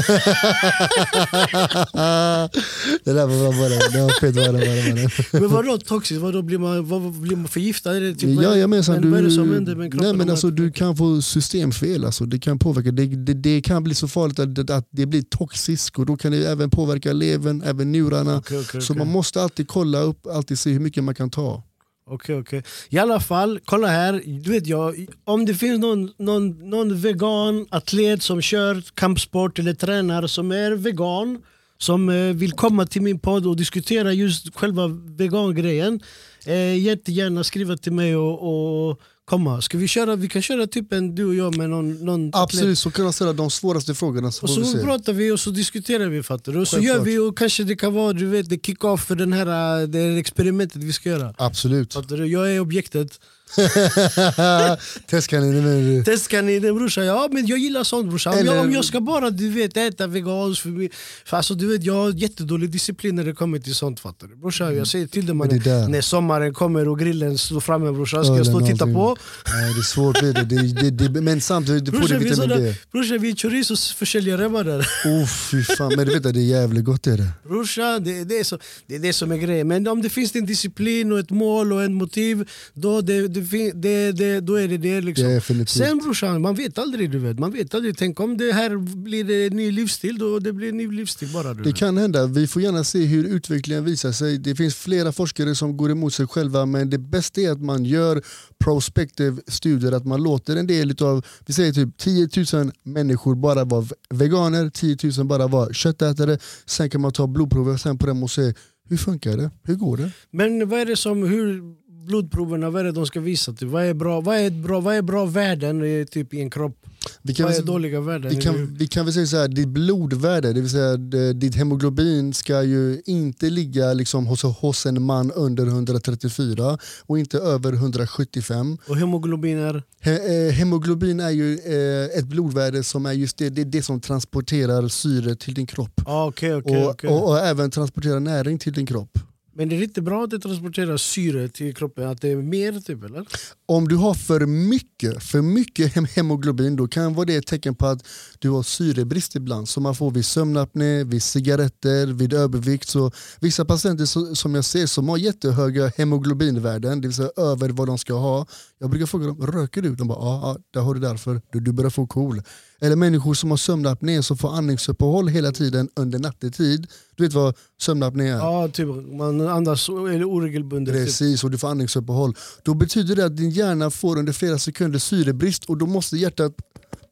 det 3.03 3.13
där 3.13 3.27
var 3.27 3.53
bara. 3.53 3.89
Det 3.91 4.01
var 4.01 4.19
fett 4.19 4.35
bara. 4.35 4.51
bara. 4.51 5.41
Men 5.41 5.49
vadå 5.49 5.77
toxiskt? 5.77 6.21
Vadå 6.21 6.41
blir 6.41 6.57
man, 6.57 6.85
vad, 6.87 7.11
blir 7.13 7.35
man 7.35 7.47
förgiftad? 7.47 7.93
Det 7.93 8.15
typ, 8.15 8.35
vad 8.35 8.45
är- 8.45 8.49
Jajamensan, 8.49 8.95
men 8.95 9.01
du, 9.03 9.09
vad 9.09 9.19
är 9.19 9.23
det 9.23 9.31
som 9.31 9.53
händer 9.53 9.75
med 9.75 9.91
kroppen? 9.91 10.07
nej, 10.09 10.17
men 10.17 10.29
alltså, 10.29 10.49
du 10.49 10.71
kan 10.71 10.97
få 10.97 11.21
systemfel, 11.21 12.05
alltså, 12.05 12.25
det 12.25 12.39
kan 12.39 12.59
påverka. 12.59 12.91
Det, 12.91 13.05
det, 13.05 13.33
det 13.33 13.61
kan 13.61 13.83
bli 13.83 13.95
så 13.95 14.07
farligt 14.07 14.39
att, 14.39 14.55
det- 14.55 14.75
att 14.75 14.87
det 14.91 15.05
blir 15.05 15.21
toxiskt 15.21 15.97
och 15.99 16.05
då 16.05 16.17
kan 16.17 16.31
det 16.31 16.45
även 16.47 16.69
påverka 16.69 17.13
levern, 17.13 17.61
även 17.65 17.91
njurarna. 17.91 18.37
Okej, 18.37 18.59
okej, 18.59 18.81
Så 18.81 18.93
okej. 18.93 19.05
man 19.05 19.13
måste 19.13 19.41
alltid 19.41 19.67
kolla 19.67 19.99
upp, 20.01 20.27
alltid 20.27 20.59
se 20.59 20.69
hur 20.71 20.79
mycket 20.79 21.03
man 21.03 21.15
kan 21.15 21.29
ta. 21.29 21.63
Okej, 22.09 22.35
okej. 22.39 22.63
I 22.89 22.97
alla 22.97 23.19
fall, 23.19 23.59
kolla 23.65 23.87
här. 23.87 24.21
Du 24.25 24.51
vet 24.51 24.67
jag, 24.67 25.07
om 25.23 25.45
det 25.45 25.53
finns 25.53 25.79
någon, 25.79 26.11
någon, 26.17 26.69
någon 26.69 27.01
vegan 27.01 27.67
atlet 27.69 28.23
som 28.23 28.41
kör 28.41 28.83
kampsport 28.93 29.59
eller 29.59 29.73
tränar 29.73 30.27
som 30.27 30.51
är 30.51 30.71
vegan 30.71 31.41
som 31.77 32.09
eh, 32.09 32.35
vill 32.35 32.51
komma 32.51 32.85
till 32.85 33.01
min 33.01 33.19
podd 33.19 33.47
och 33.47 33.57
diskutera 33.57 34.13
just 34.13 34.55
själva 34.55 34.87
vegangrejen. 35.17 35.99
Eh, 36.45 36.77
jättegärna 36.77 37.43
skriva 37.43 37.77
till 37.77 37.91
mig 37.91 38.15
och, 38.15 38.89
och 38.89 39.01
komma. 39.27 39.61
Ska 39.61 39.77
vi 39.77 39.87
köra? 39.87 40.15
Vi 40.15 40.27
kan 40.27 40.41
köra 40.41 40.67
typ 40.67 40.93
en 40.93 41.15
du 41.15 41.25
och 41.25 41.35
jag 41.35 41.57
med 41.57 41.69
någon, 41.69 42.05
någon 42.05 42.27
atlet. 42.27 42.43
Absolut, 42.43 42.79
så 42.79 42.91
kan 42.91 43.03
man 43.03 43.13
ställa 43.13 43.33
de 43.33 43.49
svåraste 43.49 43.95
frågorna. 43.95 44.31
Så 44.31 44.43
Och 44.43 44.49
vi 44.49 44.53
så 44.53 44.71
se. 44.77 44.83
pratar 44.83 45.13
vi 45.13 45.31
och 45.31 45.39
så 45.39 45.49
diskuterar 45.51 46.07
vi 46.07 46.23
fattar 46.23 46.51
du? 46.51 46.59
Och 46.59 46.67
så 46.67 46.75
Självklart. 46.75 46.97
gör 46.97 47.03
vi 47.03 47.17
och 47.17 47.37
kanske 47.37 47.63
det 47.63 47.75
kan 47.75 47.93
vara 47.93 48.13
du 48.13 48.25
vet, 48.25 48.49
det 48.49 48.65
kick-off 48.65 49.05
för 49.05 49.15
den 49.15 49.33
här, 49.33 49.81
eh, 49.81 49.87
det 49.87 49.99
här 49.99 50.17
experimentet 50.17 50.83
vi 50.83 50.93
ska 50.93 51.09
göra. 51.09 51.33
Absolut. 51.37 51.93
Fattar 51.93 52.17
du? 52.17 52.25
Jag 52.27 52.55
är 52.55 52.59
objektet. 52.59 53.19
Testkaninen 55.09 55.65
är 55.65 55.97
du. 55.97 56.03
Testkaninen 56.03 56.75
brorsan, 56.77 57.05
ja 57.05 57.29
men 57.31 57.45
jag 57.47 57.59
gillar 57.59 57.83
sånt 57.83 58.09
brorsan. 58.09 58.33
Om, 58.33 58.39
Eller- 58.39 58.55
jag, 58.55 58.65
om 58.65 58.71
jag 58.71 58.85
ska 58.85 58.99
bara 59.01 59.29
du 59.29 59.49
vet, 59.49 59.77
äta 59.77 60.07
veganskt, 60.07 60.61
för, 60.61 60.69
mig- 60.69 60.89
för 61.25 61.37
alltså, 61.37 61.53
du 61.53 61.67
vet, 61.67 61.83
jag 61.83 61.93
har 61.93 62.11
jättedålig 62.11 62.69
disciplin 62.69 63.15
när 63.15 63.23
det 63.23 63.33
kommer 63.33 63.59
till 63.59 63.75
sånt 63.75 63.99
fattar 63.99 64.27
du. 64.27 64.35
Brorsan 64.35 64.75
jag 64.77 64.87
säger 64.87 65.07
till 65.07 65.25
dig 65.25 65.35
mannen, 65.35 65.61
när 65.91 66.01
sommaren 66.01 66.53
kommer 66.53 66.87
och 66.87 66.99
grillen 66.99 67.37
står 67.37 67.59
framme 67.59 67.91
brorsan, 67.91 68.25
ska 68.25 68.37
jag 68.37 68.45
stå 68.45 68.55
och 68.55 68.65
titta 68.67 68.85
på? 68.85 69.17
Nej, 69.53 69.73
det 69.73 69.79
är 69.79 69.83
svårt 69.83 70.19
det. 70.21 70.33
det, 70.33 70.89
det, 70.91 71.07
det 71.07 71.21
men 71.21 71.41
samtidigt 71.41 71.85
du 71.85 71.91
får 71.91 72.07
det 72.07 72.17
vitamin 72.17 72.49
D. 72.63 72.75
brorsan, 72.91 73.19
vi 73.21 73.29
är 73.29 73.35
chorizo-försäljare 73.35 74.49
mannen. 74.49 74.79
Oh, 75.05 75.25
fy 75.51 75.63
fan. 75.63 75.93
Men 75.95 76.07
du 76.07 76.13
vet 76.13 76.25
att 76.25 76.33
det 76.33 76.39
är 76.39 76.43
jävligt 76.61 76.83
gott 76.85 77.07
är 77.07 77.17
det. 77.17 77.29
Brorsan, 77.43 78.03
det, 78.03 78.23
det, 78.23 78.39
är 78.39 78.43
så, 78.43 78.59
det 78.87 78.95
är 78.95 78.99
det 78.99 79.13
som 79.13 79.31
är 79.31 79.37
grejen. 79.37 79.67
Men 79.67 79.87
om 79.87 80.01
det 80.01 80.09
finns 80.09 80.35
en 80.35 80.45
disciplin 80.45 81.11
och 81.11 81.19
ett 81.19 81.29
mål 81.29 81.73
och 81.73 81.83
en 81.83 81.93
motiv, 81.93 82.49
då, 82.73 83.01
det, 83.01 83.27
det, 83.41 83.71
det, 83.71 84.11
det, 84.11 84.39
då 84.39 84.55
är 84.55 84.67
det 84.67 84.77
det. 84.77 85.01
Liksom. 85.01 85.27
Definitivt. 85.27 85.69
Sen 85.69 85.97
brorsan, 85.97 86.41
man 86.41 86.55
vet 86.55 86.77
aldrig. 86.77 87.11
du 87.11 87.19
vet. 87.19 87.39
Man 87.39 87.51
vet 87.51 87.75
aldrig. 87.75 87.97
Tänk 87.97 88.19
om 88.19 88.37
det 88.37 88.51
här 88.51 88.77
blir 88.95 89.23
det 89.23 89.47
en 89.47 89.55
ny 89.55 89.71
livsstil, 89.71 90.17
då 90.17 90.39
det 90.39 90.53
blir 90.53 90.69
en 90.69 90.77
ny 90.77 90.91
livsstil 90.91 91.29
bara. 91.33 91.53
Det 91.53 91.63
vet. 91.63 91.75
kan 91.75 91.97
hända. 91.97 92.27
Vi 92.27 92.47
får 92.47 92.61
gärna 92.61 92.83
se 92.83 93.05
hur 93.05 93.23
utvecklingen 93.23 93.85
visar 93.85 94.11
sig. 94.11 94.37
Det 94.37 94.55
finns 94.55 94.75
flera 94.75 95.11
forskare 95.11 95.55
som 95.55 95.77
går 95.77 95.91
emot 95.91 96.13
sig 96.13 96.27
själva 96.27 96.65
men 96.65 96.89
det 96.89 96.97
bästa 96.97 97.41
är 97.41 97.51
att 97.51 97.61
man 97.61 97.85
gör 97.85 98.21
prospective 98.63 99.41
studier, 99.47 99.91
att 99.91 100.05
man 100.05 100.23
låter 100.23 100.55
en 100.55 100.67
del 100.67 101.03
av, 101.03 101.25
vi 101.45 101.53
säger 101.53 101.73
typ 101.73 101.97
10 101.97 102.29
000 102.53 102.71
människor 102.83 103.35
bara 103.35 103.63
vara 103.63 103.85
veganer, 104.09 104.69
10 104.69 104.97
000 105.17 105.27
bara 105.27 105.47
vara 105.47 105.73
köttätare. 105.73 106.39
Sen 106.65 106.89
kan 106.89 107.01
man 107.01 107.11
ta 107.11 107.27
blodprover 107.27 107.77
sen 107.77 107.97
på 107.97 108.07
dem 108.07 108.23
och 108.23 108.31
se 108.31 108.53
hur 108.89 108.97
funkar 108.97 109.37
det? 109.37 109.51
Hur 109.63 109.75
går 109.75 109.97
det? 109.97 110.11
Men 110.31 110.69
vad 110.69 110.79
är 110.79 110.85
det 110.85 110.95
som, 110.95 111.23
hur 111.23 111.61
blodproverna, 112.07 112.69
vad 112.69 112.79
är 112.81 112.85
det 112.85 112.91
de 112.91 113.05
ska 113.05 113.19
visa? 113.19 113.53
Typ? 113.53 113.69
Vad, 113.69 113.83
är 113.85 113.93
bra, 113.93 114.21
vad, 114.21 114.37
är 114.37 114.49
bra, 114.49 114.79
vad 114.79 114.95
är 114.95 115.01
bra 115.01 115.25
värden 115.25 115.99
eh, 115.99 116.05
typ, 116.05 116.33
i 116.33 116.41
en 116.41 116.49
kropp? 116.49 116.77
Vi 117.21 117.33
kan, 117.33 117.45
Vad 117.45 117.55
är 117.55 117.61
dåliga 117.61 118.01
värden? 118.01 118.29
vi, 118.35 118.41
kan, 118.41 118.75
vi 118.77 118.87
kan 118.87 119.05
väl 119.05 119.13
säga 119.13 119.25
så 119.25 119.37
här, 119.37 119.47
ditt 119.47 119.67
blodvärde, 119.67 120.53
det 120.53 120.61
vill 120.61 120.69
säga 120.69 120.97
d- 120.97 121.33
ditt 121.33 121.55
hemoglobin 121.55 122.33
ska 122.33 122.63
ju 122.63 123.01
inte 123.05 123.49
ligga 123.49 123.93
liksom 123.93 124.27
hos, 124.27 124.43
hos 124.43 124.85
en 124.85 125.01
man 125.03 125.31
under 125.31 125.65
134 125.67 126.77
och 127.05 127.19
inte 127.19 127.37
över 127.37 127.73
175. 127.73 128.77
Och 128.87 128.97
hemoglobin 128.97 129.57
är? 129.57 129.83
He, 130.01 130.47
eh, 130.47 130.51
hemoglobin 130.53 131.19
är 131.19 131.29
ju 131.29 131.53
eh, 131.53 132.19
ett 132.19 132.25
blodvärde 132.25 132.83
som 132.83 133.05
är 133.05 133.13
just 133.13 133.37
det, 133.37 133.49
det, 133.49 133.61
är 133.61 133.65
det 133.65 133.83
som 133.83 134.01
transporterar 134.01 134.87
syre 134.87 135.35
till 135.35 135.53
din 135.53 135.65
kropp. 135.67 136.01
Ah, 136.05 136.25
okej, 136.25 136.55
okej, 136.55 136.83
och, 136.85 136.89
okej. 136.91 137.09
och, 137.09 137.29
och 137.29 137.39
även 137.39 137.71
transporterar 137.71 138.19
näring 138.19 138.57
till 138.59 138.73
din 138.73 138.85
kropp. 138.85 139.19
Men 139.57 139.69
det 139.69 139.75
är 139.75 139.83
inte 139.83 140.01
bra 140.01 140.23
att 140.23 140.29
det 140.29 140.39
transporterar 140.39 140.97
syre 140.97 141.49
till 141.49 141.75
kroppen? 141.75 142.07
Att 142.07 142.21
det 142.21 142.29
är 142.29 142.35
mer 142.35 142.79
typ 142.79 143.03
eller? 143.03 143.25
Om 143.65 143.87
du 143.87 143.95
har 143.95 144.13
för 144.13 144.45
mycket, 144.45 145.23
för 145.23 145.41
mycket 145.41 145.93
hem- 145.95 146.05
hemoglobin 146.15 146.75
då 146.75 146.87
kan 146.87 147.13
vara 147.13 147.25
det 147.25 147.35
ett 147.35 147.47
tecken 147.47 147.75
på 147.75 147.85
att 147.85 148.07
du 148.39 148.49
har 148.49 148.63
syrebrist 148.63 149.35
ibland 149.35 149.69
som 149.69 149.83
man 149.83 149.95
får 149.95 150.11
vid 150.11 150.25
sömnapné, 150.25 151.03
vid 151.03 151.23
cigaretter, 151.23 152.07
vid 152.07 152.33
övervikt. 152.33 152.87
Så 152.87 153.11
vissa 153.39 153.65
patienter 153.65 154.35
som 154.35 154.55
jag 154.55 154.65
ser 154.65 154.85
som 154.85 155.09
har 155.09 155.17
jättehöga 155.17 155.91
hemoglobinvärden, 155.97 157.01
det 157.01 157.07
vill 157.07 157.15
säga 157.15 157.29
över 157.37 157.69
vad 157.69 157.87
de 157.87 157.97
ska 157.97 158.13
ha. 158.13 158.45
Jag 158.79 158.89
brukar 158.89 159.05
fråga 159.05 159.27
dem, 159.27 159.47
röker 159.47 159.81
du? 159.81 159.95
De 159.95 160.07
bara, 160.07 160.19
ja, 160.19 160.41
ja 160.43 160.57
där 160.73 160.81
har 160.81 160.93
du 160.93 160.99
därför. 160.99 161.41
Du, 161.51 161.59
du 161.59 161.71
börjar 161.71 161.89
få 161.89 162.07
KOL. 162.07 162.41
Eller 162.81 162.95
människor 162.95 163.33
som 163.33 163.49
har 163.49 163.57
sömnapné 163.57 164.23
som 164.23 164.37
får 164.37 164.55
andningsuppehåll 164.55 165.27
hela 165.27 165.51
tiden 165.51 165.89
under 165.95 166.19
nattetid. 166.19 166.87
Du 167.15 167.23
vet 167.23 167.33
vad 167.33 167.55
sömnapné 167.81 168.27
är? 168.27 168.37
Ja, 168.37 168.67
typ 168.67 168.87
man 169.17 169.47
andas 169.47 169.89
eller 169.89 170.23
oregelbundet. 170.23 170.95
Typ. 170.95 171.05
Precis, 171.05 171.43
och 171.43 171.51
du 171.51 171.57
får 171.57 171.67
andningsuppehåll. 171.67 172.35
Då 172.63 172.73
betyder 172.73 173.15
det 173.15 173.25
att 173.25 173.37
din 173.37 173.49
hjärna 173.49 173.89
får 173.89 174.17
under 174.17 174.33
flera 174.33 174.57
sekunder 174.57 174.99
syrebrist 174.99 175.65
och 175.65 175.77
då 175.77 175.85
måste 175.85 176.17
hjärtat 176.17 176.53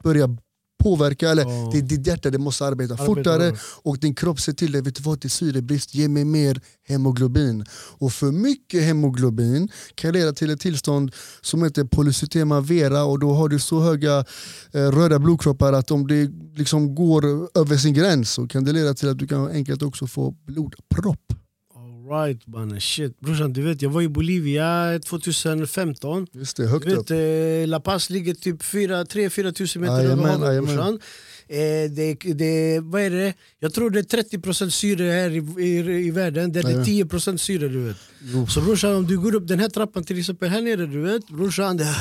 börja 0.04 0.38
påverka, 0.86 1.30
eller 1.30 1.44
Ja. 1.44 1.70
det, 1.74 1.82
ditt 1.82 2.08
hjärta 2.08 2.30
det 2.30 2.38
måste 2.38 2.66
arbeta, 2.66 2.94
Arbeta 2.94 3.06
fortare 3.06 3.50
bra. 3.52 3.60
och 3.84 3.98
din 4.00 4.16
kropp 4.16 4.40
säger 4.40 4.56
till 4.56 4.72
dig, 4.72 4.82
vet 4.82 4.96
du 4.96 5.02
vad, 5.04 5.20
det 5.22 5.28
är 5.28 5.30
syrebrist, 5.30 5.96
ge 5.96 6.08
mig 6.08 6.26
mer 6.26 6.62
hemoglobin. 6.88 7.66
Och 8.02 8.12
för 8.14 8.32
mycket 8.32 8.84
hemoglobin 8.84 9.70
kan 9.96 10.14
leda 10.14 10.34
till 10.34 10.50
ett 10.50 10.60
tillstånd 10.60 11.12
som 11.42 11.64
heter 11.64 11.84
polycytema 11.84 12.62
vera 12.62 13.04
och 13.04 13.20
då 13.20 13.34
har 13.34 13.50
du 13.50 13.60
så 13.60 13.80
höga 13.80 14.26
eh, 14.74 14.92
röda 14.92 15.20
blodkroppar 15.20 15.74
att 15.74 15.92
om 15.92 16.08
det 16.08 16.32
liksom 16.56 16.96
går 16.96 17.24
över 17.60 17.78
sin 17.78 17.94
gräns 17.94 18.32
så 18.32 18.48
kan 18.48 18.64
det 18.64 18.72
leda 18.74 18.94
till 18.94 19.10
att 19.10 19.18
du 19.18 19.28
kan 19.28 19.48
enkelt 19.52 19.82
också 19.82 20.08
få 20.08 20.32
blodpropp. 20.48 21.20
Alright 22.12 22.48
mannen, 22.48 22.80
shit. 22.82 23.20
Brorsan 23.20 23.54
du 23.54 23.62
vet 23.62 23.82
jag 23.82 23.90
var 23.90 24.02
i 24.02 24.08
Bolivia 24.10 25.00
2015. 25.06 26.28
Just 26.32 26.58
det, 26.58 26.68
högt 26.68 26.86
Du 26.86 26.96
upp. 26.96 27.12
vet, 27.12 27.62
eh, 27.64 27.68
La 27.68 27.80
Paz 27.80 28.10
ligger 28.10 28.34
typ 28.34 28.62
3-4 28.62 29.52
tusen 29.52 29.82
meter 29.82 30.06
över 30.06 30.24
havet 30.28 30.64
brorsan. 30.64 31.00
Eh, 31.48 31.92
det, 31.92 32.14
det, 32.14 32.80
vad 32.80 33.02
är 33.02 33.10
det? 33.10 33.34
Jag 33.60 33.74
tror 33.74 33.90
det 33.90 34.00
är 34.00 34.24
30% 34.24 34.70
syre 34.70 35.04
här 35.04 35.30
i, 35.30 35.64
i, 35.66 36.08
i 36.08 36.12
världen, 36.12 36.52
där 36.52 36.64
det 36.64 36.70
är 36.70 36.88
Jajamän. 36.88 37.10
10% 37.36 37.38
syre 37.38 37.68
du 37.68 37.80
vet. 37.80 37.98
Jo. 38.34 38.48
Så 38.48 38.62
brorsan 38.62 38.96
om 38.96 39.08
du 39.08 39.20
går 39.20 39.36
upp 39.36 39.48
den 39.48 39.60
här 39.60 39.70
trappan 39.70 40.04
till 40.04 40.20
exempel 40.20 40.50
här 40.50 40.62
nere 40.62 40.86
du 40.86 41.02
vet 41.02 41.28
brorsan 41.28 41.78
det, 41.78 41.96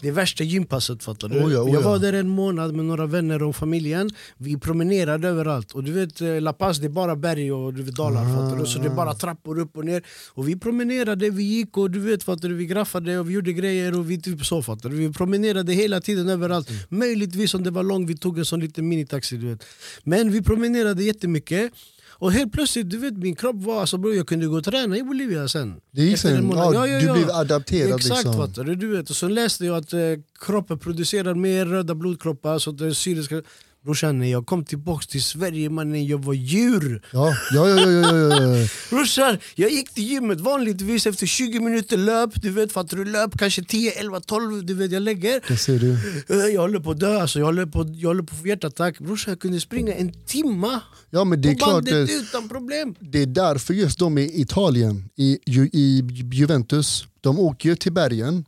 det 0.00 0.08
är 0.08 0.12
värsta 0.12 0.44
gympasset 0.44 1.04
fattar 1.04 1.28
du. 1.28 1.38
Oh 1.44 1.52
ja, 1.52 1.60
oh 1.60 1.70
jag 1.72 1.82
ja. 1.82 1.88
var 1.88 1.98
där 1.98 2.12
en 2.12 2.28
månad 2.28 2.74
med 2.74 2.84
några 2.84 3.06
vänner 3.06 3.42
och 3.42 3.56
familjen, 3.56 4.10
vi 4.36 4.58
promenerade 4.58 5.28
överallt 5.28 5.72
och 5.72 5.84
du 5.84 5.92
vet 5.92 6.20
eh, 6.20 6.40
La 6.40 6.52
Paz 6.52 6.78
det 6.78 6.86
är 6.86 6.90
bara 6.90 7.16
berg 7.16 7.52
och 7.52 7.74
du 7.74 7.82
vet, 7.82 7.94
dalar 7.94 8.20
Ah. 8.20 8.36
fattar 8.36 8.56
du. 8.56 8.66
Så 8.66 8.78
det 8.78 8.86
är 8.86 8.94
bara 8.94 9.14
trappor 9.14 9.58
upp 9.58 9.76
och 9.76 9.84
ner 9.84 10.02
och 10.28 10.48
vi 10.48 10.56
promenerade, 10.56 11.30
vi 11.30 11.42
gick 11.42 11.76
och 11.76 11.90
du 11.90 12.00
vet 12.00 12.22
fattar 12.22 12.48
du, 12.48 12.54
vi 12.54 12.66
graffade 12.66 13.18
och 13.18 13.28
vi 13.30 13.34
gjorde 13.34 13.52
grejer 13.52 13.98
och 13.98 14.10
vi 14.10 14.20
typ 14.20 14.46
så 14.46 14.62
fattar 14.62 14.88
du. 14.90 14.96
Vi 14.96 15.12
promenerade 15.12 15.72
hela 15.72 16.00
tiden 16.00 16.28
överallt. 16.28 16.68
Mm. 16.70 16.82
Möjligtvis 16.88 17.54
om 17.54 17.62
det 17.62 17.70
var 17.70 17.82
långt 17.82 17.99
vi 18.06 18.16
tog 18.16 18.38
en 18.38 18.44
sån 18.44 18.60
liten 18.60 18.88
minitaxi 18.88 19.36
du 19.36 19.46
vet. 19.46 19.64
Men 20.02 20.32
vi 20.32 20.42
promenerade 20.42 21.04
jättemycket 21.04 21.72
och 22.20 22.32
helt 22.32 22.52
plötsligt, 22.52 22.90
du 22.90 22.98
vet 22.98 23.16
min 23.16 23.36
kropp 23.36 23.56
var, 23.56 23.80
alltså 23.80 23.98
bro, 23.98 24.12
jag 24.12 24.26
kunde 24.26 24.46
gå 24.46 24.56
och 24.56 24.64
träna 24.64 24.96
i 24.96 25.02
Bolivia 25.02 25.48
sen. 25.48 25.80
Det 25.90 26.02
gick 26.02 26.18
sen, 26.18 26.36
en 26.36 26.44
månad. 26.44 26.74
ja, 26.74 27.00
du 27.00 27.12
blev 27.12 27.30
adapterad 27.30 27.94
Exakt 27.94 28.24
liksom. 28.24 28.46
fattar 28.46 28.64
du, 28.64 28.96
vet. 28.96 29.10
Och 29.10 29.16
så 29.16 29.28
läste 29.28 29.66
jag 29.66 29.76
att 29.76 29.92
eh, 29.92 30.00
kroppen 30.40 30.78
producerar 30.78 31.34
mer 31.34 31.66
röda 31.66 31.94
blodkroppar 31.94 32.58
så 32.58 32.70
att 32.70 32.78
det 32.78 32.94
syre 32.94 33.22
ska... 33.22 33.42
Brorsan 33.84 34.18
när 34.18 34.26
jag 34.30 34.46
kom 34.46 34.64
tillbaks 34.64 35.06
till 35.06 35.22
Sverige 35.22 35.70
mannen, 35.70 36.06
jag 36.06 36.24
var 36.24 36.34
djur. 36.34 37.02
Ja, 37.12 37.34
ja, 37.54 37.68
ja, 37.68 37.90
ja, 37.90 38.16
ja, 38.16 38.56
ja. 38.58 38.66
Brorsan, 38.90 39.38
jag 39.54 39.70
gick 39.70 39.94
till 39.94 40.04
gymmet 40.04 40.40
vanligtvis 40.40 41.06
efter 41.06 41.26
20 41.26 41.60
minuter 41.60 41.96
löp, 41.96 42.42
du 42.42 42.50
vet 42.50 42.72
fattar 42.72 42.96
du 42.96 43.04
löp, 43.04 43.38
kanske 43.38 43.64
10, 43.64 43.90
11, 43.92 44.20
12, 44.20 44.66
du 44.66 44.74
vet 44.74 44.92
jag 44.92 45.02
lägger. 45.02 45.40
Det 45.48 45.56
ser 45.56 45.78
du. 45.78 45.92
Eh, 46.28 46.46
Jag 46.54 46.60
håller 46.60 46.80
på 46.80 46.90
att 46.90 47.00
dö, 47.00 47.20
alltså. 47.20 47.38
jag, 47.38 47.46
håller 47.46 47.66
på, 47.66 47.86
jag 47.94 48.08
håller 48.08 48.22
på 48.22 48.34
att 48.34 48.40
få 48.40 48.46
hjärtattack. 48.46 48.98
Brorsan 48.98 49.32
jag 49.32 49.40
kunde 49.40 49.60
springa 49.60 49.94
en 49.94 50.12
timma 50.26 50.80
Ja 51.10 51.24
men 51.24 51.40
det 51.42 51.48
är 51.48 51.52
på 51.52 51.58
klart, 51.58 51.72
bandet 51.72 52.06
det, 52.08 52.12
utan 52.14 52.48
problem. 52.48 52.94
det 53.00 53.22
är 53.22 53.26
därför 53.26 53.74
just 53.74 53.98
de 53.98 54.18
i 54.18 54.40
Italien, 54.40 55.08
i, 55.16 55.38
i 55.72 56.02
Juventus, 56.32 57.04
de 57.20 57.38
åker 57.38 57.68
ju 57.68 57.76
till 57.76 57.92
bergen 57.92 58.44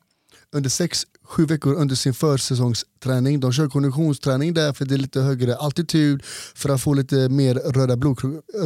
under 0.54 0.70
sex, 0.70 1.02
sju 1.32 1.46
veckor 1.46 1.74
under 1.74 1.94
sin 1.94 2.14
försäsongsträning. 2.14 3.40
De 3.40 3.52
kör 3.52 3.68
konditionsträning 3.68 4.54
där 4.54 4.72
för 4.72 4.84
det 4.84 4.94
är 4.94 4.98
lite 4.98 5.20
högre 5.20 5.56
altitud 5.56 6.22
för 6.54 6.68
att 6.68 6.80
få 6.80 6.94
lite 6.94 7.28
mer 7.28 7.54
röda, 7.54 7.96
blod, 7.96 8.18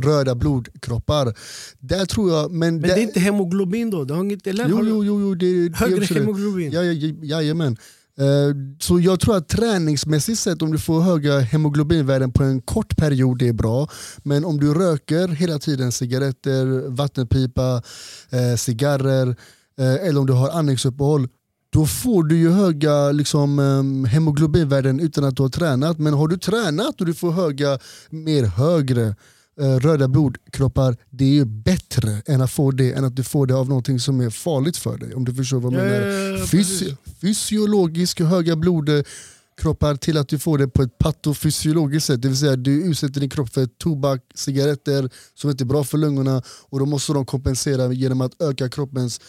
röda 0.02 0.34
blodkroppar. 0.34 1.34
Där 1.78 2.06
tror 2.06 2.30
jag, 2.30 2.50
men, 2.50 2.74
Men 2.74 2.82
där, 2.82 2.88
det 2.88 3.00
är 3.00 3.02
inte 3.02 3.20
hemoglobin 3.20 3.90
då? 3.90 4.04
Det 4.04 4.14
har 4.14 4.24
inget, 4.24 4.46
eller? 4.46 4.68
Jo, 4.68 4.80
jo, 4.84 5.04
jo, 5.04 5.20
jo 5.20 5.34
det, 5.34 5.68
det 5.68 5.76
Högre 5.76 5.96
absolut. 5.96 6.22
hemoglobin? 6.22 6.70
Ja, 6.72 6.82
ja, 6.82 6.92
ja, 6.92 7.14
jajamän. 7.22 7.76
Eh, 8.18 8.56
Så 8.80 9.00
jag 9.00 9.20
tror 9.20 9.36
att 9.36 9.48
träningsmässigt 9.48 10.38
sett 10.38 10.62
om 10.62 10.72
du 10.72 10.78
får 10.78 11.00
höga 11.00 11.38
hemoglobinvärden 11.38 12.32
på 12.32 12.42
en 12.42 12.60
kort 12.60 12.96
period 12.96 13.38
det 13.38 13.48
är 13.48 13.52
bra. 13.52 13.88
Men 14.22 14.44
om 14.44 14.60
du 14.60 14.74
röker 14.74 15.28
hela 15.28 15.58
tiden 15.58 15.92
cigaretter, 15.92 16.88
vattenpipa, 16.88 17.82
eh, 18.30 18.56
cigarrer 18.56 19.36
eh, 19.78 20.08
eller 20.08 20.20
om 20.20 20.26
du 20.26 20.32
har 20.32 20.50
andningsuppehåll 20.50 21.28
då 21.76 21.86
får 21.86 22.22
du 22.24 22.36
ju 22.38 22.50
höga 22.50 23.12
liksom, 23.12 23.58
eh, 23.58 24.10
hemoglobinvärden 24.10 25.00
utan 25.00 25.24
att 25.24 25.36
du 25.36 25.42
har 25.42 25.48
tränat. 25.48 25.98
Men 25.98 26.12
har 26.14 26.28
du 26.28 26.36
tränat 26.36 27.00
och 27.00 27.06
du 27.06 27.14
får 27.14 27.32
höga, 27.32 27.78
mer 28.10 28.44
högre 28.44 29.14
eh, 29.60 29.76
röda 29.78 30.08
blodkroppar, 30.08 30.96
det 31.10 31.24
är 31.24 31.28
ju 31.32 31.44
bättre 31.44 32.22
än 32.26 32.40
att 32.40 32.50
få 32.50 32.70
det 32.70 32.92
än 32.92 33.04
att 33.04 33.16
du 33.16 33.22
får 33.24 33.46
det 33.46 33.54
av 33.54 33.68
någonting 33.68 34.00
som 34.00 34.20
är 34.20 34.30
farligt 34.30 34.76
för 34.76 34.98
dig. 34.98 35.14
Om 35.14 35.24
du 35.24 35.34
förstår 35.34 35.60
vad 35.60 35.72
jag 35.72 35.80
Ja, 35.80 35.90
menar. 35.90 36.06
ja, 36.06 36.38
ja, 36.38 36.44
Fys- 36.44 36.50
precis. 36.50 36.94
fysiologiska 37.20 38.24
höga 38.24 38.56
blodkroppar 38.56 39.96
till 39.96 40.16
att 40.18 40.28
du 40.28 40.38
får 40.38 40.58
det 40.58 40.68
på 40.68 40.82
ett 40.82 40.98
patofysiologiskt 40.98 42.06
sätt. 42.06 42.22
Det 42.22 42.28
vill 42.28 42.38
säga 42.38 42.56
du 42.56 42.82
utsätter 42.84 43.20
din 43.20 43.30
kropp 43.30 43.52
för 43.54 43.66
tobak, 43.66 44.20
cigaretter 44.34 45.10
som 45.34 45.50
inte 45.50 45.64
är 45.64 45.66
bra 45.66 45.84
för 45.84 45.98
lungorna 45.98 46.42
och 46.70 46.78
då 46.78 46.86
måste 46.86 47.12
de 47.12 47.26
kompensera 47.26 47.92
genom 47.92 48.20
att 48.20 48.42
öka 48.42 48.68
kroppens 48.68 49.20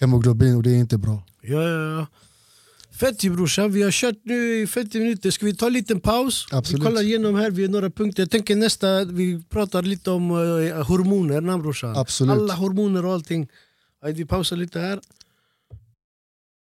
hemoglobin 0.00 0.56
och 0.56 0.62
det 0.62 0.70
är 0.70 0.76
inte 0.76 0.98
bra. 0.98 1.22
Ja, 1.42 1.62
ja, 1.62 1.98
ja. 1.98 2.06
Fett 3.00 3.24
ju 3.24 3.30
brorsan, 3.30 3.72
vi 3.72 3.82
har 3.82 3.90
kört 3.90 4.16
nu 4.22 4.62
i 4.62 4.66
50 4.66 4.98
minuter. 4.98 5.30
Ska 5.30 5.46
vi 5.46 5.54
ta 5.54 5.66
en 5.66 5.72
liten 5.72 6.00
paus? 6.00 6.46
Absolut. 6.52 6.82
Vi 6.82 6.86
kollar 6.86 7.02
igenom 7.02 7.34
här, 7.34 7.50
vi 7.50 7.62
har 7.62 7.70
några 7.70 7.90
punkter. 7.90 8.22
Jag 8.22 8.30
tänker 8.30 8.56
nästa, 8.56 9.04
vi 9.04 9.42
pratar 9.48 9.82
lite 9.82 10.10
om 10.10 10.30
uh, 10.30 10.82
hormoner, 10.82 11.58
brorsan. 11.58 11.96
Absolut. 11.96 12.32
Alla 12.32 12.54
hormoner 12.54 13.06
och 13.06 13.12
allting. 13.12 13.48
Vi 14.14 14.24
pausar 14.24 14.56
lite 14.56 14.80
här. 14.80 15.00